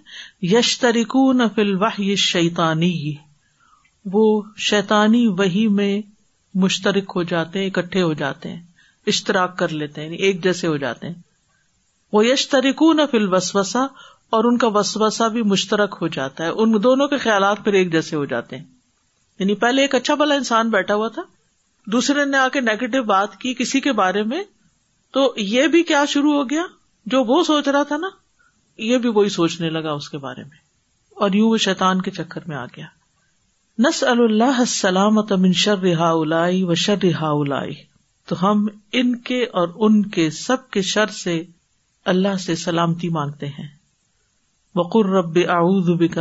یشترکو 0.52 1.32
نفلوح 1.34 2.00
یہ 2.02 2.16
شیتانی 2.26 2.94
وہ 4.14 4.24
شیتانی 4.70 5.26
وہی 5.38 5.68
میں 5.80 5.92
مشترک 6.64 7.12
ہو 7.16 7.24
جاتے 7.32 7.60
ہیں 7.60 7.68
اکٹھے 7.68 8.02
ہو 8.02 8.14
جاتے 8.22 8.50
ہیں 8.50 8.62
اشتراک 9.14 9.58
کر 9.60 9.74
لیتے 9.82 10.02
ہیں 10.02 10.06
یعنی 10.08 10.18
ایک 10.28 10.44
جیسے 10.44 10.68
ہو 10.68 10.78
جاتے 10.78 11.08
ہیں 11.08 11.14
وہ 12.14 12.26
یشتریکو 12.26 12.92
وسوسا 13.32 13.86
اور 14.38 14.44
ان 14.46 14.58
کا 14.58 14.68
وسوسا 14.74 15.28
بھی 15.36 15.42
مشترک 15.54 15.98
ہو 16.02 16.08
جاتا 16.16 16.44
ہے 16.44 16.50
ان 16.64 16.82
دونوں 16.84 17.08
کے 17.08 17.18
خیالات 17.26 17.64
پھر 17.64 17.74
ایک 17.82 17.92
جیسے 17.92 18.16
ہو 18.16 18.24
جاتے 18.34 18.58
ہیں 18.58 18.64
یعنی 19.40 19.56
پہلے 19.64 19.82
ایک 19.82 19.96
اچھا 19.96 20.14
بھلا 20.22 20.36
انسان 20.36 20.70
بیٹھا 20.70 20.96
ہوا 20.96 21.08
تھا 21.16 21.22
دوسرے 21.92 22.24
نے 22.26 22.38
آ 22.38 22.48
کے 22.54 22.62
نیگیٹو 22.62 23.02
بات 23.10 23.36
کی 23.40 23.54
کسی 23.60 23.80
کے 23.82 23.92
بارے 24.02 24.24
میں 24.32 24.44
تو 25.14 25.32
یہ 25.38 25.68
بھی 25.76 25.84
کیا 25.92 26.04
شروع 26.14 26.34
ہو 26.34 26.50
گیا 26.50 26.64
جو 27.14 27.24
وہ 27.24 27.44
سوچ 27.48 27.68
رہا 27.68 27.84
تھا 27.92 27.98
نا 27.98 28.08
یہ 28.88 28.98
بھی 29.04 29.10
وہی 29.16 29.30
سوچنے 29.36 29.70
لگا 29.76 29.92
اس 30.00 30.10
کے 30.10 30.18
بارے 30.26 30.44
میں 30.44 30.58
اور 31.26 31.32
یوں 31.34 31.50
وہ 31.52 31.58
شیتان 31.66 32.02
کے 32.08 32.12
چکر 32.18 32.48
میں 32.48 32.56
آ 32.58 32.66
گیا 32.76 32.86
نس 33.88 34.04
اللہ 34.08 35.22
تمن 35.30 35.54
شر 35.64 35.78
رہا 35.82 36.10
الائی 36.12 36.64
و 36.64 36.76
شر 36.86 36.96
رہا 37.04 37.30
الائی 37.40 37.74
تو 38.30 38.36
ہم 38.42 38.66
ان 39.02 39.16
کے 39.30 39.42
اور 39.60 39.68
ان 39.88 40.02
کے 40.16 40.30
سب 40.38 40.70
کے 40.72 40.82
شر 40.92 41.10
سے 41.24 41.42
اللہ 42.14 42.36
سے 42.46 42.56
سلامتی 42.66 43.10
مانگتے 43.18 43.48
ہیں 43.58 43.68
بقر 44.78 45.10
رب 45.18 45.38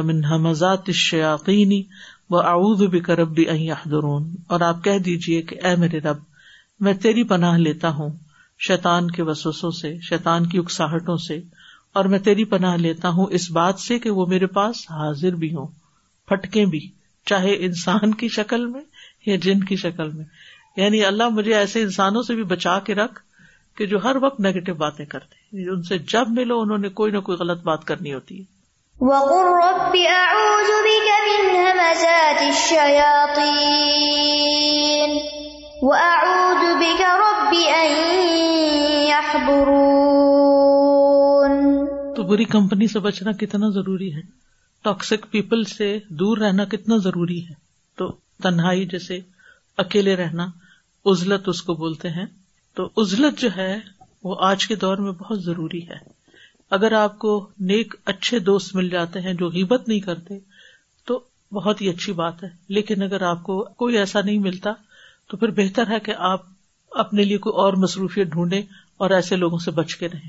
من 0.08 0.24
حمزات 0.24 0.90
شیعقینی 1.04 1.82
وہ 2.30 2.40
اعود 2.50 2.82
بھی 2.90 3.00
کرب 3.08 3.34
بھی 3.34 3.48
احدرون 3.70 4.30
اور 4.54 4.60
آپ 4.68 4.82
کہہ 4.84 4.98
دیجیے 5.04 5.42
کہ 5.50 5.56
اے 5.66 5.74
میرے 5.80 5.98
رب 6.08 6.18
میں 6.86 6.92
تیری 7.02 7.22
پناہ 7.32 7.56
لیتا 7.58 7.88
ہوں 7.98 8.08
شیطان 8.66 9.10
کے 9.10 9.22
وسوسوں 9.28 9.70
سے 9.80 9.96
شیطان 10.08 10.46
کی 10.48 10.58
اکساہٹوں 10.58 11.16
سے 11.26 11.36
اور 11.98 12.04
میں 12.12 12.18
تیری 12.28 12.44
پناہ 12.54 12.76
لیتا 12.76 13.08
ہوں 13.18 13.26
اس 13.38 13.50
بات 13.56 13.80
سے 13.80 13.98
کہ 13.98 14.10
وہ 14.18 14.26
میرے 14.28 14.46
پاس 14.56 14.84
حاضر 14.90 15.34
بھی 15.42 15.54
ہوں 15.54 15.66
پھٹکے 16.28 16.64
بھی 16.72 16.80
چاہے 17.30 17.54
انسان 17.66 18.14
کی 18.14 18.28
شکل 18.38 18.66
میں 18.72 18.80
یا 19.26 19.36
جن 19.42 19.62
کی 19.68 19.76
شکل 19.76 20.10
میں 20.14 20.24
یعنی 20.76 21.04
اللہ 21.04 21.28
مجھے 21.38 21.54
ایسے 21.54 21.82
انسانوں 21.82 22.22
سے 22.22 22.34
بھی 22.34 22.42
بچا 22.54 22.78
کے 22.86 22.94
رکھ 22.94 23.20
کہ 23.78 23.86
جو 23.86 24.02
ہر 24.04 24.16
وقت 24.22 24.40
نگیٹو 24.40 24.74
باتیں 24.84 25.04
کرتے 25.14 25.58
ہیں 25.62 25.68
ان 25.70 25.82
سے 25.88 25.98
جب 26.12 26.28
ملو 26.36 26.60
انہوں 26.60 26.78
نے 26.78 26.88
کوئی 27.00 27.12
نہ 27.12 27.20
کوئی 27.30 27.38
غلط 27.38 27.62
بات 27.64 27.84
کرنی 27.86 28.14
ہوتی 28.14 28.40
ہے 28.40 28.54
تو 31.86 32.02
بری 42.22 42.44
کمپنی 42.54 42.86
سے 42.92 42.98
بچنا 43.02 43.32
کتنا 43.40 43.68
ضروری 43.74 44.12
ہے 44.14 44.20
ٹاکسک 44.84 45.30
پیپل 45.30 45.62
سے 45.76 45.98
دور 46.20 46.38
رہنا 46.38 46.64
کتنا 46.72 46.96
ضروری 47.04 47.38
ہے 47.48 47.54
تو 47.98 48.10
تنہائی 48.42 48.86
جیسے 48.94 49.18
اکیلے 49.84 50.16
رہنا 50.22 50.46
عزلت 51.12 51.48
اس 51.48 51.62
کو 51.62 51.74
بولتے 51.84 52.10
ہیں 52.18 52.26
تو 52.76 52.88
عزلت 53.02 53.38
جو 53.40 53.48
ہے 53.56 53.74
وہ 54.24 54.36
آج 54.48 54.66
کے 54.68 54.74
دور 54.86 54.98
میں 55.06 55.12
بہت 55.22 55.42
ضروری 55.44 55.82
ہے 55.88 55.98
اگر 56.76 56.92
آپ 57.02 57.18
کو 57.18 57.38
نیک 57.70 57.94
اچھے 58.14 58.38
دوست 58.50 58.74
مل 58.76 58.88
جاتے 58.90 59.20
ہیں 59.28 59.34
جو 59.44 59.48
غیبت 59.50 59.88
نہیں 59.88 60.00
کرتے 60.10 60.38
بہت 61.56 61.80
ہی 61.80 61.88
اچھی 61.88 62.12
بات 62.12 62.42
ہے 62.44 62.48
لیکن 62.76 63.02
اگر 63.02 63.22
آپ 63.26 63.42
کو 63.42 63.62
کوئی 63.82 63.96
ایسا 63.98 64.20
نہیں 64.24 64.38
ملتا 64.48 64.70
تو 65.30 65.36
پھر 65.36 65.50
بہتر 65.60 65.90
ہے 65.90 65.98
کہ 66.06 66.14
آپ 66.30 66.42
اپنے 67.02 67.24
لیے 67.28 67.38
کوئی 67.46 67.54
اور 67.60 67.72
مصروفیت 67.84 68.26
ڈھونڈے 68.32 68.58
اور 69.04 69.10
ایسے 69.20 69.36
لوگوں 69.36 69.58
سے 69.66 69.70
بچ 69.78 69.94
کے 70.02 70.08
رہیں 70.14 70.28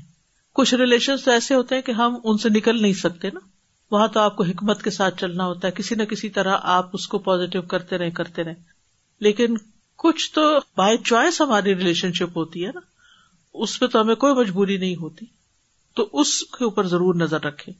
کچھ 0.60 0.74
ریلیشن 0.74 1.16
تو 1.24 1.30
ایسے 1.30 1.54
ہوتے 1.54 1.74
ہیں 1.74 1.82
کہ 1.88 1.92
ہم 2.00 2.18
ان 2.24 2.38
سے 2.44 2.48
نکل 2.56 2.80
نہیں 2.82 2.92
سکتے 3.02 3.30
نا 3.34 3.40
وہاں 3.94 4.06
تو 4.14 4.20
آپ 4.20 4.36
کو 4.36 4.44
حکمت 4.44 4.82
کے 4.84 4.90
ساتھ 4.98 5.20
چلنا 5.20 5.46
ہوتا 5.46 5.68
ہے 5.68 5.72
کسی 5.76 5.94
نہ 5.94 6.02
کسی 6.12 6.28
طرح 6.38 6.66
آپ 6.78 6.96
اس 6.98 7.06
کو 7.12 7.18
پوزیٹو 7.28 7.62
کرتے 7.74 7.98
رہے 7.98 8.10
کرتے 8.20 8.44
رہے 8.44 8.54
لیکن 9.26 9.54
کچھ 10.04 10.30
تو 10.32 10.42
بائی 10.76 10.98
چوائس 11.10 11.40
ہماری 11.40 11.74
ریلیشن 11.74 12.12
شپ 12.20 12.36
ہوتی 12.38 12.66
ہے 12.66 12.70
نا 12.74 12.80
اس 13.66 13.78
پہ 13.80 13.86
تو 13.92 14.00
ہمیں 14.00 14.14
کوئی 14.24 14.34
مجبوری 14.40 14.76
نہیں 14.76 14.94
ہوتی 15.04 15.26
تو 15.96 16.08
اس 16.20 16.38
کے 16.58 16.64
اوپر 16.64 16.86
ضرور 16.94 17.14
نظر 17.24 17.44
رکھے 17.44 17.72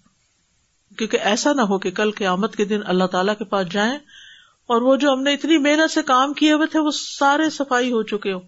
کیونکہ 0.99 1.19
ایسا 1.31 1.53
نہ 1.57 1.63
ہو 1.71 1.79
کہ 1.83 1.91
کل 1.99 2.11
کے 2.21 2.27
آمد 2.27 2.55
کے 2.57 2.65
دن 2.71 2.81
اللہ 2.93 3.07
تعالیٰ 3.11 3.35
کے 3.39 3.45
پاس 3.51 3.67
جائیں 3.73 3.99
اور 4.75 4.83
وہ 4.87 4.95
جو 5.03 5.13
ہم 5.13 5.23
نے 5.23 5.33
اتنی 5.35 5.59
محنت 5.67 5.91
سے 5.91 6.03
کام 6.07 6.33
کیے 6.41 6.53
ہوئے 6.53 6.67
تھے 6.73 6.79
وہ 6.87 6.91
سارے 6.95 7.49
صفائی 7.59 7.93
ہو 7.93 8.03
چکے 8.15 8.33
ہو 8.33 8.39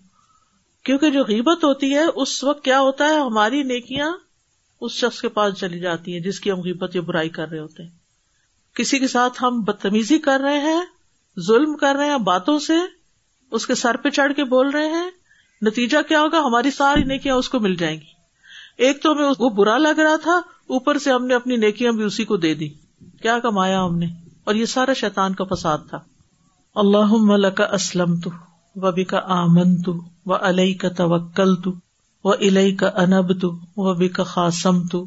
کیونکہ 0.88 1.10
جو 1.10 1.22
غیبت 1.28 1.64
ہوتی 1.64 1.92
ہے 1.94 2.04
اس 2.24 2.32
وقت 2.44 2.64
کیا 2.64 2.80
ہوتا 2.80 3.08
ہے 3.08 3.18
ہماری 3.20 3.62
نیکیاں 3.70 4.10
اس 4.86 4.92
شخص 5.02 5.20
کے 5.20 5.28
پاس 5.38 5.54
چلی 5.60 5.78
جاتی 5.80 6.12
ہیں 6.14 6.20
جس 6.26 6.40
کی 6.40 6.50
ہم 6.50 6.60
غیبت 6.64 6.96
یا 6.96 7.02
برائی 7.10 7.28
کر 7.38 7.48
رہے 7.48 7.58
ہوتے 7.58 7.82
ہیں 7.82 7.90
کسی 8.78 8.98
کے 8.98 9.08
ساتھ 9.14 9.42
ہم 9.42 9.60
بدتمیزی 9.64 10.18
کر 10.28 10.40
رہے 10.44 10.60
ہیں 10.68 10.82
ظلم 11.46 11.76
کر 11.84 11.94
رہے 11.98 12.10
ہیں 12.10 12.18
باتوں 12.32 12.58
سے 12.66 12.76
اس 13.58 13.66
کے 13.66 13.74
سر 13.84 13.96
پہ 14.02 14.10
چڑھ 14.20 14.32
کے 14.36 14.44
بول 14.54 14.70
رہے 14.70 14.88
ہیں 14.90 15.10
نتیجہ 15.66 15.98
کیا 16.08 16.20
ہوگا 16.20 16.38
ہماری 16.46 16.70
ساری 16.76 17.02
نیکیاں 17.12 17.34
اس 17.40 17.48
کو 17.54 17.60
مل 17.60 17.74
جائیں 17.78 17.96
گی 18.00 18.18
ایک 18.86 19.02
تو 19.02 19.12
ہمیں 19.12 19.28
وہ 19.38 19.48
برا 19.56 19.76
لگ 19.78 19.98
رہا 20.00 20.16
تھا 20.22 20.40
اوپر 20.74 20.98
سے 21.04 21.10
ہم 21.10 21.24
نے 21.26 21.34
اپنی 21.34 21.56
نیکیاں 21.60 21.90
بھی 21.92 22.02
اسی 22.04 22.24
کو 22.30 22.36
دے 22.42 22.52
دی 22.58 22.68
کیا 23.22 23.38
کمایا 23.44 23.82
ہم 23.84 23.94
نے 23.98 24.06
اور 24.50 24.54
یہ 24.54 24.64
سارا 24.72 24.92
شیتان 25.00 25.34
کا 25.38 25.44
فساد 25.52 25.78
تھا 25.90 25.98
اللہ 26.82 27.48
کا 27.60 27.64
اسلم 27.78 28.14
تو 28.26 28.30
کا 29.10 29.20
آمن 29.36 29.76
تو 29.86 29.94
اللہ 30.36 30.72
کا 30.82 30.88
توکل 31.00 31.54
تو 31.64 31.72
الحیٰ 32.32 32.64
کا 32.82 32.90
انب 33.02 33.32
تو 33.40 33.50
کا 34.18 34.22
خاصم 34.34 34.80
تو 34.92 35.04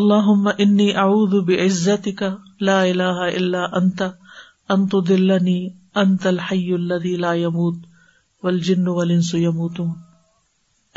اللہ 0.00 0.28
انی 0.56 0.90
اعد 1.04 1.34
عزتی 1.64 2.12
کا 2.20 2.28
لا 2.68 2.80
اللہ 2.80 3.20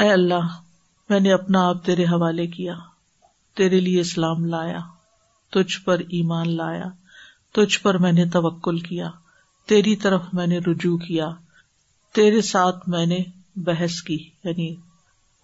اے 0.01 0.09
اللہ 0.11 0.51
میں 1.09 1.19
نے 1.19 1.33
اپنا 1.33 1.67
آپ 1.69 1.83
تیرے 1.85 2.03
حوالے 2.11 2.47
کیا 2.57 2.73
تیرے 3.57 3.79
لیے 3.79 3.99
اسلام 4.01 4.45
لایا 4.53 4.79
تجھ 5.53 5.77
پر 5.83 5.99
ایمان 6.17 6.49
لایا 6.55 6.85
تجھ 7.55 7.79
پر 7.83 7.97
میں 8.05 8.11
نے 8.11 8.25
توکل 8.33 8.79
کیا 8.87 9.09
تیری 9.69 9.95
طرف 10.05 10.21
میں 10.39 10.47
نے 10.47 10.57
رجوع 10.67 10.97
کیا 11.07 11.29
تیرے 12.15 12.41
ساتھ 12.47 12.87
میں 12.95 13.05
نے 13.11 13.19
بحث 13.67 14.01
کی 14.09 14.17
یعنی 14.43 14.73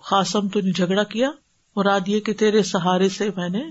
خاصم 0.10 0.48
تو 0.56 0.60
جھگڑا 0.76 1.04
کیا 1.14 1.30
اور 1.80 1.86
یہ 2.08 2.20
کہ 2.28 2.34
تیرے 2.40 2.64
سہارے 2.72 3.08
سے 3.18 3.30
میں 3.38 3.48
نے 3.50 3.62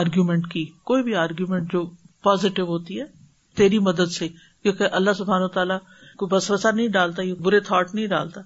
آرگیومنٹ 0.00 0.46
کی 0.52 0.64
کوئی 0.90 1.02
بھی 1.02 1.14
آرگیومنٹ 1.24 1.72
جو 1.72 1.84
پازیٹو 2.22 2.62
ہوتی 2.66 3.00
ہے 3.00 3.04
تیری 3.56 3.78
مدد 3.88 4.10
سے 4.18 4.28
کیونکہ 4.28 4.94
اللہ 5.00 5.12
سبحان 5.18 5.42
و 5.42 5.48
تعالیٰ 5.58 5.78
کو 6.18 6.26
بس 6.26 6.50
وسا 6.50 6.70
نہیں 6.70 6.88
ڈالتا 6.98 7.22
یہ 7.22 7.34
برے 7.46 7.60
تھاٹ 7.70 7.94
نہیں 7.94 8.06
ڈالتا 8.14 8.40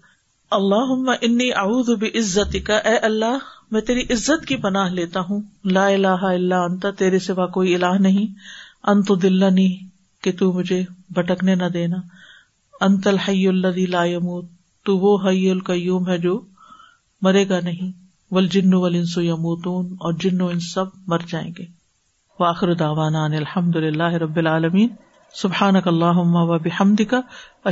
اللہ 0.56 1.10
انی 1.22 1.48
اعوذ 1.60 1.90
عزت 2.04 2.54
کا 2.66 2.76
اے 2.92 2.96
اللہ 3.08 3.38
میں 3.72 3.80
تیری 3.88 4.00
عزت 4.12 4.46
کی 4.46 4.56
پناہ 4.62 4.88
لیتا 4.92 5.20
ہوں 5.28 5.40
لا 5.76 5.86
الہ 5.88 6.22
اللہ 6.28 7.16
سوا 7.26 7.46
کوئی 7.56 7.74
اللہ 7.74 8.00
نہیں 8.06 8.34
انت 8.92 9.12
کہ 10.22 10.32
تو 10.38 10.50
مجھے 10.52 10.82
بھٹکنے 11.18 11.54
نہ 11.60 11.68
دینا 11.74 11.96
انت 12.86 13.06
الحی 13.06 13.44
لا 13.60 13.70
تو 14.86 14.96
وہ 14.98 15.16
حی 15.26 15.48
القیوم 15.50 16.08
ہے 16.08 16.18
جو 16.26 16.40
مرے 17.28 17.48
گا 17.48 17.60
نہیں 17.64 17.92
ول 18.34 18.46
جنو 18.56 18.80
ونس 18.80 19.16
اور 19.18 19.66
اور 19.66 20.12
جنو 20.20 20.48
ان 20.48 20.60
سب 20.72 20.98
مر 21.14 21.26
جائیں 21.32 21.50
گے 21.58 21.64
واخر 22.40 22.74
داوان 22.84 23.14
الحمد 23.44 23.76
اللہ 23.84 24.16
رب 24.26 24.36
العالمین 24.44 24.88
سبحانک 25.42 25.88
اللہ 25.88 26.20
و 26.20 26.58
بحمد 26.64 27.00
کا 27.10 27.20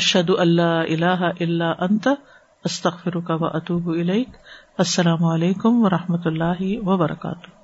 اشد 0.05 0.31
اللہ 0.39 0.83
اللہ 0.93 1.25
اللہ 1.41 1.83
انت 1.91 2.09
و 2.65 3.45
اطوب 3.59 3.87
السلام 3.93 5.25
علیکم 5.35 5.81
و 5.85 5.89
رحمۃ 5.97 6.27
اللہ 6.33 6.63
وبرکاتہ 6.89 7.57